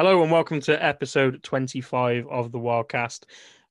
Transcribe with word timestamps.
Hello 0.00 0.22
and 0.22 0.32
welcome 0.32 0.60
to 0.60 0.82
episode 0.82 1.42
25 1.42 2.26
of 2.28 2.52
the 2.52 2.58
Wildcast. 2.58 3.24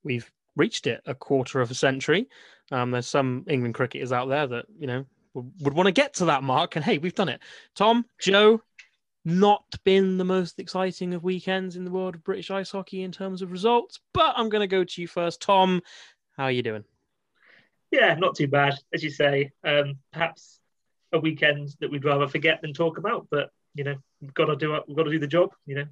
We've 0.03 0.31
reached 0.55 0.85
it 0.85 1.01
a 1.07 1.15
quarter 1.15 1.59
of 1.59 1.71
a 1.71 1.73
century. 1.73 2.29
Um, 2.71 2.91
there's 2.91 3.07
some 3.07 3.45
England 3.47 3.73
cricketers 3.73 4.11
out 4.11 4.29
there 4.29 4.45
that, 4.45 4.65
you 4.77 4.85
know, 4.85 5.07
would, 5.33 5.51
would 5.61 5.73
want 5.73 5.87
to 5.87 5.91
get 5.91 6.13
to 6.13 6.25
that 6.25 6.43
mark. 6.43 6.75
And 6.75 6.85
hey, 6.85 6.99
we've 6.99 7.15
done 7.15 7.29
it. 7.29 7.41
Tom, 7.73 8.05
Joe, 8.19 8.61
not 9.25 9.63
been 9.83 10.19
the 10.19 10.23
most 10.23 10.59
exciting 10.59 11.15
of 11.15 11.23
weekends 11.23 11.75
in 11.75 11.83
the 11.83 11.89
world 11.89 12.13
of 12.13 12.23
British 12.23 12.51
ice 12.51 12.69
hockey 12.69 13.01
in 13.01 13.11
terms 13.11 13.41
of 13.41 13.51
results, 13.51 13.99
but 14.13 14.35
I'm 14.37 14.49
going 14.49 14.61
to 14.61 14.67
go 14.67 14.83
to 14.83 15.01
you 15.01 15.07
first. 15.07 15.41
Tom, 15.41 15.81
how 16.37 16.43
are 16.43 16.51
you 16.51 16.61
doing? 16.61 16.83
Yeah, 17.89 18.13
not 18.13 18.35
too 18.35 18.47
bad, 18.47 18.75
as 18.93 19.03
you 19.03 19.09
say. 19.09 19.49
Um, 19.63 19.95
perhaps 20.13 20.59
a 21.11 21.19
weekend 21.19 21.75
that 21.79 21.89
we'd 21.89 22.05
rather 22.05 22.27
forget 22.27 22.61
than 22.61 22.73
talk 22.73 22.99
about, 22.99 23.25
but 23.31 23.49
you 23.73 23.83
know, 23.83 23.95
we've 24.21 24.33
got 24.35 24.45
to 24.45 24.55
do. 24.55 24.79
We've 24.87 24.95
got 24.95 25.03
to 25.03 25.11
do 25.11 25.19
the 25.19 25.27
job. 25.27 25.53
You 25.65 25.75
know, 25.75 25.85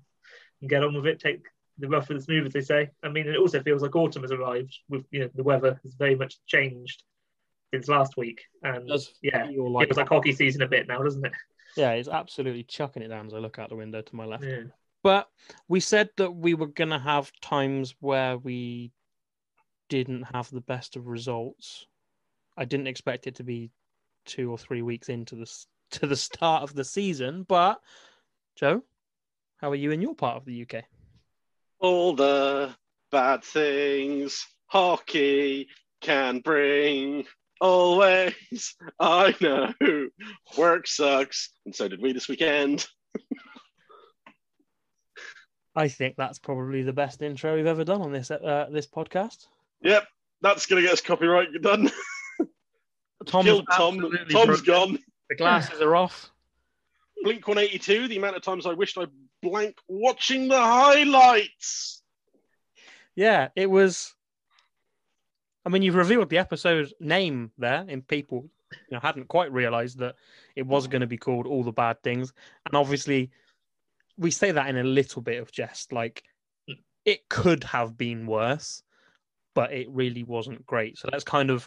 and 0.61 0.69
get 0.69 0.83
on 0.83 0.93
with 0.93 1.05
it. 1.05 1.19
Take 1.19 1.45
the 1.77 1.87
rough 1.87 2.09
with 2.09 2.17
the 2.17 2.23
smooth, 2.23 2.47
as 2.47 2.53
they 2.53 2.61
say. 2.61 2.89
I 3.03 3.09
mean, 3.09 3.27
it 3.27 3.37
also 3.37 3.61
feels 3.61 3.81
like 3.81 3.95
autumn 3.95 4.23
has 4.23 4.31
arrived. 4.31 4.77
With 4.89 5.05
you 5.11 5.21
know, 5.21 5.29
the 5.35 5.43
weather 5.43 5.79
has 5.83 5.93
very 5.93 6.15
much 6.15 6.37
changed 6.45 7.03
since 7.73 7.87
last 7.87 8.17
week, 8.17 8.41
and 8.63 8.89
yeah, 9.21 9.43
like 9.43 9.83
it 9.83 9.89
was 9.89 9.97
like 9.97 10.09
hockey 10.09 10.33
season 10.33 10.61
a 10.61 10.67
bit 10.67 10.87
now, 10.87 11.01
doesn't 11.01 11.25
it? 11.25 11.33
Yeah, 11.75 11.91
it's 11.91 12.09
absolutely 12.09 12.63
chucking 12.63 13.03
it 13.03 13.09
down 13.09 13.27
as 13.27 13.33
I 13.33 13.37
look 13.37 13.59
out 13.59 13.69
the 13.69 13.75
window 13.75 14.01
to 14.01 14.15
my 14.15 14.25
left. 14.25 14.43
Yeah. 14.43 14.63
But 15.03 15.29
we 15.67 15.79
said 15.79 16.09
that 16.17 16.31
we 16.31 16.53
were 16.53 16.67
going 16.67 16.89
to 16.89 16.99
have 16.99 17.31
times 17.41 17.95
where 17.99 18.37
we 18.37 18.91
didn't 19.89 20.23
have 20.23 20.49
the 20.49 20.61
best 20.61 20.95
of 20.95 21.07
results. 21.07 21.85
I 22.57 22.65
didn't 22.65 22.87
expect 22.87 23.27
it 23.27 23.35
to 23.35 23.43
be 23.43 23.71
two 24.25 24.51
or 24.51 24.57
three 24.57 24.81
weeks 24.81 25.09
into 25.09 25.35
the 25.35 25.47
to 25.91 26.07
the 26.07 26.15
start 26.15 26.63
of 26.63 26.73
the 26.73 26.83
season, 26.83 27.43
but 27.47 27.79
Joe, 28.57 28.83
how 29.57 29.71
are 29.71 29.75
you 29.75 29.91
in 29.91 30.01
your 30.01 30.15
part 30.15 30.37
of 30.37 30.45
the 30.45 30.63
UK? 30.63 30.83
All 31.79 32.13
the 32.13 32.75
bad 33.11 33.43
things 33.43 34.45
hockey 34.67 35.67
can 36.01 36.39
bring. 36.39 37.25
Always, 37.59 38.75
I 38.99 39.35
know. 39.41 39.73
Work 40.57 40.87
sucks, 40.87 41.49
and 41.65 41.75
so 41.75 41.87
did 41.87 42.01
we 42.01 42.13
this 42.13 42.27
weekend. 42.27 42.85
I 45.75 45.87
think 45.87 46.15
that's 46.17 46.39
probably 46.39 46.83
the 46.83 46.93
best 46.93 47.21
intro 47.21 47.55
we've 47.55 47.65
ever 47.65 47.83
done 47.83 48.01
on 48.01 48.11
this 48.11 48.29
uh, 48.31 48.67
this 48.71 48.87
podcast. 48.87 49.47
Yep, 49.81 50.07
that's 50.41 50.65
gonna 50.65 50.81
get 50.81 50.93
us 50.93 51.01
copyright 51.01 51.49
done. 51.61 51.91
Tom's 53.25 53.45
Killed 53.45 53.67
Tom. 53.73 53.99
Tom's 54.29 54.61
broken. 54.61 54.65
gone. 54.65 54.99
The 55.29 55.35
glasses 55.35 55.81
are 55.81 55.95
off. 55.95 56.31
Blink 57.23 57.47
182, 57.47 58.07
the 58.07 58.17
amount 58.17 58.35
of 58.37 58.43
times 58.43 58.65
I 58.65 58.73
wished 58.73 58.97
I 58.97 59.05
blank 59.41 59.77
watching 59.87 60.47
the 60.47 60.59
highlights. 60.59 62.01
Yeah, 63.15 63.49
it 63.55 63.69
was. 63.69 64.13
I 65.65 65.69
mean, 65.69 65.81
you've 65.81 65.95
revealed 65.95 66.29
the 66.29 66.37
episode 66.37 66.93
name 66.99 67.51
there, 67.57 67.85
and 67.87 68.07
people 68.07 68.49
you 68.71 68.77
know, 68.91 68.99
hadn't 68.99 69.27
quite 69.27 69.51
realised 69.51 69.99
that 69.99 70.15
it 70.55 70.65
was 70.65 70.87
going 70.87 71.01
to 71.01 71.07
be 71.07 71.17
called 71.17 71.47
"All 71.47 71.63
the 71.63 71.71
Bad 71.71 72.01
Things." 72.03 72.33
And 72.65 72.75
obviously, 72.75 73.31
we 74.17 74.31
say 74.31 74.51
that 74.51 74.69
in 74.69 74.77
a 74.77 74.83
little 74.83 75.21
bit 75.21 75.41
of 75.41 75.51
jest, 75.51 75.91
like 75.91 76.23
it 77.05 77.27
could 77.29 77.63
have 77.63 77.97
been 77.97 78.27
worse, 78.27 78.83
but 79.55 79.73
it 79.73 79.89
really 79.89 80.23
wasn't 80.23 80.65
great. 80.65 80.97
So 80.97 81.09
let's 81.11 81.23
kind 81.23 81.49
of 81.49 81.65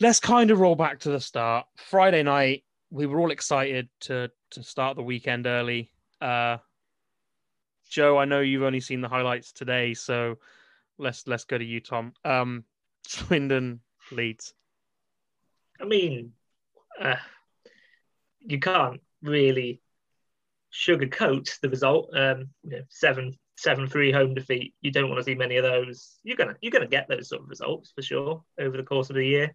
let's 0.00 0.20
kind 0.20 0.50
of 0.50 0.58
roll 0.58 0.74
back 0.74 1.00
to 1.00 1.10
the 1.10 1.20
start. 1.20 1.66
Friday 1.76 2.22
night, 2.22 2.64
we 2.90 3.06
were 3.06 3.20
all 3.20 3.30
excited 3.30 3.88
to 4.00 4.30
to 4.50 4.62
start 4.62 4.96
the 4.96 5.02
weekend 5.02 5.46
early. 5.46 5.91
Uh, 6.22 6.58
Joe, 7.90 8.16
I 8.16 8.24
know 8.24 8.40
you've 8.40 8.62
only 8.62 8.80
seen 8.80 9.00
the 9.00 9.08
highlights 9.08 9.52
today, 9.52 9.92
so 9.92 10.38
let's 10.98 11.26
let's 11.26 11.44
go 11.44 11.58
to 11.58 11.64
you, 11.64 11.80
Tom. 11.80 12.14
Um, 12.24 12.64
Swindon 13.06 13.80
Leeds. 14.12 14.54
I 15.80 15.84
mean, 15.84 16.32
uh, 17.00 17.16
you 18.38 18.60
can't 18.60 19.00
really 19.20 19.82
sugarcoat 20.72 21.58
the 21.60 21.68
result. 21.68 22.10
Um, 22.16 22.50
you 22.62 22.70
know, 22.70 22.82
seven 22.88 23.36
seven 23.56 23.88
three 23.88 24.12
home 24.12 24.34
defeat. 24.34 24.74
You 24.80 24.92
don't 24.92 25.08
want 25.08 25.18
to 25.18 25.24
see 25.24 25.34
many 25.34 25.56
of 25.56 25.64
those. 25.64 26.18
You're 26.22 26.36
gonna 26.36 26.54
you're 26.60 26.70
gonna 26.70 26.86
get 26.86 27.08
those 27.08 27.28
sort 27.28 27.42
of 27.42 27.48
results 27.48 27.92
for 27.94 28.02
sure 28.02 28.44
over 28.60 28.76
the 28.76 28.84
course 28.84 29.10
of 29.10 29.16
the 29.16 29.26
year. 29.26 29.54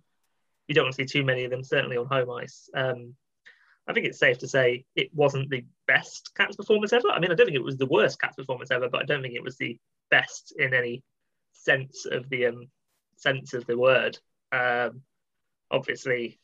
You 0.67 0.75
don't 0.75 0.83
want 0.85 0.95
to 0.95 1.07
see 1.07 1.19
too 1.19 1.23
many 1.23 1.45
of 1.45 1.51
them, 1.51 1.63
certainly 1.63 1.95
on 1.95 2.07
home 2.07 2.29
ice. 2.29 2.69
Um, 2.75 3.15
I 3.87 3.93
think 3.93 4.05
it's 4.05 4.19
safe 4.19 4.37
to 4.39 4.47
say 4.47 4.85
it 4.95 5.09
wasn't 5.13 5.49
the 5.49 5.65
best 5.87 6.31
Cats 6.35 6.55
performance 6.55 6.91
ever. 6.91 7.09
I 7.09 7.19
mean, 7.19 7.31
I 7.31 7.35
don't 7.35 7.47
think 7.47 7.55
it 7.55 7.63
was 7.63 7.77
the 7.77 7.85
worst 7.85 8.19
Cats 8.19 8.35
performance 8.35 8.69
ever, 8.69 8.89
but 8.89 9.01
I 9.01 9.05
don't 9.05 9.21
think 9.21 9.35
it 9.35 9.43
was 9.43 9.57
the 9.57 9.79
best 10.11 10.53
in 10.57 10.73
any 10.73 11.03
sense 11.53 12.05
of 12.05 12.27
the 12.29 12.47
um, 12.47 12.67
sense 13.15 13.53
of 13.53 13.65
the 13.65 13.77
word. 13.77 14.17
Um, 14.51 15.01
obviously, 15.71 16.39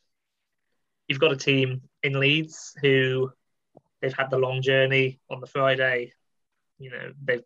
you've 1.08 1.20
got 1.20 1.34
a 1.34 1.38
team 1.38 1.82
in 2.02 2.20
Leeds 2.20 2.76
who 2.82 3.32
they've 4.02 4.18
had 4.18 4.30
the 4.30 4.38
long 4.38 4.62
journey 4.62 5.20
on 5.30 5.42
the 5.42 5.48
Friday. 5.48 6.14
You 6.80 6.92
know, 6.92 7.12
they've 7.24 7.44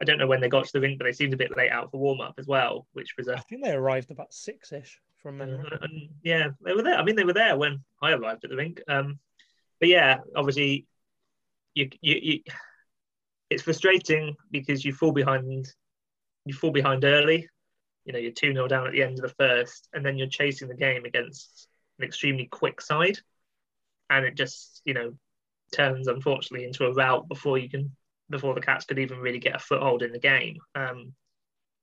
I 0.00 0.04
don't 0.04 0.18
know 0.18 0.26
when 0.26 0.40
they 0.40 0.48
got 0.48 0.64
to 0.64 0.72
the 0.72 0.80
rink, 0.80 0.98
but 0.98 1.04
they 1.04 1.12
seemed 1.12 1.34
a 1.34 1.36
bit 1.36 1.56
late 1.56 1.70
out 1.70 1.90
for 1.90 1.98
warm 1.98 2.20
up 2.22 2.34
as 2.38 2.46
well, 2.46 2.86
which 2.92 3.16
was 3.18 3.28
a. 3.28 3.34
I 3.34 3.40
think 3.40 3.62
they 3.62 3.72
arrived 3.72 4.10
about 4.10 4.32
six 4.32 4.72
ish 4.72 4.98
from 5.22 5.38
memory. 5.38 5.64
Uh, 5.70 5.78
and 5.82 6.08
yeah, 6.22 6.48
they 6.64 6.74
were 6.74 6.82
there. 6.82 6.96
I 6.96 7.04
mean, 7.04 7.16
they 7.16 7.24
were 7.24 7.32
there 7.32 7.56
when 7.56 7.84
I 8.02 8.12
arrived 8.12 8.44
at 8.44 8.50
the 8.50 8.56
rink. 8.56 8.80
Um, 8.88 9.18
but 9.78 9.88
yeah, 9.88 10.18
obviously, 10.36 10.86
you, 11.74 11.90
you, 12.00 12.20
you, 12.22 12.40
it's 13.48 13.62
frustrating 13.62 14.36
because 14.50 14.84
you 14.84 14.92
fall 14.92 15.12
behind. 15.12 15.72
You 16.44 16.54
fall 16.54 16.70
behind 16.70 17.04
early. 17.04 17.48
You 18.04 18.12
know, 18.12 18.18
you're 18.18 18.32
two 18.32 18.52
0 18.52 18.66
down 18.68 18.86
at 18.86 18.92
the 18.92 19.02
end 19.02 19.18
of 19.18 19.22
the 19.22 19.34
first, 19.38 19.88
and 19.92 20.04
then 20.04 20.16
you're 20.16 20.26
chasing 20.26 20.68
the 20.68 20.74
game 20.74 21.04
against 21.04 21.68
an 21.98 22.04
extremely 22.04 22.46
quick 22.46 22.80
side, 22.80 23.18
and 24.08 24.24
it 24.24 24.36
just 24.36 24.80
you 24.84 24.94
know 24.94 25.12
turns 25.74 26.08
unfortunately 26.08 26.66
into 26.66 26.86
a 26.86 26.92
rout 26.92 27.28
before 27.28 27.58
you 27.58 27.68
can 27.68 27.94
before 28.30 28.54
the 28.54 28.60
Cats 28.60 28.84
could 28.84 28.98
even 28.98 29.18
really 29.18 29.38
get 29.38 29.56
a 29.56 29.58
foothold 29.58 30.02
in 30.02 30.12
the 30.12 30.18
game. 30.18 30.56
Um, 30.74 31.12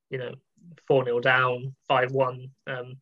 you 0.10 0.18
know, 0.18 0.34
4 0.88 1.06
0 1.06 1.20
down, 1.20 1.76
5 1.88 2.12
1. 2.12 2.48
Um, 2.68 2.98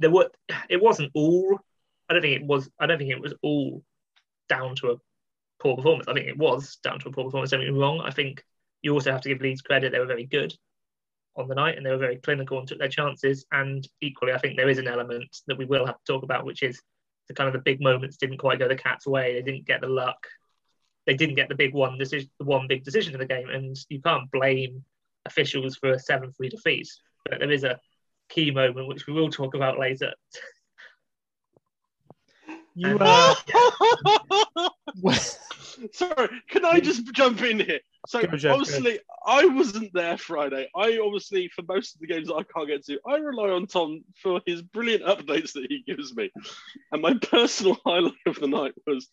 there 0.00 0.10
were 0.10 0.30
it 0.68 0.82
wasn't 0.82 1.12
all. 1.14 1.60
I 2.08 2.14
don't 2.14 2.22
think 2.22 2.40
it 2.40 2.46
was. 2.46 2.68
I 2.80 2.86
don't 2.86 2.98
think 2.98 3.10
it 3.10 3.20
was 3.20 3.34
all 3.42 3.84
down 4.48 4.74
to 4.76 4.92
a 4.92 4.96
poor 5.60 5.76
performance. 5.76 6.08
I 6.08 6.14
think 6.14 6.26
it 6.26 6.38
was 6.38 6.78
down 6.82 6.98
to 7.00 7.08
a 7.08 7.12
poor 7.12 7.24
performance. 7.24 7.52
Don't 7.52 7.60
get 7.60 7.72
me 7.72 7.78
wrong. 7.78 8.00
I 8.00 8.10
think 8.10 8.42
you 8.82 8.92
also 8.92 9.12
have 9.12 9.20
to 9.20 9.28
give 9.28 9.40
Leeds 9.40 9.62
credit. 9.62 9.92
They 9.92 10.00
were 10.00 10.06
very 10.06 10.26
good 10.26 10.52
on 11.36 11.46
the 11.46 11.54
night 11.54 11.76
and 11.76 11.86
they 11.86 11.90
were 11.90 11.98
very 11.98 12.16
clinical 12.16 12.58
and 12.58 12.66
took 12.66 12.78
their 12.78 12.88
chances. 12.88 13.44
And 13.52 13.86
equally, 14.00 14.32
I 14.32 14.38
think 14.38 14.56
there 14.56 14.68
is 14.68 14.78
an 14.78 14.88
element 14.88 15.36
that 15.46 15.58
we 15.58 15.66
will 15.66 15.86
have 15.86 15.98
to 15.98 16.12
talk 16.12 16.22
about, 16.24 16.44
which 16.44 16.62
is 16.62 16.82
the 17.28 17.34
kind 17.34 17.46
of 17.46 17.52
the 17.52 17.60
big 17.60 17.80
moments 17.80 18.16
didn't 18.16 18.38
quite 18.38 18.58
go 18.58 18.66
the 18.66 18.74
cat's 18.74 19.06
way. 19.06 19.34
They 19.34 19.42
didn't 19.42 19.66
get 19.66 19.82
the 19.82 19.88
luck. 19.88 20.26
They 21.06 21.14
didn't 21.14 21.36
get 21.36 21.48
the 21.48 21.54
big 21.54 21.74
one 21.74 21.98
decision, 21.98 22.30
the 22.38 22.44
one 22.44 22.66
big 22.66 22.84
decision 22.84 23.14
in 23.14 23.20
the 23.20 23.26
game. 23.26 23.48
And 23.50 23.76
you 23.88 24.00
can't 24.00 24.30
blame 24.30 24.84
officials 25.26 25.76
for 25.76 25.92
a 25.92 25.98
seven-three 25.98 26.48
defeat. 26.48 26.88
But 27.28 27.38
there 27.38 27.52
is 27.52 27.64
a 27.64 27.78
key 28.30 28.50
moment, 28.50 28.88
which 28.88 29.06
we 29.06 29.12
will 29.12 29.30
talk 29.30 29.54
about 29.54 29.78
later. 29.78 30.12
You 32.74 32.96
uh, 32.98 33.34
Sorry, 35.92 36.28
can 36.48 36.64
I 36.64 36.80
just 36.80 37.12
jump 37.12 37.42
in 37.42 37.60
here? 37.60 37.80
So 38.06 38.22
Jeff, 38.22 38.52
obviously. 38.52 39.00
I 39.26 39.44
wasn't 39.46 39.92
there 39.92 40.16
Friday. 40.16 40.68
I 40.74 40.98
obviously, 40.98 41.48
for 41.54 41.62
most 41.68 41.94
of 41.94 42.00
the 42.00 42.06
games 42.06 42.28
that 42.28 42.34
I 42.34 42.42
can't 42.42 42.68
get 42.68 42.84
to, 42.86 42.98
I 43.06 43.16
rely 43.16 43.50
on 43.50 43.66
Tom 43.66 44.02
for 44.22 44.40
his 44.46 44.62
brilliant 44.62 45.04
updates 45.04 45.52
that 45.52 45.66
he 45.68 45.82
gives 45.86 46.14
me. 46.14 46.30
And 46.92 47.02
my 47.02 47.14
personal 47.22 47.76
highlight 47.84 48.14
of 48.26 48.40
the 48.40 48.46
night 48.46 48.72
was 48.86 49.08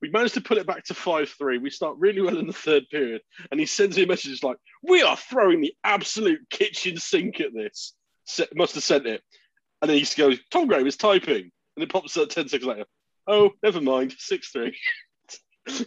we 0.00 0.10
managed 0.10 0.34
to 0.34 0.40
put 0.40 0.58
it 0.58 0.66
back 0.66 0.84
to 0.84 0.94
5-3. 0.94 1.60
We 1.60 1.70
start 1.70 1.96
really 1.98 2.22
well 2.22 2.38
in 2.38 2.46
the 2.46 2.52
third 2.52 2.88
period. 2.90 3.20
And 3.50 3.60
he 3.60 3.66
sends 3.66 3.96
me 3.96 4.04
a 4.04 4.06
message 4.06 4.42
like, 4.42 4.56
we 4.82 5.02
are 5.02 5.16
throwing 5.16 5.60
the 5.60 5.74
absolute 5.84 6.40
kitchen 6.48 6.96
sink 6.96 7.40
at 7.40 7.52
this 7.52 7.94
must 8.54 8.74
have 8.74 8.84
sent 8.84 9.06
it. 9.06 9.22
And 9.82 9.90
then 9.90 9.98
he 9.98 10.06
goes, 10.16 10.38
Tom 10.50 10.66
Graham 10.66 10.86
is 10.86 10.96
typing. 10.96 11.50
And 11.76 11.82
it 11.82 11.90
pops 11.90 12.16
up 12.16 12.28
10 12.28 12.48
seconds 12.48 12.66
later. 12.66 12.84
Oh, 13.26 13.50
never 13.62 13.80
mind. 13.80 14.14
6 14.18 14.48
3. 14.50 14.76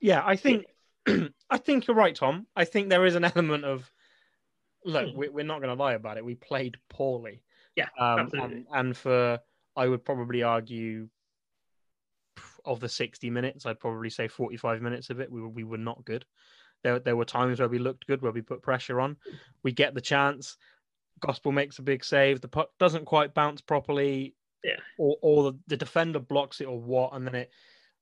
yeah, 0.00 0.22
I 0.24 0.36
think 0.36 0.66
I 1.50 1.58
think 1.58 1.86
you're 1.86 1.96
right, 1.96 2.14
Tom. 2.14 2.46
I 2.54 2.64
think 2.64 2.88
there 2.88 3.06
is 3.06 3.14
an 3.14 3.24
element 3.24 3.64
of 3.64 3.90
look, 4.84 5.10
hmm. 5.10 5.18
we're 5.32 5.44
not 5.44 5.60
going 5.60 5.76
to 5.76 5.82
lie 5.82 5.94
about 5.94 6.16
it. 6.16 6.24
We 6.24 6.34
played 6.34 6.76
poorly. 6.88 7.42
Yeah, 7.74 7.88
um, 7.98 8.20
absolutely. 8.20 8.56
And, 8.56 8.66
and 8.72 8.96
for 8.96 9.40
I 9.76 9.88
would 9.88 10.04
probably 10.04 10.42
argue 10.42 11.08
of 12.64 12.80
the 12.80 12.88
60 12.88 13.30
minutes, 13.30 13.66
I'd 13.66 13.80
probably 13.80 14.10
say 14.10 14.28
45 14.28 14.82
minutes 14.82 15.10
of 15.10 15.20
it, 15.20 15.30
we 15.30 15.40
were, 15.40 15.48
we 15.48 15.64
were 15.64 15.78
not 15.78 16.04
good. 16.04 16.24
There, 16.82 16.98
there 16.98 17.16
were 17.16 17.24
times 17.24 17.58
where 17.58 17.68
we 17.68 17.78
looked 17.78 18.06
good, 18.06 18.22
where 18.22 18.32
we 18.32 18.42
put 18.42 18.62
pressure 18.62 19.00
on. 19.00 19.16
We 19.62 19.72
get 19.72 19.94
the 19.94 20.00
chance. 20.00 20.56
Gospel 21.20 21.52
makes 21.52 21.78
a 21.78 21.82
big 21.82 22.04
save. 22.04 22.40
The 22.40 22.48
puck 22.48 22.70
doesn't 22.78 23.04
quite 23.04 23.34
bounce 23.34 23.60
properly. 23.60 24.34
Yeah. 24.64 24.76
Or, 24.98 25.16
or 25.22 25.52
the, 25.52 25.58
the 25.68 25.76
defender 25.76 26.18
blocks 26.18 26.60
it 26.60 26.66
or 26.66 26.78
what, 26.78 27.14
and 27.14 27.26
then 27.26 27.34
it 27.34 27.50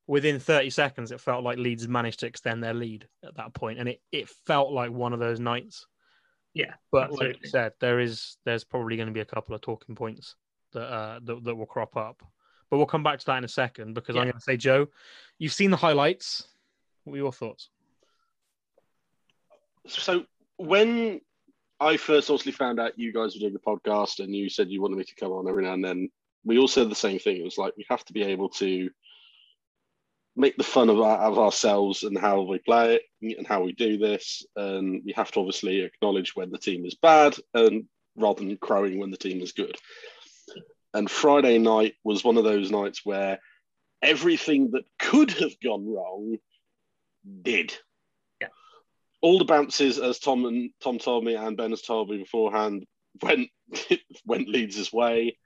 within 0.07 0.39
30 0.39 0.71
seconds, 0.71 1.13
it 1.13 1.21
felt 1.21 1.45
like 1.45 1.59
Leeds 1.59 1.89
managed 1.89 2.21
to 2.21 2.27
extend 2.27 2.63
their 2.63 2.75
lead 2.75 3.09
at 3.25 3.37
that 3.37 3.55
point, 3.55 3.79
and 3.79 3.89
it, 3.89 4.01
it 4.13 4.29
felt 4.29 4.73
like 4.73 4.91
one 4.91 5.13
of 5.13 5.19
those 5.19 5.41
nights. 5.41 5.87
Yeah, 6.53 6.75
but 6.93 7.05
absolutely. 7.05 7.29
like 7.29 7.43
you 7.43 7.49
said, 7.49 7.73
there 7.81 7.99
is 7.99 8.37
there's 8.45 8.65
probably 8.65 8.97
going 8.97 9.09
to 9.09 9.13
be 9.13 9.21
a 9.21 9.25
couple 9.25 9.55
of 9.55 9.61
talking 9.61 9.95
points 9.95 10.37
that 10.73 10.85
uh, 10.85 11.21
that, 11.25 11.45
that 11.45 11.55
will 11.55 11.67
crop 11.67 11.97
up, 11.97 12.23
but 12.71 12.77
we'll 12.77 12.87
come 12.87 13.03
back 13.03 13.19
to 13.19 13.27
that 13.27 13.39
in 13.39 13.45
a 13.45 13.49
second 13.49 13.95
because 13.95 14.15
yeah. 14.15 14.23
I'm 14.23 14.29
going 14.29 14.39
to 14.39 14.41
say, 14.41 14.57
Joe, 14.57 14.87
you've 15.39 15.53
seen 15.53 15.71
the 15.71 15.77
highlights. 15.77 16.47
What 17.03 17.13
were 17.13 17.19
your 17.19 17.33
thoughts? 17.33 17.71
So 19.87 20.25
when 20.57 21.21
I 21.81 21.97
first 21.97 22.31
obviously 22.31 22.53
found 22.53 22.81
out 22.81 22.99
you 22.99 23.13
guys 23.13 23.35
were 23.35 23.41
doing 23.41 23.53
the 23.53 23.59
podcast 23.59 24.21
and 24.23 24.35
you 24.35 24.49
said 24.49 24.71
you 24.71 24.81
wanted 24.81 24.99
me 24.99 25.05
to 25.05 25.15
come 25.17 25.33
on 25.33 25.49
every 25.49 25.65
now 25.65 25.75
and 25.75 25.85
then, 25.85 26.09
we 26.45 26.59
all 26.59 26.69
said 26.69 26.91
the 26.91 26.95
same 26.95 27.19
thing. 27.19 27.39
It 27.39 27.45
was 27.45 27.59
like 27.59 27.75
we 27.77 27.87
have 27.89 28.05
to 28.05 28.13
be 28.13 28.23
able 28.23 28.51
to 28.51 28.91
make 30.37 30.57
the 30.57 30.65
fun 30.65 30.91
of, 30.91 31.01
our, 31.01 31.19
of 31.19 31.39
ourselves 31.39 32.03
and 32.03 32.19
how 32.19 32.43
we 32.43 32.59
play 32.59 32.97
it 32.97 33.37
and 33.39 33.47
how 33.47 33.63
we 33.63 33.73
do 33.73 33.99
this. 33.99 34.45
And 34.57 35.03
we 35.05 35.13
have 35.13 35.31
to 35.33 35.41
obviously 35.41 35.81
acknowledge 35.81 36.35
when 36.35 36.51
the 36.51 36.59
team 36.59 36.85
is 36.85 36.97
bad 36.97 37.37
and 37.55 37.85
rather 38.17 38.41
than 38.41 38.57
crowing 38.57 38.99
when 38.99 39.11
the 39.11 39.17
team 39.17 39.41
is 39.41 39.53
good. 39.53 39.77
And 40.93 41.11
Friday 41.11 41.59
night 41.59 41.95
was 42.05 42.25
one 42.25 42.37
of 42.37 42.45
those 42.45 42.71
nights 42.71 43.01
where 43.05 43.41
everything 44.03 44.73
that 44.73 44.85
could 44.99 45.31
have 45.33 45.59
gone 45.61 45.87
wrong 45.87 46.37
did. 47.43 47.77
All 49.25 49.39
the 49.39 49.47
bounces, 49.47 49.99
as 49.99 50.19
Tom 50.19 50.45
and 50.45 50.71
Tom 50.83 50.99
told 50.99 51.25
me 51.25 51.35
and 51.35 51.57
Ben 51.57 51.71
has 51.71 51.81
told 51.81 52.11
me 52.11 52.19
beforehand, 52.19 52.85
went 53.23 53.49
went 54.27 54.49
Leeds' 54.49 54.93
way. 54.93 55.39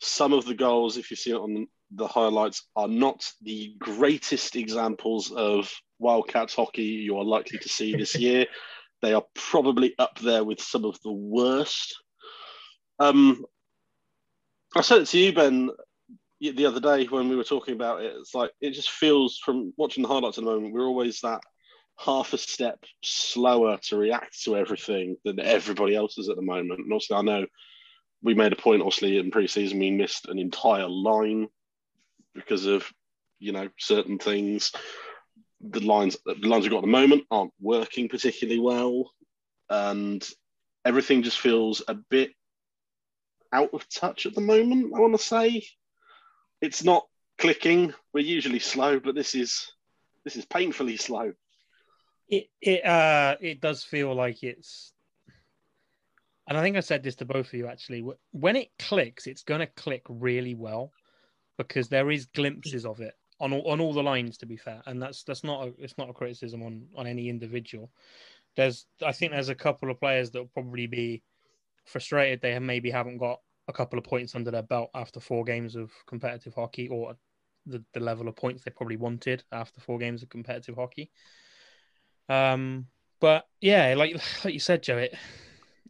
Some 0.00 0.32
of 0.32 0.44
the 0.46 0.54
goals, 0.56 0.96
if 0.96 1.12
you 1.12 1.16
see 1.16 1.30
it 1.30 1.36
on 1.36 1.68
the 1.92 2.08
highlights, 2.08 2.66
are 2.74 2.88
not 2.88 3.24
the 3.40 3.72
greatest 3.78 4.56
examples 4.56 5.30
of 5.30 5.72
Wildcats 6.00 6.56
hockey 6.56 6.82
you 6.82 7.18
are 7.18 7.24
likely 7.24 7.60
to 7.60 7.68
see 7.68 7.94
this 7.94 8.14
year. 8.18 8.46
They 9.00 9.12
are 9.12 9.22
probably 9.36 9.94
up 9.96 10.18
there 10.18 10.42
with 10.42 10.60
some 10.60 10.84
of 10.84 10.98
the 11.04 11.12
worst. 11.12 12.02
Um, 12.98 13.44
I 14.74 14.80
said 14.80 15.02
it 15.02 15.06
to 15.06 15.18
you, 15.18 15.32
Ben, 15.32 15.70
the 16.40 16.66
other 16.66 16.80
day 16.80 17.04
when 17.04 17.28
we 17.28 17.36
were 17.36 17.44
talking 17.44 17.74
about 17.74 18.02
it. 18.02 18.12
It's 18.18 18.34
like 18.34 18.50
it 18.60 18.72
just 18.72 18.90
feels 18.90 19.38
from 19.38 19.72
watching 19.76 20.02
the 20.02 20.08
highlights 20.08 20.36
at 20.36 20.42
the 20.42 20.50
moment, 20.50 20.74
we're 20.74 20.88
always 20.88 21.20
that 21.20 21.42
half 22.04 22.32
a 22.32 22.38
step 22.38 22.78
slower 23.02 23.78
to 23.82 23.96
react 23.96 24.42
to 24.42 24.56
everything 24.56 25.16
than 25.24 25.38
everybody 25.38 25.94
else 25.94 26.16
is 26.18 26.28
at 26.28 26.36
the 26.36 26.42
moment. 26.42 26.80
And 26.80 26.92
also, 26.92 27.14
I 27.14 27.22
know 27.22 27.46
we 28.22 28.34
made 28.34 28.52
a 28.52 28.56
point, 28.56 28.80
obviously, 28.80 29.18
in 29.18 29.30
pre-season 29.30 29.78
we 29.78 29.90
missed 29.90 30.26
an 30.26 30.38
entire 30.38 30.88
line 30.88 31.48
because 32.34 32.66
of 32.66 32.90
you 33.38 33.52
know 33.52 33.68
certain 33.78 34.18
things. 34.18 34.72
The 35.60 35.80
lines, 35.80 36.16
the 36.24 36.48
lines 36.48 36.62
we've 36.62 36.70
got 36.70 36.78
at 36.78 36.82
the 36.82 36.88
moment 36.88 37.24
aren't 37.30 37.52
working 37.60 38.08
particularly 38.08 38.60
well, 38.60 39.10
and 39.68 40.26
everything 40.84 41.22
just 41.22 41.38
feels 41.38 41.82
a 41.86 41.94
bit 41.94 42.30
out 43.52 43.74
of 43.74 43.86
touch 43.90 44.24
at 44.24 44.34
the 44.34 44.40
moment. 44.40 44.92
I 44.96 45.00
want 45.00 45.18
to 45.18 45.22
say 45.22 45.66
it's 46.62 46.82
not 46.82 47.06
clicking. 47.36 47.92
We're 48.14 48.24
usually 48.24 48.58
slow, 48.58 49.00
but 49.00 49.14
this 49.14 49.34
is 49.34 49.70
this 50.24 50.36
is 50.36 50.46
painfully 50.46 50.96
slow. 50.96 51.32
It 52.30 52.46
it 52.60 52.84
uh 52.84 53.36
it 53.40 53.60
does 53.60 53.82
feel 53.84 54.14
like 54.14 54.42
it's 54.42 54.94
and 56.48 56.56
I 56.56 56.62
think 56.62 56.76
I 56.76 56.80
said 56.80 57.02
this 57.02 57.16
to 57.16 57.24
both 57.24 57.48
of 57.48 57.54
you 57.54 57.66
actually. 57.66 58.04
When 58.32 58.56
it 58.56 58.70
clicks, 58.78 59.26
it's 59.26 59.42
going 59.42 59.60
to 59.60 59.66
click 59.66 60.02
really 60.08 60.54
well 60.54 60.92
because 61.58 61.88
there 61.88 62.10
is 62.10 62.26
glimpses 62.26 62.86
of 62.86 63.00
it 63.00 63.14
on 63.38 63.52
all, 63.52 63.70
on 63.70 63.80
all 63.80 63.92
the 63.92 64.02
lines. 64.02 64.38
To 64.38 64.46
be 64.46 64.56
fair, 64.56 64.82
and 64.86 65.02
that's 65.02 65.22
that's 65.24 65.44
not 65.44 65.68
a, 65.68 65.72
it's 65.78 65.98
not 65.98 66.10
a 66.10 66.14
criticism 66.14 66.62
on 66.62 66.86
on 66.96 67.06
any 67.06 67.28
individual. 67.28 67.90
There's 68.56 68.86
I 69.04 69.12
think 69.12 69.32
there's 69.32 69.48
a 69.48 69.54
couple 69.54 69.90
of 69.90 70.00
players 70.00 70.30
that 70.30 70.38
will 70.40 70.50
probably 70.54 70.86
be 70.86 71.22
frustrated 71.84 72.40
they 72.40 72.58
maybe 72.58 72.90
haven't 72.90 73.18
got 73.18 73.40
a 73.68 73.72
couple 73.72 73.98
of 73.98 74.04
points 74.04 74.34
under 74.34 74.50
their 74.50 74.62
belt 74.62 74.90
after 74.94 75.20
four 75.20 75.44
games 75.44 75.76
of 75.76 75.90
competitive 76.06 76.54
hockey 76.54 76.88
or 76.88 77.16
the, 77.66 77.82
the 77.94 78.00
level 78.00 78.28
of 78.28 78.36
points 78.36 78.62
they 78.62 78.70
probably 78.70 78.96
wanted 78.96 79.44
after 79.52 79.80
four 79.80 79.98
games 79.98 80.22
of 80.22 80.28
competitive 80.28 80.76
hockey. 80.76 81.10
Um, 82.30 82.86
but 83.20 83.46
yeah, 83.60 83.94
like 83.96 84.14
like 84.44 84.54
you 84.54 84.60
said, 84.60 84.82
Joe, 84.82 84.98
it, 84.98 85.14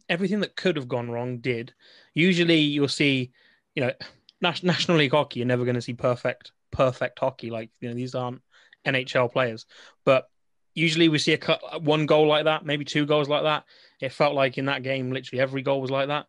everything 0.09 0.41
that 0.41 0.55
could 0.55 0.75
have 0.75 0.87
gone 0.87 1.09
wrong 1.09 1.37
did. 1.37 1.73
Usually, 2.13 2.59
you'll 2.59 2.89
see, 2.89 3.31
you 3.75 3.83
know, 3.83 3.93
National 4.41 4.97
League 4.97 5.11
hockey. 5.11 5.39
You're 5.39 5.47
never 5.47 5.63
going 5.63 5.75
to 5.75 5.81
see 5.81 5.93
perfect 5.93 6.51
perfect 6.71 7.19
hockey. 7.19 7.49
Like 7.49 7.69
you 7.79 7.89
know, 7.89 7.95
these 7.95 8.15
aren't 8.15 8.41
NHL 8.85 9.31
players, 9.31 9.65
but 10.03 10.27
usually 10.73 11.09
we 11.09 11.19
see 11.19 11.33
a 11.33 11.37
cut, 11.37 11.83
one 11.83 12.05
goal 12.05 12.27
like 12.27 12.45
that, 12.45 12.65
maybe 12.65 12.85
two 12.85 13.05
goals 13.05 13.29
like 13.29 13.43
that. 13.43 13.65
It 14.01 14.13
felt 14.13 14.35
like 14.35 14.57
in 14.57 14.65
that 14.65 14.83
game, 14.83 15.11
literally 15.11 15.41
every 15.41 15.61
goal 15.61 15.81
was 15.81 15.91
like 15.91 16.07
that. 16.07 16.27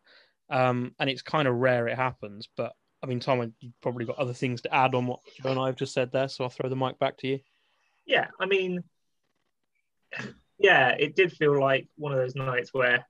Um, 0.49 0.93
and 0.99 1.09
it's 1.09 1.21
kind 1.21 1.47
of 1.47 1.55
rare 1.55 1.87
it 1.87 1.95
happens. 1.95 2.47
But 2.55 2.73
I 3.01 3.07
mean, 3.07 3.19
Tom, 3.19 3.53
you've 3.59 3.81
probably 3.81 4.05
got 4.05 4.17
other 4.17 4.33
things 4.33 4.61
to 4.61 4.73
add 4.73 4.95
on 4.95 5.07
what 5.07 5.19
Joe 5.41 5.51
and 5.51 5.59
I 5.59 5.67
have 5.67 5.75
just 5.75 5.93
said 5.93 6.11
there. 6.11 6.27
So 6.27 6.43
I'll 6.43 6.49
throw 6.49 6.69
the 6.69 6.75
mic 6.75 6.99
back 6.99 7.17
to 7.19 7.27
you. 7.27 7.39
Yeah, 8.05 8.27
I 8.39 8.45
mean, 8.45 8.83
yeah, 10.57 10.89
it 10.89 11.15
did 11.15 11.31
feel 11.33 11.59
like 11.59 11.87
one 11.95 12.11
of 12.11 12.17
those 12.17 12.35
nights 12.35 12.73
where 12.73 13.05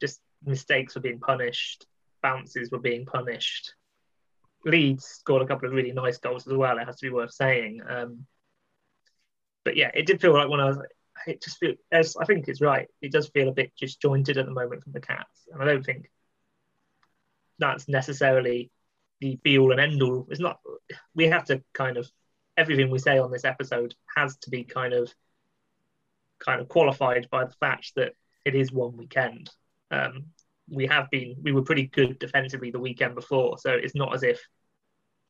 just 0.00 0.20
mistakes 0.44 0.94
were 0.94 1.00
being 1.00 1.20
punished, 1.20 1.86
bounces 2.22 2.70
were 2.70 2.78
being 2.78 3.06
punished. 3.06 3.74
Leeds 4.64 5.04
scored 5.04 5.42
a 5.42 5.46
couple 5.46 5.68
of 5.68 5.74
really 5.74 5.92
nice 5.92 6.18
goals 6.18 6.46
as 6.46 6.54
well. 6.54 6.78
It 6.78 6.86
has 6.86 6.96
to 6.96 7.06
be 7.06 7.12
worth 7.12 7.32
saying. 7.32 7.80
Um, 7.88 8.26
but 9.64 9.76
yeah, 9.76 9.90
it 9.94 10.06
did 10.06 10.20
feel 10.20 10.32
like 10.32 10.48
when 10.48 10.60
I 10.60 10.66
was, 10.66 10.78
it 11.26 11.42
just 11.42 11.58
feel 11.58 11.74
as 11.92 12.16
I 12.16 12.24
think 12.24 12.48
it's 12.48 12.60
right. 12.60 12.88
It 13.00 13.12
does 13.12 13.28
feel 13.28 13.48
a 13.48 13.52
bit 13.52 13.72
disjointed 13.78 14.38
at 14.38 14.46
the 14.46 14.52
moment 14.52 14.82
from 14.82 14.92
the 14.92 15.00
Cats, 15.00 15.48
and 15.52 15.62
I 15.62 15.66
don't 15.66 15.84
think 15.84 16.10
that's 17.58 17.88
necessarily 17.88 18.70
the 19.20 19.36
be 19.42 19.58
all 19.58 19.72
and 19.72 19.80
end 19.80 20.02
all. 20.02 20.26
It's 20.30 20.40
not. 20.40 20.58
We 21.14 21.28
have 21.28 21.44
to 21.46 21.62
kind 21.72 21.96
of 21.96 22.10
everything 22.56 22.90
we 22.90 22.98
say 22.98 23.18
on 23.18 23.30
this 23.30 23.44
episode 23.44 23.94
has 24.16 24.36
to 24.38 24.50
be 24.50 24.64
kind 24.64 24.92
of 24.92 25.12
kind 26.44 26.60
of 26.60 26.68
qualified 26.68 27.28
by 27.30 27.44
the 27.44 27.54
fact 27.60 27.92
that 27.96 28.12
it 28.44 28.54
is 28.54 28.72
one 28.72 28.96
weekend. 28.96 29.50
Um, 29.90 30.26
we 30.68 30.86
have 30.86 31.10
been 31.10 31.36
we 31.42 31.52
were 31.52 31.62
pretty 31.62 31.86
good 31.86 32.18
defensively 32.18 32.70
the 32.70 32.78
weekend 32.78 33.14
before, 33.14 33.58
so 33.58 33.70
it's 33.70 33.94
not 33.94 34.14
as 34.14 34.22
if 34.22 34.40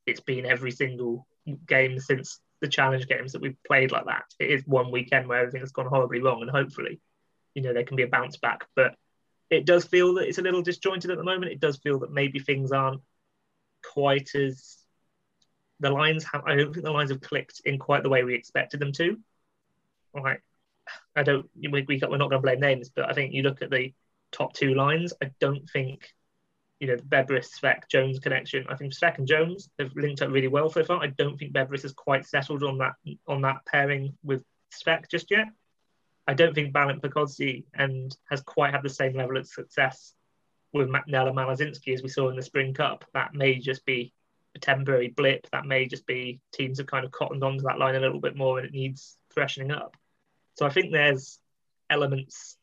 it's 0.07 0.21
been 0.21 0.47
every 0.47 0.71
single 0.71 1.27
game 1.67 1.99
since 1.99 2.41
the 2.61 2.69
challenge 2.69 3.07
games 3.07 3.33
that 3.33 3.43
we've 3.43 3.63
played 3.67 3.91
like 3.91 4.07
that. 4.07 4.25
It 4.39 4.51
is 4.51 4.67
one 4.67 4.91
weekend 4.91 5.29
where 5.29 5.41
everything 5.41 5.61
has 5.61 5.73
gone 5.73 5.87
horribly 5.87 6.21
wrong, 6.21 6.43
and 6.43 6.51
hopefully, 6.51 7.01
you 7.55 7.63
know, 7.63 7.73
there 7.73 7.85
can 7.85 7.97
be 7.97 8.05
a 8.05 8.09
bounce 8.09 8.37
back. 8.37 8.67
But 8.75 8.95
it 9.51 9.67
does 9.67 9.85
feel 9.85 10.15
that 10.15 10.29
it's 10.29 10.39
a 10.39 10.43
little 10.43 10.63
disjointed 10.63 11.11
at 11.11 11.19
the 11.19 11.25
moment. 11.25 11.53
It 11.53 11.61
does 11.61 11.77
feel 11.79 12.01
that 12.01 12.13
maybe 12.13 12.39
things 12.39 12.73
aren't 12.73 13.03
quite 13.93 14.35
as 14.35 14.79
the 15.81 15.91
lines 15.91 16.25
have. 16.33 16.45
I 16.47 16.55
don't 16.55 16.73
think 16.73 16.85
the 16.85 16.93
lines 16.93 17.11
have 17.11 17.21
clicked 17.21 17.61
in 17.65 17.79
quite 17.79 18.03
the 18.03 18.09
way 18.09 18.25
we 18.25 18.35
expected 18.35 18.81
them 18.81 18.93
to. 18.93 19.19
Right. 20.15 20.41
I 21.17 21.23
don't. 21.23 21.49
We, 21.57 21.85
we 21.89 22.01
we're 22.03 22.17
not 22.17 22.31
going 22.31 22.31
to 22.31 22.39
blame 22.41 22.61
names, 22.61 22.91
but 22.95 23.09
I 23.09 23.13
think 23.13 23.33
you 23.33 23.43
look 23.43 23.63
at 23.63 23.71
the 23.71 23.93
top 24.33 24.53
two 24.53 24.75
lines. 24.75 25.13
I 25.23 25.31
don't 25.41 25.69
think 25.71 26.15
you 26.81 26.89
know, 26.89 26.97
the 26.97 27.03
Bebris, 27.03 27.59
Svec, 27.59 27.89
Jones 27.89 28.19
connection. 28.19 28.67
I 28.69 28.77
think 28.77 28.93
Svec 28.93 29.19
and 29.19 29.27
Jones 29.27 29.71
have 29.79 29.95
linked 29.95 30.23
up 30.23 30.31
really 30.31 30.49
well 30.49 30.69
so 30.69 30.85
far. 30.85 31.03
I 31.03 31.07
don't 31.07 31.39
think 31.39 31.53
Bebris 31.53 31.83
has 31.83 31.93
quite 31.93 32.27
settled 32.27 32.63
on 32.63 32.79
that 32.79 32.95
on 33.27 33.43
that 33.43 33.65
pairing 33.67 34.17
with 34.23 34.43
Svec 34.73 35.09
just 35.11 35.31
yet. 35.31 35.47
I 36.27 36.35
don't 36.35 36.55
think 36.55 36.75
Balint 36.75 37.01
Pokodzi 37.01 37.65
and 37.75 38.15
has 38.31 38.41
quite 38.43 38.73
had 38.73 38.83
the 38.83 38.89
same 38.89 39.15
level 39.15 39.37
of 39.37 39.47
success 39.47 40.15
with 40.73 40.91
Nella 41.07 41.33
Malasinski 41.33 41.95
as 41.95 42.03
we 42.03 42.09
saw 42.09 42.29
in 42.29 42.37
the 42.37 42.43
Spring 42.43 42.75
Cup. 42.75 43.05
That 43.15 43.35
may 43.35 43.59
just 43.59 43.85
be 43.85 44.13
a 44.57 44.59
temporary 44.59 45.09
blip. 45.09 45.47
That 45.53 45.67
may 45.67 45.87
just 45.87 46.07
be 46.07 46.41
teams 46.53 46.79
have 46.79 46.87
kind 46.87 47.05
of 47.05 47.13
cottoned 47.13 47.45
onto 47.45 47.65
that 47.65 47.79
line 47.79 47.95
a 47.95 48.01
little 48.01 48.21
bit 48.21 48.37
more 48.37 48.59
and 48.59 48.67
it 48.67 48.73
needs 48.73 49.17
freshening 49.31 49.71
up. 49.71 49.97
So 50.55 50.67
I 50.67 50.71
think 50.71 50.93
there's 50.93 51.39
elements 51.91 52.57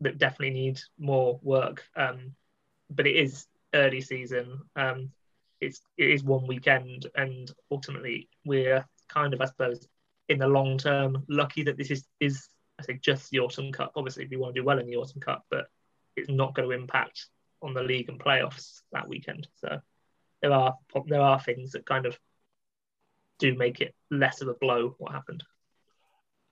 that 0.00 0.18
definitely 0.18 0.54
need 0.54 0.80
more 0.98 1.38
work. 1.42 1.84
Um, 1.96 2.34
but 2.90 3.06
it 3.06 3.16
is 3.16 3.46
early 3.74 4.00
season. 4.00 4.60
Um, 4.74 5.10
it's 5.60 5.80
it 5.96 6.10
is 6.10 6.22
one 6.22 6.46
weekend, 6.46 7.06
and 7.14 7.50
ultimately 7.70 8.28
we're 8.44 8.84
kind 9.08 9.32
of, 9.34 9.40
I 9.40 9.46
suppose, 9.46 9.86
in 10.28 10.38
the 10.38 10.48
long 10.48 10.78
term, 10.78 11.24
lucky 11.28 11.62
that 11.64 11.76
this 11.76 11.90
is 11.90 12.06
is 12.20 12.48
I 12.78 12.82
think 12.82 13.00
just 13.00 13.30
the 13.30 13.40
Autumn 13.40 13.72
Cup. 13.72 13.92
Obviously, 13.96 14.26
we 14.26 14.36
want 14.36 14.54
to 14.54 14.60
do 14.60 14.64
well 14.64 14.78
in 14.78 14.86
the 14.86 14.96
Autumn 14.96 15.20
Cup, 15.20 15.44
but 15.50 15.66
it's 16.16 16.28
not 16.28 16.54
going 16.54 16.68
to 16.68 16.74
impact 16.74 17.26
on 17.62 17.74
the 17.74 17.82
league 17.82 18.08
and 18.08 18.20
playoffs 18.20 18.82
that 18.92 19.08
weekend. 19.08 19.48
So 19.56 19.80
there 20.42 20.52
are 20.52 20.74
there 21.06 21.20
are 21.20 21.40
things 21.40 21.72
that 21.72 21.86
kind 21.86 22.06
of 22.06 22.18
do 23.38 23.54
make 23.54 23.80
it 23.80 23.94
less 24.10 24.40
of 24.42 24.48
a 24.48 24.54
blow. 24.54 24.94
What 24.98 25.12
happened? 25.12 25.44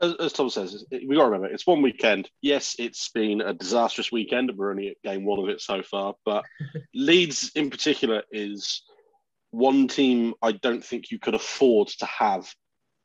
As, 0.01 0.15
as 0.15 0.33
Tom 0.33 0.51
says, 0.51 0.85
we 0.91 1.15
got 1.15 1.25
to 1.25 1.31
remember 1.31 1.47
it's 1.47 1.67
one 1.67 1.83
weekend. 1.83 2.29
Yes, 2.43 2.77
it's 2.79 3.09
been 3.11 3.41
a 3.41 3.55
disastrous 3.55 4.11
weekend, 4.11 4.53
we're 4.57 4.71
only 4.71 4.89
at 4.89 5.03
game 5.03 5.25
one 5.25 5.39
of 5.39 5.49
it 5.49 5.61
so 5.61 5.83
far. 5.83 6.15
But 6.25 6.45
Leeds, 6.95 7.53
in 7.55 7.71
particular, 7.71 8.23
is 8.31 8.83
one 9.51 9.89
team 9.89 10.35
I 10.43 10.53
don't 10.53 10.85
think 10.85 11.11
you 11.11 11.19
could 11.19 11.35
afford 11.35 11.89
to 11.89 12.07
have 12.07 12.53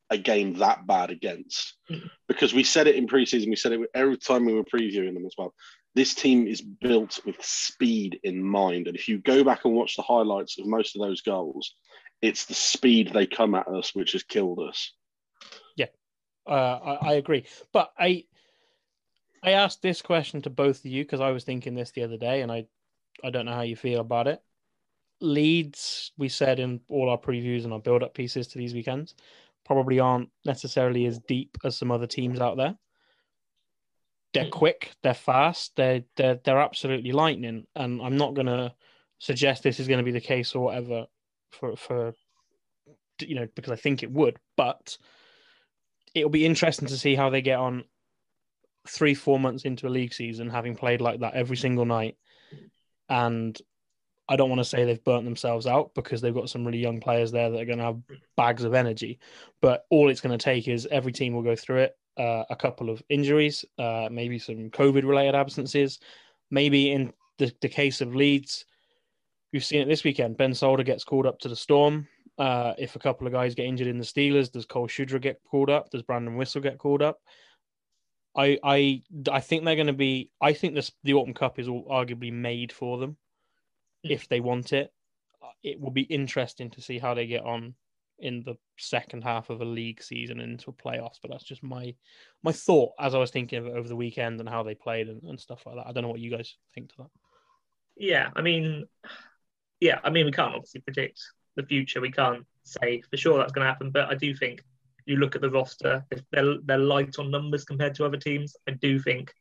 a 0.10 0.18
game 0.18 0.56
that 0.56 0.88
bad 0.88 1.12
against 1.12 1.76
because 2.28 2.54
we 2.54 2.64
said 2.64 2.88
it 2.88 2.96
in 2.96 3.08
preseason. 3.08 3.50
We 3.50 3.56
said 3.56 3.74
it 3.74 3.90
every 3.94 4.18
time 4.18 4.46
we 4.46 4.54
were 4.54 4.64
previewing 4.64 5.14
them 5.14 5.26
as 5.26 5.36
well. 5.38 5.54
This 5.96 6.14
team 6.14 6.48
is 6.48 6.62
built 6.62 7.20
with 7.26 7.44
speed 7.44 8.20
in 8.24 8.44
mind, 8.44 8.88
and 8.88 8.96
if 8.96 9.08
you 9.08 9.20
go 9.20 9.44
back 9.44 9.66
and 9.66 9.74
watch 9.74 9.96
the 9.96 10.04
highlights 10.04 10.60
of 10.60 10.68
most 10.68 10.96
of 10.96 11.02
those 11.02 11.22
goals, 11.22 11.76
it's 12.22 12.46
the 12.46 12.54
speed 12.54 13.12
they 13.12 13.26
come 13.26 13.56
at 13.56 13.68
us 13.68 13.96
which 13.96 14.12
has 14.12 14.24
killed 14.24 14.60
us. 14.60 14.94
Uh, 16.48 16.98
I, 17.02 17.10
I 17.10 17.14
agree. 17.14 17.46
But 17.72 17.92
I 17.98 18.26
I 19.44 19.52
asked 19.52 19.82
this 19.82 20.02
question 20.02 20.42
to 20.42 20.50
both 20.50 20.80
of 20.80 20.86
you 20.86 21.04
because 21.04 21.22
I 21.22 21.32
was 21.32 21.44
thinking 21.44 21.76
this 21.76 21.92
the 21.92 22.04
other 22.04 22.18
day, 22.18 22.42
and 22.42 22.52
I 22.52 22.66
I 23.24 23.30
don't 23.30 23.46
know 23.46 23.54
how 23.54 23.62
you 23.62 23.76
feel 23.76 24.00
about 24.00 24.28
it. 24.28 24.42
Leeds, 25.22 26.12
we 26.18 26.30
said 26.30 26.60
in 26.60 26.80
all 26.90 27.10
our 27.10 27.18
previews 27.18 27.66
and 27.66 27.74
our 27.74 27.80
build 27.80 28.04
up 28.04 28.14
pieces 28.14 28.48
to 28.48 28.58
these 28.58 28.74
weekends, 28.74 29.16
probably 29.66 30.00
aren't 30.00 30.30
necessarily 30.46 31.06
as 31.06 31.20
deep 31.20 31.58
as 31.64 31.78
some 31.78 31.92
other 31.92 32.08
teams 32.08 32.40
out 32.40 32.58
there. 32.58 32.76
They're 34.34 34.46
hmm. 34.46 34.52
quick, 34.52 34.92
they're 35.04 35.14
fast, 35.14 35.76
they're 35.76 36.04
they're 36.16 36.40
they're 36.44 36.60
absolutely 36.60 37.12
lightning. 37.12 37.66
And 37.76 38.02
I'm 38.02 38.18
not 38.18 38.34
gonna 38.34 38.74
suggest 39.20 39.64
this 39.64 39.80
is 39.80 39.88
gonna 39.88 40.04
be 40.04 40.12
the 40.12 40.22
case 40.22 40.56
or 40.56 40.66
whatever 40.66 41.08
for 41.52 41.76
for 41.76 42.14
you 43.22 43.36
know, 43.36 43.48
because 43.56 43.72
I 43.72 43.76
think 43.76 44.04
it 44.04 44.12
would, 44.12 44.38
but 44.56 44.98
it'll 46.14 46.30
be 46.30 46.46
interesting 46.46 46.88
to 46.88 46.98
see 46.98 47.16
how 47.16 47.30
they 47.30 47.42
get 47.42 47.60
on 47.60 47.84
three, 48.88 49.14
four 49.14 49.40
months 49.40 49.66
into 49.66 49.88
a 49.88 49.90
league 49.90 50.14
season, 50.14 50.50
having 50.50 50.76
played 50.76 51.02
like 51.02 51.20
that 51.20 51.34
every 51.34 51.58
single 51.58 51.86
night. 51.86 52.18
And 53.08 53.60
I 54.28 54.36
don't 54.36 54.50
want 54.50 54.60
to 54.60 54.66
say 54.66 54.86
they've 54.86 55.04
burnt 55.04 55.26
themselves 55.26 55.66
out 55.66 55.94
because 55.96 56.22
they've 56.22 56.34
got 56.34 56.50
some 56.50 56.64
really 56.66 56.80
young 56.80 57.00
players 57.00 57.32
there 57.32 57.50
that 57.50 57.60
are 57.60 57.66
going 57.66 57.80
to 57.80 57.84
have 57.84 58.02
bags 58.38 58.64
of 58.64 58.76
energy. 58.76 59.20
But 59.62 59.86
all 59.90 60.10
it's 60.10 60.22
going 60.22 60.38
to 60.38 60.44
take 60.44 60.68
is 60.68 60.88
every 60.92 61.12
team 61.12 61.34
will 61.34 61.42
go 61.42 61.56
through 61.56 61.80
it. 61.80 61.98
Uh, 62.16 62.44
a 62.50 62.56
couple 62.56 62.90
of 62.90 63.02
injuries, 63.10 63.64
uh, 63.78 64.10
maybe 64.12 64.38
some 64.38 64.70
COVID 64.70 65.04
related 65.04 65.36
absences. 65.36 66.00
Maybe 66.52 66.92
in 66.92 67.14
the, 67.38 67.52
the 67.62 67.70
case 67.70 68.02
of 68.02 68.16
Leeds, 68.16 68.66
we've 69.52 69.64
seen 69.64 69.82
it 69.82 69.88
this 69.88 70.04
weekend. 70.04 70.38
Ben 70.38 70.54
Solder 70.54 70.84
gets 70.84 71.04
called 71.04 71.26
up 71.26 71.40
to 71.40 71.48
the 71.48 71.56
Storm. 71.56 72.08
Uh, 72.40 72.74
if 72.78 72.96
a 72.96 73.00
couple 73.00 73.28
of 73.28 73.34
guys 73.34 73.54
get 73.54 73.66
injured 73.66 73.88
in 73.88 73.98
the 73.98 74.06
Steelers, 74.06 74.50
does 74.50 74.66
Cole 74.66 74.88
Shudra 74.88 75.20
get 75.20 75.42
called 75.44 75.70
up? 75.70 75.90
Does 75.90 76.04
Brandon 76.04 76.38
Whistle 76.38 76.62
get 76.62 76.78
called 76.78 77.02
up? 77.02 77.20
I 78.36 78.58
I 78.64 79.04
I 79.30 79.42
think 79.42 79.66
they're 79.66 79.76
going 79.76 79.88
to 79.88 79.94
be. 79.94 80.32
I 80.40 80.54
think 80.54 80.74
this 80.74 80.92
the 81.04 81.16
Autumn 81.16 81.34
Cup 81.34 81.60
is 81.60 81.68
all 81.68 81.86
arguably 81.92 82.32
made 82.32 82.72
for 82.72 82.98
them 82.98 83.18
if 84.04 84.30
they 84.30 84.40
want 84.40 84.72
it. 84.72 84.94
It 85.64 85.82
will 85.82 85.92
be 85.92 86.04
interesting 86.04 86.70
to 86.72 86.82
see 86.82 86.98
how 86.98 87.14
they 87.14 87.28
get 87.28 87.44
on 87.44 87.76
in 88.20 88.44
the 88.44 88.56
second 88.78 89.24
half 89.24 89.50
of 89.50 89.62
a 89.62 89.66
league 89.66 90.02
season 90.02 90.40
into 90.40 90.70
a 90.70 90.74
playoffs. 90.74 91.20
But 91.22 91.32
that's 91.32 91.44
just 91.44 91.62
my 91.62 91.94
my 92.42 92.54
thought 92.54 92.94
as 93.00 93.14
I 93.14 93.18
was 93.18 93.32
thinking 93.32 93.60
of 93.60 93.66
it 93.66 93.74
over 93.74 93.90
the 93.90 93.96
weekend 93.98 94.40
and 94.40 94.48
how 94.48 94.64
they 94.64 94.76
played 94.76 95.10
and, 95.10 95.24
and 95.24 95.40
stuff 95.40 95.66
like 95.66 95.76
that. 95.76 95.88
I 95.88 95.92
don't 95.92 96.04
know 96.04 96.10
what 96.10 96.22
you 96.22 96.32
guys 96.32 96.56
think 96.74 96.90
to 96.92 96.96
that. 97.00 97.10
Yeah, 97.98 98.30
I 98.34 98.42
mean, 98.42 98.86
yeah, 99.82 100.00
I 100.06 100.10
mean, 100.10 100.26
we 100.26 100.32
can't 100.32 100.56
obviously 100.56 100.80
predict 100.80 101.20
the 101.62 101.68
future. 101.68 102.02
We 102.02 102.12
can't 102.12 102.46
say 102.64 103.02
for 103.10 103.18
sure 103.18 103.38
that's 103.38 103.52
going 103.52 103.66
to 103.66 103.70
happen, 103.70 103.92
but 103.92 104.10
I 104.10 104.16
do 104.16 104.34
think 104.36 104.64
you 105.06 105.18
look 105.18 105.36
at 105.36 105.42
the 105.42 105.50
roster, 105.50 106.06
if 106.12 106.22
they're, 106.32 106.56
they're 106.64 106.78
light 106.78 107.18
on 107.18 107.32
numbers 107.32 107.66
compared 107.66 107.96
to 107.96 108.06
other 108.06 108.18
teams, 108.18 108.56
I 108.68 108.72
do 108.72 109.00
think 109.00 109.34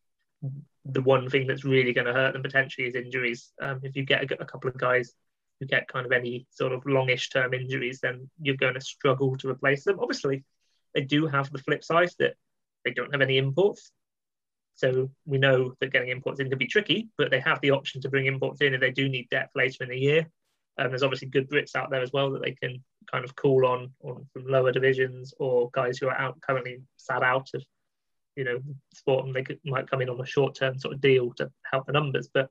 the 0.84 1.02
one 1.02 1.28
thing 1.28 1.46
that's 1.46 1.64
really 1.64 1.92
going 1.92 2.06
to 2.06 2.12
hurt 2.12 2.32
them 2.32 2.42
potentially 2.42 2.86
is 2.86 2.94
injuries. 2.94 3.52
Um, 3.60 3.80
if 3.82 3.94
you 3.94 4.04
get 4.04 4.30
a, 4.30 4.42
a, 4.42 4.46
couple 4.46 4.70
of 4.70 4.78
guys 4.78 5.12
who 5.60 5.66
get 5.66 5.88
kind 5.88 6.06
of 6.06 6.12
any 6.12 6.46
sort 6.50 6.72
of 6.72 6.86
longish 6.86 7.28
term 7.28 7.52
injuries, 7.52 8.00
then 8.00 8.30
you're 8.40 8.56
going 8.56 8.74
to 8.74 8.80
struggle 8.80 9.36
to 9.38 9.50
replace 9.50 9.84
them. 9.84 10.00
Obviously, 10.00 10.44
they 10.94 11.02
do 11.02 11.26
have 11.26 11.50
the 11.52 11.58
flip 11.58 11.84
side 11.84 12.10
that 12.18 12.34
they 12.84 12.92
don't 12.92 13.12
have 13.12 13.20
any 13.20 13.36
imports. 13.36 13.90
So 14.76 15.10
we 15.26 15.38
know 15.38 15.74
that 15.80 15.92
getting 15.92 16.10
imports 16.10 16.40
in 16.40 16.48
can 16.48 16.58
be 16.58 16.66
tricky, 16.66 17.08
but 17.18 17.30
they 17.30 17.40
have 17.40 17.60
the 17.60 17.72
option 17.72 18.00
to 18.00 18.08
bring 18.08 18.26
imports 18.26 18.60
in 18.60 18.74
if 18.74 18.80
they 18.80 18.92
do 18.92 19.08
need 19.08 19.28
depth 19.28 19.50
later 19.56 19.82
in 19.82 19.90
the 19.90 19.98
year. 19.98 20.30
Um, 20.78 20.88
there's 20.90 21.02
obviously 21.02 21.28
good 21.28 21.50
Brits 21.50 21.74
out 21.74 21.90
there 21.90 22.02
as 22.02 22.12
well 22.12 22.30
that 22.32 22.42
they 22.42 22.52
can 22.52 22.82
kind 23.10 23.24
of 23.24 23.34
call 23.34 23.66
on, 23.66 23.90
on 24.02 24.26
from 24.32 24.46
lower 24.46 24.70
divisions 24.70 25.34
or 25.38 25.70
guys 25.72 25.98
who 25.98 26.08
are 26.08 26.18
out 26.18 26.40
currently 26.40 26.78
sat 26.96 27.22
out 27.22 27.48
of 27.54 27.64
you 28.38 28.44
know, 28.44 28.60
sport 28.94 29.26
and 29.26 29.34
they 29.34 29.42
could, 29.42 29.58
might 29.64 29.90
come 29.90 30.00
in 30.00 30.08
on 30.08 30.20
a 30.20 30.24
short 30.24 30.54
term 30.54 30.78
sort 30.78 30.94
of 30.94 31.00
deal 31.00 31.32
to 31.34 31.50
help 31.68 31.86
the 31.86 31.92
numbers. 31.92 32.28
But 32.32 32.48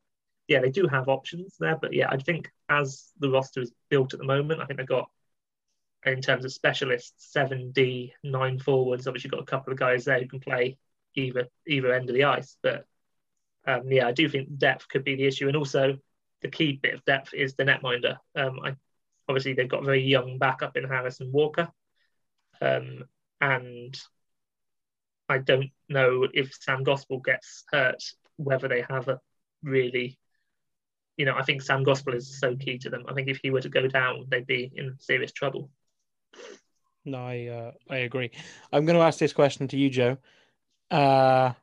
yeah, 0.50 0.60
they 0.60 0.70
do 0.70 0.86
have 0.86 1.08
options 1.08 1.56
there. 1.62 1.78
But 1.82 1.94
yeah, 1.94 2.08
I 2.10 2.18
think 2.18 2.52
as 2.68 3.06
the 3.20 3.30
roster 3.30 3.62
is 3.62 3.72
built 3.90 4.14
at 4.14 4.20
the 4.20 4.26
moment, 4.26 4.60
I 4.60 4.66
think 4.66 4.80
they've 4.80 4.86
got 4.86 5.10
in 6.06 6.22
terms 6.22 6.44
of 6.44 6.52
specialists, 6.52 7.32
seven 7.32 7.72
D, 7.72 8.14
nine 8.22 8.60
forwards. 8.60 9.08
Obviously, 9.08 9.30
got 9.30 9.40
a 9.40 9.46
couple 9.46 9.72
of 9.72 9.80
guys 9.80 10.04
there 10.04 10.20
who 10.20 10.28
can 10.28 10.42
play 10.42 10.78
either 11.16 11.48
either 11.66 11.94
end 11.94 12.10
of 12.10 12.16
the 12.16 12.26
ice. 12.26 12.58
But 12.62 12.86
um, 13.66 13.90
yeah, 13.90 14.08
I 14.08 14.12
do 14.12 14.28
think 14.28 14.58
depth 14.58 14.90
could 14.90 15.06
be 15.06 15.16
the 15.16 15.26
issue, 15.26 15.48
and 15.48 15.56
also 15.56 16.00
the 16.42 16.50
key 16.50 16.80
bit 16.82 16.94
of 16.94 17.06
depth 17.06 17.34
is 17.34 17.56
the 17.56 17.64
netminder. 17.64 18.18
Um, 18.36 18.60
I, 18.64 18.76
obviously, 19.28 19.54
they've 19.54 19.70
got 19.70 19.84
very 19.84 20.04
young 20.04 20.38
backup 20.38 20.78
in 20.78 20.84
Harrison 20.84 21.32
Walker, 21.32 21.70
um, 22.62 23.06
and 23.42 24.00
I 25.30 25.40
don't 25.40 25.72
know 25.90 26.28
if 26.34 26.54
Sam 26.54 26.84
Gospel 26.84 27.20
gets 27.20 27.64
hurt, 27.72 28.04
whether 28.38 28.68
they 28.68 28.84
have 28.90 29.08
a 29.08 29.20
really, 29.64 30.18
you 31.18 31.26
know, 31.26 31.36
I 31.36 31.44
think 31.44 31.62
Sam 31.62 31.84
Gospel 31.84 32.14
is 32.14 32.40
so 32.40 32.56
key 32.56 32.78
to 32.80 32.90
them. 32.90 33.06
I 33.08 33.14
think 33.14 33.28
if 33.28 33.40
he 33.42 33.50
were 33.50 33.62
to 33.62 33.70
go 33.70 33.88
down, 33.88 34.26
they'd 34.30 34.48
be 34.48 34.72
in 34.76 34.96
serious 35.00 35.32
trouble. 35.32 35.70
No, 37.04 37.20
I 37.20 37.48
uh, 37.48 37.72
I 37.90 37.98
agree. 37.98 38.32
I'm 38.72 38.86
going 38.86 38.98
to 38.98 39.04
ask 39.04 39.18
this 39.18 39.34
question 39.34 39.68
to 39.70 39.78
you, 39.78 39.90
Joe. 39.90 40.18
Uh, 40.92 41.54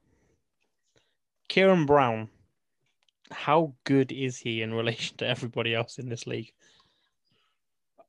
Kieran 1.48 1.86
Brown, 1.86 2.28
how 3.30 3.74
good 3.84 4.12
is 4.12 4.38
he 4.38 4.62
in 4.62 4.74
relation 4.74 5.16
to 5.18 5.26
everybody 5.26 5.74
else 5.74 5.98
in 5.98 6.08
this 6.08 6.26
league? 6.26 6.52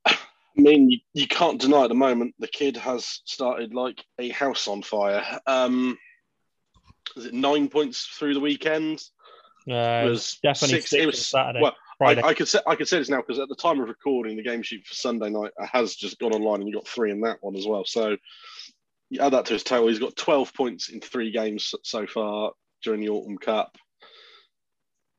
I 0.06 0.62
mean, 0.62 0.90
you, 0.90 1.00
you 1.14 1.28
can't 1.28 1.60
deny 1.60 1.84
at 1.84 1.90
the 1.90 1.96
moment 1.96 2.36
the 2.40 2.48
kid 2.48 2.78
has 2.78 3.22
started 3.26 3.74
like 3.74 4.04
a 4.20 4.30
house 4.30 4.68
on 4.68 4.82
fire. 4.82 5.24
Um, 5.46 5.98
is 7.18 7.26
it 7.26 7.34
nine 7.34 7.68
points 7.68 8.06
through 8.06 8.34
the 8.34 8.40
weekend? 8.40 9.04
It 9.68 10.10
was 10.10 10.38
definitely 10.44 10.82
six. 10.82 10.94
It 10.94 11.06
was 11.06 11.28
Saturday. 11.28 11.62
Well, 11.62 11.76
I, 12.02 12.22
I, 12.22 12.34
could 12.34 12.48
say 12.48 12.60
I 12.68 12.76
could 12.76 12.88
say 12.88 13.00
this 13.00 13.10
now 13.10 13.18
because 13.18 13.40
at 13.40 13.50
the 13.50 13.56
time 13.56 13.80
of 13.80 13.88
recording, 13.88 14.38
the 14.38 14.44
game 14.44 14.62
sheet 14.62 14.86
for 14.86 14.94
Sunday 14.94 15.30
night 15.30 15.52
has 15.60 15.96
just 15.96 16.20
gone 16.20 16.34
online, 16.34 16.62
and 16.62 16.70
you 16.70 16.76
got 16.76 16.88
three 16.88 17.12
in 17.12 17.22
that 17.22 17.38
one 17.42 17.56
as 17.56 17.66
well. 17.66 17.84
So 17.86 18.18
you 19.10 19.22
add 19.22 19.34
that 19.34 19.46
to 19.46 19.54
his 19.54 19.64
total. 19.64 19.88
He's 19.88 20.00
got 20.00 20.16
twelve 20.16 20.54
points 20.54 20.90
in 20.90 21.00
three 21.00 21.32
games 21.32 21.74
so 21.84 22.06
far 22.06 22.52
during 22.84 23.02
the 23.02 23.10
Autumn 23.10 23.38
Cup, 23.38 23.76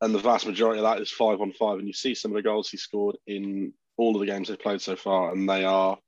and 0.00 0.14
the 0.14 0.18
vast 0.18 0.46
majority 0.46 0.80
of 0.80 0.84
that 0.84 1.00
is 1.00 1.10
five 1.10 1.40
on 1.40 1.52
five. 1.52 1.78
And 1.78 1.86
you 1.86 1.92
see 1.92 2.14
some 2.14 2.30
of 2.30 2.36
the 2.36 2.42
goals 2.42 2.68
he 2.68 2.76
scored 2.76 3.16
in 3.26 3.72
all 3.96 4.14
of 4.14 4.20
the 4.20 4.26
games 4.26 4.48
they've 4.48 4.58
played 4.58 4.80
so 4.80 4.96
far, 4.96 5.32
and 5.32 5.48
they 5.48 5.64
are 5.64 5.98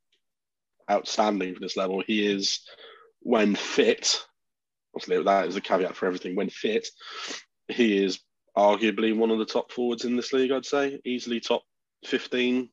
outstanding 0.91 1.55
for 1.55 1.61
this 1.61 1.77
level. 1.77 2.03
He 2.07 2.27
is, 2.27 2.61
when 3.21 3.55
fit, 3.55 4.23
obviously 4.95 5.23
that 5.23 5.47
is 5.47 5.57
a 5.57 5.61
caveat 5.61 5.97
for 5.97 6.07
everything. 6.07 6.37
When 6.37 6.51
fit, 6.51 6.89
he 7.69 8.03
is 8.05 8.21
arguably 8.57 9.17
one 9.17 9.31
of 9.31 9.39
the 9.39 9.45
top 9.45 9.71
forwards 9.73 10.05
in 10.05 10.17
this 10.17 10.33
league. 10.33 10.51
I'd 10.51 10.67
say 10.67 11.01
easily 11.05 11.41
top 11.41 11.63
fifteen, 12.05 12.71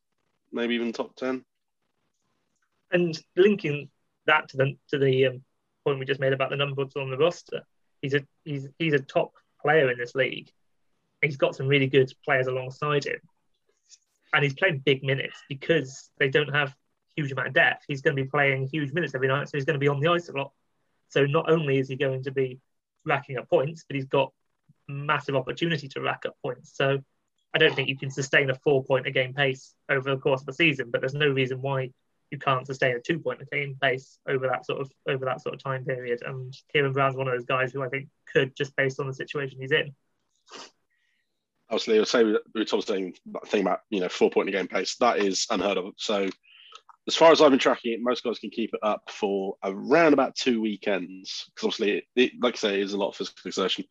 maybe 0.51 0.75
even 0.75 0.93
top 0.93 1.15
ten. 1.15 1.43
And 2.91 3.17
linking 3.35 3.89
that 4.25 4.49
to 4.49 4.57
the 4.57 4.77
to 4.89 4.97
the 4.97 5.27
um, 5.27 5.43
point 5.83 5.99
we 5.99 6.05
just 6.05 6.19
made 6.19 6.33
about 6.33 6.49
the 6.49 6.55
numbers 6.55 6.93
on 6.95 7.09
the 7.09 7.17
roster, 7.17 7.63
he's 8.01 8.13
a 8.13 8.21
he's 8.43 8.67
he's 8.79 8.93
a 8.93 8.99
top 8.99 9.33
player 9.61 9.91
in 9.91 9.97
this 9.97 10.15
league. 10.15 10.51
He's 11.21 11.37
got 11.37 11.55
some 11.55 11.67
really 11.67 11.87
good 11.87 12.11
players 12.23 12.47
alongside 12.47 13.05
him 13.05 13.19
and 14.35 14.43
he's 14.43 14.53
playing 14.53 14.81
big 14.85 15.03
minutes 15.03 15.37
because 15.47 16.09
they 16.17 16.29
don't 16.29 16.53
have 16.53 16.75
huge 17.15 17.31
amount 17.31 17.47
of 17.47 17.53
depth. 17.53 17.85
He's 17.87 18.01
going 18.01 18.15
to 18.15 18.21
be 18.21 18.29
playing 18.29 18.67
huge 18.67 18.91
minutes 18.91 19.15
every 19.15 19.29
night, 19.29 19.47
so 19.47 19.57
he's 19.57 19.65
going 19.65 19.75
to 19.75 19.79
be 19.79 19.87
on 19.87 20.01
the 20.01 20.09
ice 20.09 20.27
a 20.27 20.33
lot. 20.33 20.51
So 21.09 21.25
not 21.25 21.49
only 21.49 21.79
is 21.79 21.87
he 21.87 21.95
going 21.95 22.23
to 22.23 22.31
be 22.31 22.59
racking 23.05 23.37
up 23.37 23.49
points, 23.49 23.85
but 23.87 23.95
he's 23.95 24.05
got 24.05 24.33
massive 24.89 25.35
opportunity 25.35 25.87
to 25.87 26.01
rack 26.01 26.23
up 26.25 26.35
points. 26.43 26.75
So 26.75 26.99
I 27.53 27.57
don't 27.57 27.73
think 27.73 27.87
you 27.87 27.97
can 27.97 28.11
sustain 28.11 28.49
a 28.49 28.55
four 28.55 28.83
point 28.83 29.07
a 29.07 29.11
game 29.11 29.33
pace 29.33 29.73
over 29.89 30.13
the 30.13 30.21
course 30.21 30.41
of 30.41 30.49
a 30.49 30.53
season, 30.53 30.91
but 30.91 30.99
there's 30.99 31.13
no 31.13 31.29
reason 31.29 31.61
why 31.61 31.91
you 32.29 32.37
can't 32.37 32.65
sustain 32.65 32.95
a 32.97 32.99
two 32.99 33.19
point 33.19 33.41
a 33.41 33.45
game 33.45 33.77
pace 33.81 34.19
over 34.27 34.47
that 34.47 34.65
sort 34.65 34.81
of 34.81 34.91
over 35.07 35.23
that 35.23 35.41
sort 35.41 35.55
of 35.55 35.63
time 35.63 35.85
period. 35.85 36.23
And 36.25 36.53
Kieran 36.73 36.91
Brown's 36.91 37.15
one 37.15 37.29
of 37.29 37.33
those 37.33 37.45
guys 37.45 37.71
who 37.71 37.83
I 37.83 37.87
think 37.87 38.09
could, 38.33 38.53
just 38.53 38.75
based 38.75 38.99
on 38.99 39.07
the 39.07 39.13
situation 39.13 39.61
he's 39.61 39.71
in 39.71 39.95
obviously, 41.69 41.99
I'll 41.99 42.05
say 42.05 42.23
we 42.53 42.65
Tom's 42.65 42.85
saying 42.85 43.15
that 43.33 43.47
thing 43.47 43.61
about 43.61 43.79
you 43.89 43.99
know 43.99 44.09
four 44.09 44.29
point 44.29 44.49
a 44.49 44.51
game 44.51 44.67
pace 44.67 44.95
that 44.99 45.19
is 45.19 45.47
unheard 45.49 45.77
of. 45.77 45.93
So 45.97 46.29
as 47.07 47.15
far 47.15 47.31
as 47.31 47.41
I've 47.41 47.51
been 47.51 47.59
tracking 47.59 47.93
it, 47.93 47.99
most 48.01 48.23
guys 48.23 48.39
can 48.39 48.49
keep 48.49 48.73
it 48.73 48.79
up 48.81 49.03
for 49.09 49.55
around 49.63 50.13
about 50.13 50.35
two 50.35 50.61
weekends 50.61 51.49
because 51.53 51.67
obviously, 51.67 51.97
it, 51.97 52.03
it, 52.15 52.31
like 52.41 52.55
I 52.55 52.57
say, 52.57 52.73
it 52.75 52.83
is 52.83 52.93
a 52.93 52.97
lot 52.97 53.09
of 53.09 53.15
physical 53.15 53.47
exertion. 53.47 53.85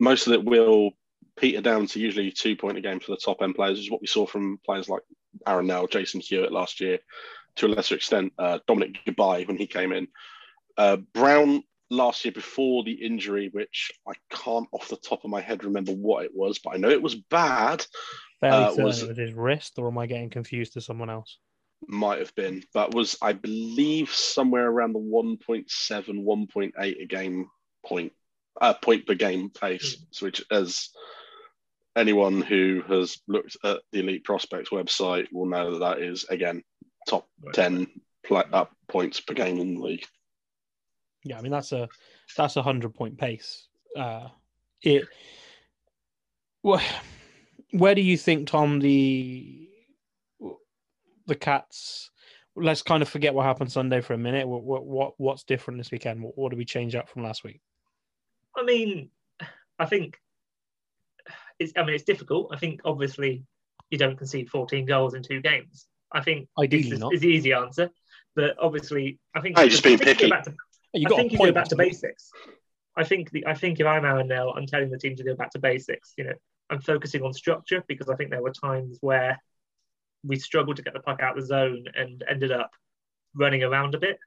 Most 0.00 0.26
of 0.26 0.32
it 0.32 0.44
will 0.44 0.92
peter 1.38 1.60
down 1.60 1.86
to 1.86 2.00
usually 2.00 2.30
two 2.30 2.56
point 2.56 2.78
a 2.78 2.80
game 2.80 3.00
for 3.00 3.12
the 3.12 3.18
top 3.18 3.42
end 3.42 3.54
players, 3.54 3.78
which 3.78 3.86
is 3.86 3.90
what 3.90 4.00
we 4.00 4.06
saw 4.06 4.26
from 4.26 4.58
players 4.64 4.88
like 4.88 5.02
Aaron 5.46 5.66
Nell, 5.66 5.86
Jason 5.86 6.20
Hewitt 6.20 6.52
last 6.52 6.80
year. 6.80 6.98
to 7.56 7.66
a 7.66 7.68
lesser 7.68 7.94
extent, 7.94 8.32
uh, 8.38 8.58
Dominic 8.66 8.98
Goodbye 9.04 9.44
when 9.44 9.56
he 9.56 9.66
came 9.66 9.92
in. 9.92 10.08
Uh, 10.76 10.96
Brown 11.14 11.62
last 11.90 12.24
year 12.24 12.32
before 12.32 12.84
the 12.84 12.92
injury, 12.92 13.48
which 13.52 13.92
I 14.08 14.12
can't 14.30 14.68
off 14.72 14.88
the 14.88 14.96
top 14.96 15.24
of 15.24 15.30
my 15.30 15.40
head 15.40 15.64
remember 15.64 15.92
what 15.92 16.24
it 16.24 16.32
was, 16.34 16.58
but 16.58 16.74
I 16.74 16.78
know 16.78 16.90
it 16.90 17.02
was 17.02 17.14
bad. 17.14 17.84
Uh, 18.42 18.72
was, 18.76 19.02
it 19.02 19.08
was 19.08 19.18
his 19.18 19.32
wrist, 19.32 19.78
or 19.78 19.88
am 19.88 19.98
I 19.98 20.06
getting 20.06 20.30
confused 20.30 20.74
to 20.74 20.80
someone 20.80 21.10
else? 21.10 21.38
Might 21.86 22.18
have 22.18 22.34
been, 22.34 22.62
but 22.74 22.94
was 22.94 23.16
I 23.22 23.32
believe 23.32 24.10
somewhere 24.10 24.68
around 24.68 24.92
the 24.92 24.98
1.7, 24.98 25.66
1.8 25.68 27.02
a 27.02 27.06
game 27.06 27.50
point, 27.84 28.12
uh, 28.60 28.74
point 28.74 29.06
per 29.06 29.14
game 29.14 29.50
pace, 29.50 29.96
mm. 29.96 30.22
which 30.22 30.42
as 30.50 30.90
anyone 31.96 32.42
who 32.42 32.82
has 32.88 33.18
looked 33.26 33.56
at 33.64 33.80
the 33.92 34.00
Elite 34.00 34.24
Prospects 34.24 34.70
website 34.70 35.26
will 35.32 35.46
know 35.46 35.72
that 35.72 35.80
that 35.80 35.98
is 35.98 36.24
again 36.24 36.62
top 37.08 37.26
right. 37.42 37.54
10 37.54 37.86
play, 38.24 38.42
up 38.52 38.72
points 38.88 39.20
per 39.20 39.34
game 39.34 39.58
in 39.58 39.74
the 39.74 39.80
league. 39.80 40.04
Yeah, 41.26 41.38
I 41.38 41.42
mean 41.42 41.52
that's 41.52 41.72
a 41.72 41.88
that's 42.36 42.56
a 42.56 42.62
hundred 42.62 42.94
point 42.94 43.18
pace. 43.18 43.66
Uh, 43.96 44.28
it. 44.82 45.06
Well, 46.62 46.80
where 47.72 47.94
do 47.94 48.00
you 48.00 48.16
think 48.16 48.48
Tom 48.48 48.80
the 48.80 49.68
the 51.26 51.34
Cats? 51.34 52.10
Let's 52.54 52.82
kind 52.82 53.02
of 53.02 53.08
forget 53.08 53.34
what 53.34 53.44
happened 53.44 53.72
Sunday 53.72 54.00
for 54.00 54.14
a 54.14 54.18
minute. 54.18 54.46
What 54.46 54.62
what, 54.62 54.86
what 54.86 55.14
what's 55.18 55.42
different 55.42 55.78
this 55.78 55.90
weekend? 55.90 56.22
What, 56.22 56.38
what 56.38 56.50
do 56.50 56.56
we 56.56 56.64
change 56.64 56.94
up 56.94 57.08
from 57.08 57.22
last 57.22 57.44
week? 57.44 57.60
I 58.56 58.62
mean, 58.62 59.10
I 59.78 59.86
think 59.86 60.18
it's. 61.58 61.72
I 61.76 61.82
mean, 61.82 61.94
it's 61.94 62.04
difficult. 62.04 62.50
I 62.52 62.58
think 62.58 62.80
obviously 62.84 63.44
you 63.90 63.98
don't 63.98 64.16
concede 64.16 64.48
14 64.48 64.86
goals 64.86 65.14
in 65.14 65.22
two 65.22 65.40
games. 65.40 65.86
I 66.12 66.22
think 66.22 66.48
ideally 66.58 66.92
is, 66.92 66.98
not. 66.98 67.12
is 67.12 67.20
the 67.20 67.28
easy 67.28 67.52
answer, 67.52 67.90
but 68.34 68.56
obviously 68.60 69.18
I 69.34 69.40
think. 69.40 69.58
I 69.58 69.68
just 69.68 69.82
being 69.82 69.98
picky. 69.98 70.30
To, 70.30 70.54
you 70.96 71.06
I 71.12 71.16
think 71.16 71.32
you 71.32 71.38
go 71.38 71.52
back 71.52 71.68
to 71.68 71.76
basics. 71.76 72.30
I 72.96 73.04
think 73.04 73.30
the 73.30 73.46
I 73.46 73.54
think 73.54 73.80
if 73.80 73.86
I'm 73.86 74.04
Aaron 74.04 74.28
Nell, 74.28 74.54
I'm 74.56 74.66
telling 74.66 74.90
the 74.90 74.98
team 74.98 75.16
to 75.16 75.24
go 75.24 75.34
back 75.34 75.50
to 75.50 75.58
basics. 75.58 76.14
You 76.16 76.24
know, 76.24 76.34
I'm 76.70 76.80
focusing 76.80 77.22
on 77.22 77.32
structure 77.32 77.84
because 77.86 78.08
I 78.08 78.16
think 78.16 78.30
there 78.30 78.42
were 78.42 78.52
times 78.52 78.98
where 79.00 79.40
we 80.24 80.36
struggled 80.36 80.76
to 80.76 80.82
get 80.82 80.94
the 80.94 81.00
puck 81.00 81.20
out 81.20 81.36
of 81.36 81.42
the 81.42 81.46
zone 81.46 81.84
and 81.94 82.24
ended 82.28 82.52
up 82.52 82.70
running 83.34 83.62
around 83.62 83.94
a 83.94 83.98
bit. 83.98 84.18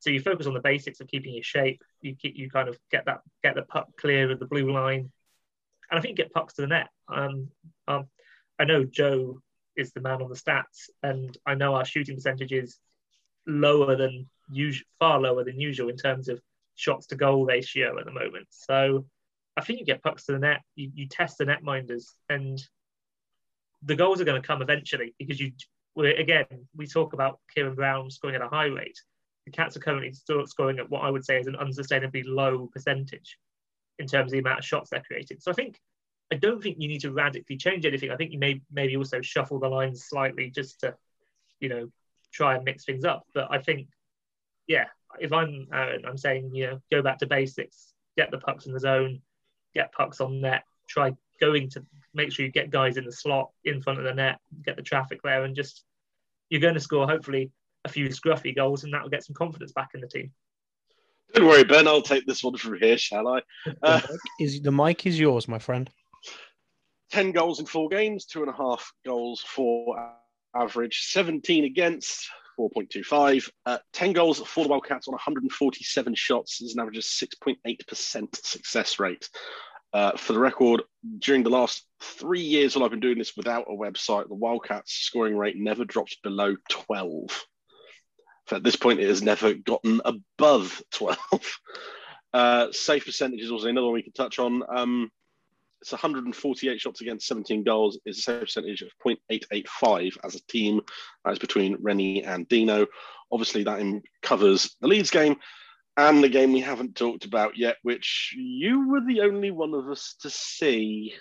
So 0.00 0.10
you 0.10 0.20
focus 0.20 0.46
on 0.46 0.54
the 0.54 0.60
basics 0.60 1.00
of 1.00 1.08
keeping 1.08 1.32
your 1.32 1.42
shape. 1.42 1.82
You 2.00 2.14
keep, 2.14 2.36
you 2.36 2.50
kind 2.50 2.68
of 2.68 2.78
get 2.90 3.06
that 3.06 3.20
get 3.42 3.54
the 3.54 3.62
puck 3.62 3.88
clear 3.98 4.30
of 4.30 4.38
the 4.38 4.46
blue 4.46 4.70
line, 4.72 5.10
and 5.90 5.98
I 5.98 6.00
think 6.00 6.18
you 6.18 6.24
get 6.24 6.32
pucks 6.32 6.54
to 6.54 6.62
the 6.62 6.68
net. 6.68 6.88
Um, 7.08 7.48
um, 7.88 8.06
I 8.58 8.64
know 8.64 8.84
Joe 8.84 9.40
is 9.76 9.92
the 9.92 10.00
man 10.00 10.22
on 10.22 10.28
the 10.28 10.34
stats, 10.34 10.90
and 11.02 11.36
I 11.46 11.54
know 11.54 11.74
our 11.74 11.84
shooting 11.84 12.16
percentage 12.16 12.52
is 12.52 12.78
lower 13.46 13.96
than 13.96 14.28
usual, 14.50 14.86
far 14.98 15.20
lower 15.20 15.44
than 15.44 15.60
usual 15.60 15.88
in 15.88 15.96
terms 15.96 16.28
of 16.28 16.40
shots 16.74 17.06
to 17.06 17.16
goal 17.16 17.44
ratio 17.44 17.98
at 17.98 18.04
the 18.04 18.12
moment. 18.12 18.46
So 18.50 19.06
I 19.56 19.62
think 19.62 19.80
you 19.80 19.86
get 19.86 20.02
pucks 20.02 20.26
to 20.26 20.32
the 20.32 20.38
net, 20.38 20.60
you, 20.74 20.90
you 20.94 21.08
test 21.08 21.38
the 21.38 21.46
net 21.46 21.62
minders, 21.62 22.12
and 22.28 22.62
the 23.82 23.96
goals 23.96 24.20
are 24.20 24.24
going 24.24 24.40
to 24.40 24.46
come 24.46 24.62
eventually 24.62 25.14
because 25.18 25.40
you. 25.40 25.52
Again, 25.98 26.44
we 26.76 26.86
talk 26.86 27.14
about 27.14 27.40
Kieran 27.54 27.74
Brown 27.74 28.10
scoring 28.10 28.36
at 28.36 28.42
a 28.42 28.48
high 28.48 28.66
rate. 28.66 29.00
The 29.46 29.50
Cats 29.50 29.78
are 29.78 29.80
currently 29.80 30.12
still 30.12 30.46
scoring 30.46 30.78
at 30.78 30.90
what 30.90 31.02
I 31.02 31.08
would 31.08 31.24
say 31.24 31.40
is 31.40 31.46
an 31.46 31.56
unsustainably 31.58 32.22
low 32.26 32.66
percentage 32.70 33.38
in 33.98 34.06
terms 34.06 34.28
of 34.28 34.32
the 34.32 34.40
amount 34.40 34.58
of 34.58 34.64
shots 34.66 34.90
they're 34.90 35.02
creating. 35.06 35.38
So 35.40 35.50
I 35.50 35.54
think 35.54 35.80
I 36.30 36.34
don't 36.36 36.62
think 36.62 36.76
you 36.78 36.88
need 36.88 37.00
to 37.00 37.12
radically 37.12 37.56
change 37.56 37.86
anything. 37.86 38.10
I 38.10 38.16
think 38.16 38.32
you 38.32 38.38
may 38.38 38.60
maybe 38.70 38.96
also 38.96 39.22
shuffle 39.22 39.58
the 39.58 39.68
lines 39.68 40.04
slightly 40.04 40.50
just 40.50 40.80
to, 40.80 40.94
you 41.60 41.70
know, 41.70 41.88
try 42.36 42.54
and 42.54 42.64
mix 42.64 42.84
things 42.84 43.04
up. 43.04 43.26
But 43.34 43.48
I 43.50 43.58
think 43.58 43.88
yeah, 44.66 44.86
if 45.20 45.32
I'm 45.32 45.68
Aaron, 45.72 46.04
I'm 46.06 46.18
saying, 46.18 46.50
you 46.54 46.66
know, 46.66 46.80
go 46.90 47.02
back 47.02 47.18
to 47.18 47.26
basics, 47.26 47.92
get 48.16 48.30
the 48.30 48.38
pucks 48.38 48.66
in 48.66 48.72
the 48.72 48.80
zone, 48.80 49.20
get 49.74 49.92
pucks 49.92 50.20
on 50.20 50.40
net, 50.40 50.64
try 50.88 51.12
going 51.40 51.68
to 51.70 51.84
make 52.14 52.32
sure 52.32 52.46
you 52.46 52.52
get 52.52 52.70
guys 52.70 52.96
in 52.96 53.04
the 53.04 53.12
slot 53.12 53.50
in 53.64 53.82
front 53.82 53.98
of 53.98 54.04
the 54.04 54.14
net, 54.14 54.38
get 54.64 54.76
the 54.76 54.82
traffic 54.82 55.20
there, 55.22 55.44
and 55.44 55.54
just 55.54 55.84
you're 56.48 56.60
going 56.60 56.74
to 56.74 56.80
score 56.80 57.06
hopefully 57.06 57.50
a 57.84 57.88
few 57.88 58.08
scruffy 58.08 58.54
goals, 58.54 58.84
and 58.84 58.92
that 58.94 59.02
will 59.02 59.10
get 59.10 59.24
some 59.24 59.34
confidence 59.34 59.72
back 59.72 59.90
in 59.94 60.00
the 60.00 60.06
team. 60.06 60.32
Don't 61.34 61.46
worry, 61.46 61.64
Ben. 61.64 61.88
I'll 61.88 62.02
take 62.02 62.26
this 62.26 62.42
one 62.42 62.56
from 62.56 62.78
here, 62.80 62.96
shall 62.96 63.28
I? 63.28 63.42
Uh, 63.82 64.00
is 64.40 64.62
the 64.62 64.72
mic 64.72 65.06
is 65.06 65.18
yours, 65.18 65.48
my 65.48 65.58
friend? 65.58 65.90
Ten 67.10 67.32
goals 67.32 67.60
in 67.60 67.66
four 67.66 67.88
games, 67.88 68.26
two 68.26 68.42
and 68.42 68.50
a 68.50 68.56
half 68.56 68.92
goals 69.04 69.40
for 69.46 70.16
average, 70.60 71.06
seventeen 71.06 71.64
against, 71.64 72.28
4.25. 72.58 73.50
Uh, 73.64 73.78
10 73.92 74.12
goals 74.12 74.40
for 74.40 74.64
the 74.64 74.70
Wildcats 74.70 75.08
on 75.08 75.12
147 75.12 76.14
shots 76.14 76.60
is 76.60 76.74
an 76.74 76.80
average 76.80 76.98
of 76.98 77.04
6.8% 77.04 78.36
success 78.44 78.98
rate. 78.98 79.28
Uh, 79.92 80.16
for 80.16 80.32
the 80.32 80.38
record, 80.38 80.82
during 81.18 81.42
the 81.42 81.50
last 81.50 81.86
three 82.02 82.40
years 82.40 82.74
while 82.74 82.84
I've 82.84 82.90
been 82.90 83.00
doing 83.00 83.18
this 83.18 83.36
without 83.36 83.66
a 83.68 83.72
website, 83.72 84.28
the 84.28 84.34
Wildcats 84.34 84.92
scoring 84.92 85.36
rate 85.36 85.56
never 85.56 85.84
dropped 85.84 86.18
below 86.22 86.56
12. 86.68 87.46
At 88.52 88.62
this 88.62 88.76
point, 88.76 89.00
it 89.00 89.08
has 89.08 89.22
never 89.22 89.54
gotten 89.54 90.00
above 90.04 90.82
12. 90.92 91.18
Uh, 92.34 92.70
save 92.70 93.02
percentage 93.02 93.40
is 93.40 93.50
also 93.50 93.66
another 93.66 93.86
one 93.86 93.94
we 93.94 94.02
can 94.02 94.12
touch 94.12 94.38
on. 94.38 94.62
Um, 94.68 95.10
it's 95.80 95.92
148 95.92 96.80
shots 96.80 97.00
against 97.00 97.26
17 97.26 97.62
goals 97.64 97.98
is 98.06 98.18
a 98.18 98.22
save 98.22 98.40
percentage 98.40 98.82
of 98.82 98.88
0.885 99.04 100.16
as 100.24 100.34
a 100.34 100.46
team. 100.46 100.80
That 101.24 101.32
is 101.32 101.38
between 101.38 101.76
Rennie 101.80 102.24
and 102.24 102.48
Dino. 102.48 102.86
Obviously, 103.30 103.64
that 103.64 104.02
covers 104.22 104.76
the 104.80 104.88
Leeds 104.88 105.10
game 105.10 105.36
and 105.96 106.22
the 106.22 106.28
game 106.28 106.52
we 106.52 106.60
haven't 106.60 106.94
talked 106.94 107.24
about 107.24 107.56
yet, 107.56 107.76
which 107.82 108.34
you 108.36 108.88
were 108.88 109.00
the 109.00 109.22
only 109.22 109.50
one 109.50 109.74
of 109.74 109.88
us 109.88 110.16
to 110.20 110.30
see. 110.30 111.14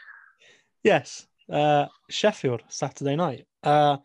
Yes, 0.84 1.26
uh, 1.52 1.88
Sheffield 2.10 2.63
Saturday 2.68 3.15
night. 3.15 3.46
Uh, 3.63 3.98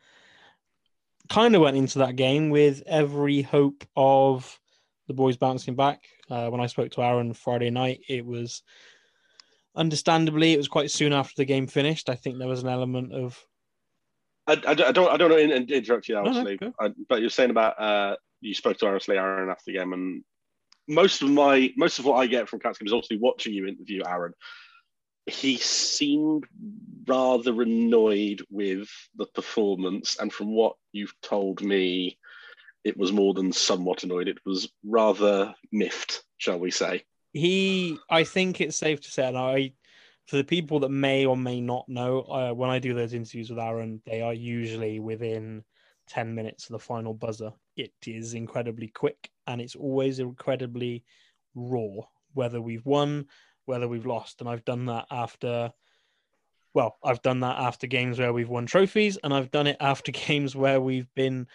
kind 1.28 1.54
of 1.54 1.62
went 1.62 1.76
into 1.76 2.00
that 2.00 2.16
game 2.16 2.50
with 2.50 2.82
every 2.86 3.42
hope 3.42 3.84
of 3.96 4.58
the 5.08 5.14
boys 5.14 5.36
bouncing 5.36 5.74
back. 5.74 6.04
Uh, 6.28 6.48
when 6.48 6.60
I 6.60 6.66
spoke 6.66 6.92
to 6.92 7.02
Aaron 7.02 7.34
Friday 7.34 7.70
night, 7.70 8.00
it 8.08 8.24
was 8.24 8.62
understandably, 9.80 10.52
it 10.52 10.58
was 10.58 10.68
quite 10.68 10.90
soon 10.90 11.12
after 11.12 11.32
the 11.36 11.46
game 11.46 11.66
finished. 11.66 12.10
I 12.10 12.14
think 12.14 12.38
there 12.38 12.46
was 12.46 12.62
an 12.62 12.68
element 12.68 13.12
of. 13.12 13.42
I, 14.46 14.52
I, 14.66 14.70
I 14.70 14.92
don't 14.92 15.10
I 15.10 15.16
don't 15.16 15.30
know 15.30 15.38
in, 15.38 15.50
interrupt 15.50 16.08
you 16.08 16.16
obviously, 16.16 16.58
no, 16.60 16.72
no, 16.80 16.94
but 17.08 17.20
you're 17.20 17.30
saying 17.30 17.50
about 17.50 17.80
uh, 17.80 18.16
you 18.40 18.54
spoke 18.54 18.76
to 18.78 18.86
honestly 18.86 19.16
Aaron 19.16 19.50
after 19.50 19.64
the 19.66 19.78
game, 19.78 19.92
and 19.92 20.22
most 20.86 21.22
of 21.22 21.30
my 21.30 21.72
most 21.76 21.98
of 21.98 22.04
what 22.04 22.16
I 22.16 22.26
get 22.26 22.48
from 22.48 22.60
Cats 22.60 22.78
is 22.82 22.92
obviously 22.92 23.18
watching 23.18 23.54
you 23.54 23.66
interview 23.66 24.02
Aaron. 24.06 24.34
He 25.26 25.56
seemed 25.56 26.44
rather 27.06 27.62
annoyed 27.62 28.44
with 28.50 28.88
the 29.16 29.26
performance, 29.26 30.16
and 30.20 30.32
from 30.32 30.54
what 30.54 30.76
you've 30.92 31.14
told 31.22 31.62
me, 31.62 32.18
it 32.84 32.96
was 32.96 33.12
more 33.12 33.34
than 33.34 33.52
somewhat 33.52 34.02
annoyed. 34.02 34.28
It 34.28 34.38
was 34.44 34.70
rather 34.84 35.54
miffed, 35.72 36.22
shall 36.38 36.58
we 36.58 36.70
say? 36.70 37.04
He, 37.32 37.98
I 38.08 38.24
think 38.24 38.60
it's 38.60 38.76
safe 38.76 39.00
to 39.00 39.10
say, 39.10 39.26
and 39.26 39.38
I, 39.38 39.72
for 40.26 40.36
the 40.36 40.44
people 40.44 40.80
that 40.80 40.90
may 40.90 41.26
or 41.26 41.36
may 41.36 41.60
not 41.60 41.88
know, 41.88 42.22
uh, 42.22 42.52
when 42.52 42.70
I 42.70 42.78
do 42.78 42.94
those 42.94 43.14
interviews 43.14 43.50
with 43.50 43.58
Aaron, 43.58 44.00
they 44.06 44.20
are 44.22 44.34
usually 44.34 45.00
within 45.00 45.64
10 46.08 46.34
minutes 46.34 46.64
of 46.64 46.72
the 46.72 46.78
final 46.78 47.14
buzzer. 47.14 47.52
It 47.76 47.92
is 48.06 48.34
incredibly 48.34 48.88
quick 48.88 49.30
and 49.46 49.60
it's 49.60 49.76
always 49.76 50.18
incredibly 50.18 51.04
raw, 51.54 52.02
whether 52.34 52.60
we've 52.60 52.84
won, 52.84 53.26
whether 53.64 53.88
we've 53.88 54.06
lost. 54.06 54.40
And 54.40 54.48
I've 54.48 54.64
done 54.64 54.86
that 54.86 55.06
after, 55.10 55.72
well, 56.74 56.96
I've 57.04 57.22
done 57.22 57.40
that 57.40 57.58
after 57.58 57.86
games 57.86 58.18
where 58.18 58.32
we've 58.32 58.48
won 58.48 58.66
trophies, 58.66 59.18
and 59.22 59.32
I've 59.32 59.50
done 59.50 59.66
it 59.66 59.76
after 59.80 60.12
games 60.12 60.54
where 60.54 60.80
we've 60.80 61.12
been 61.14 61.46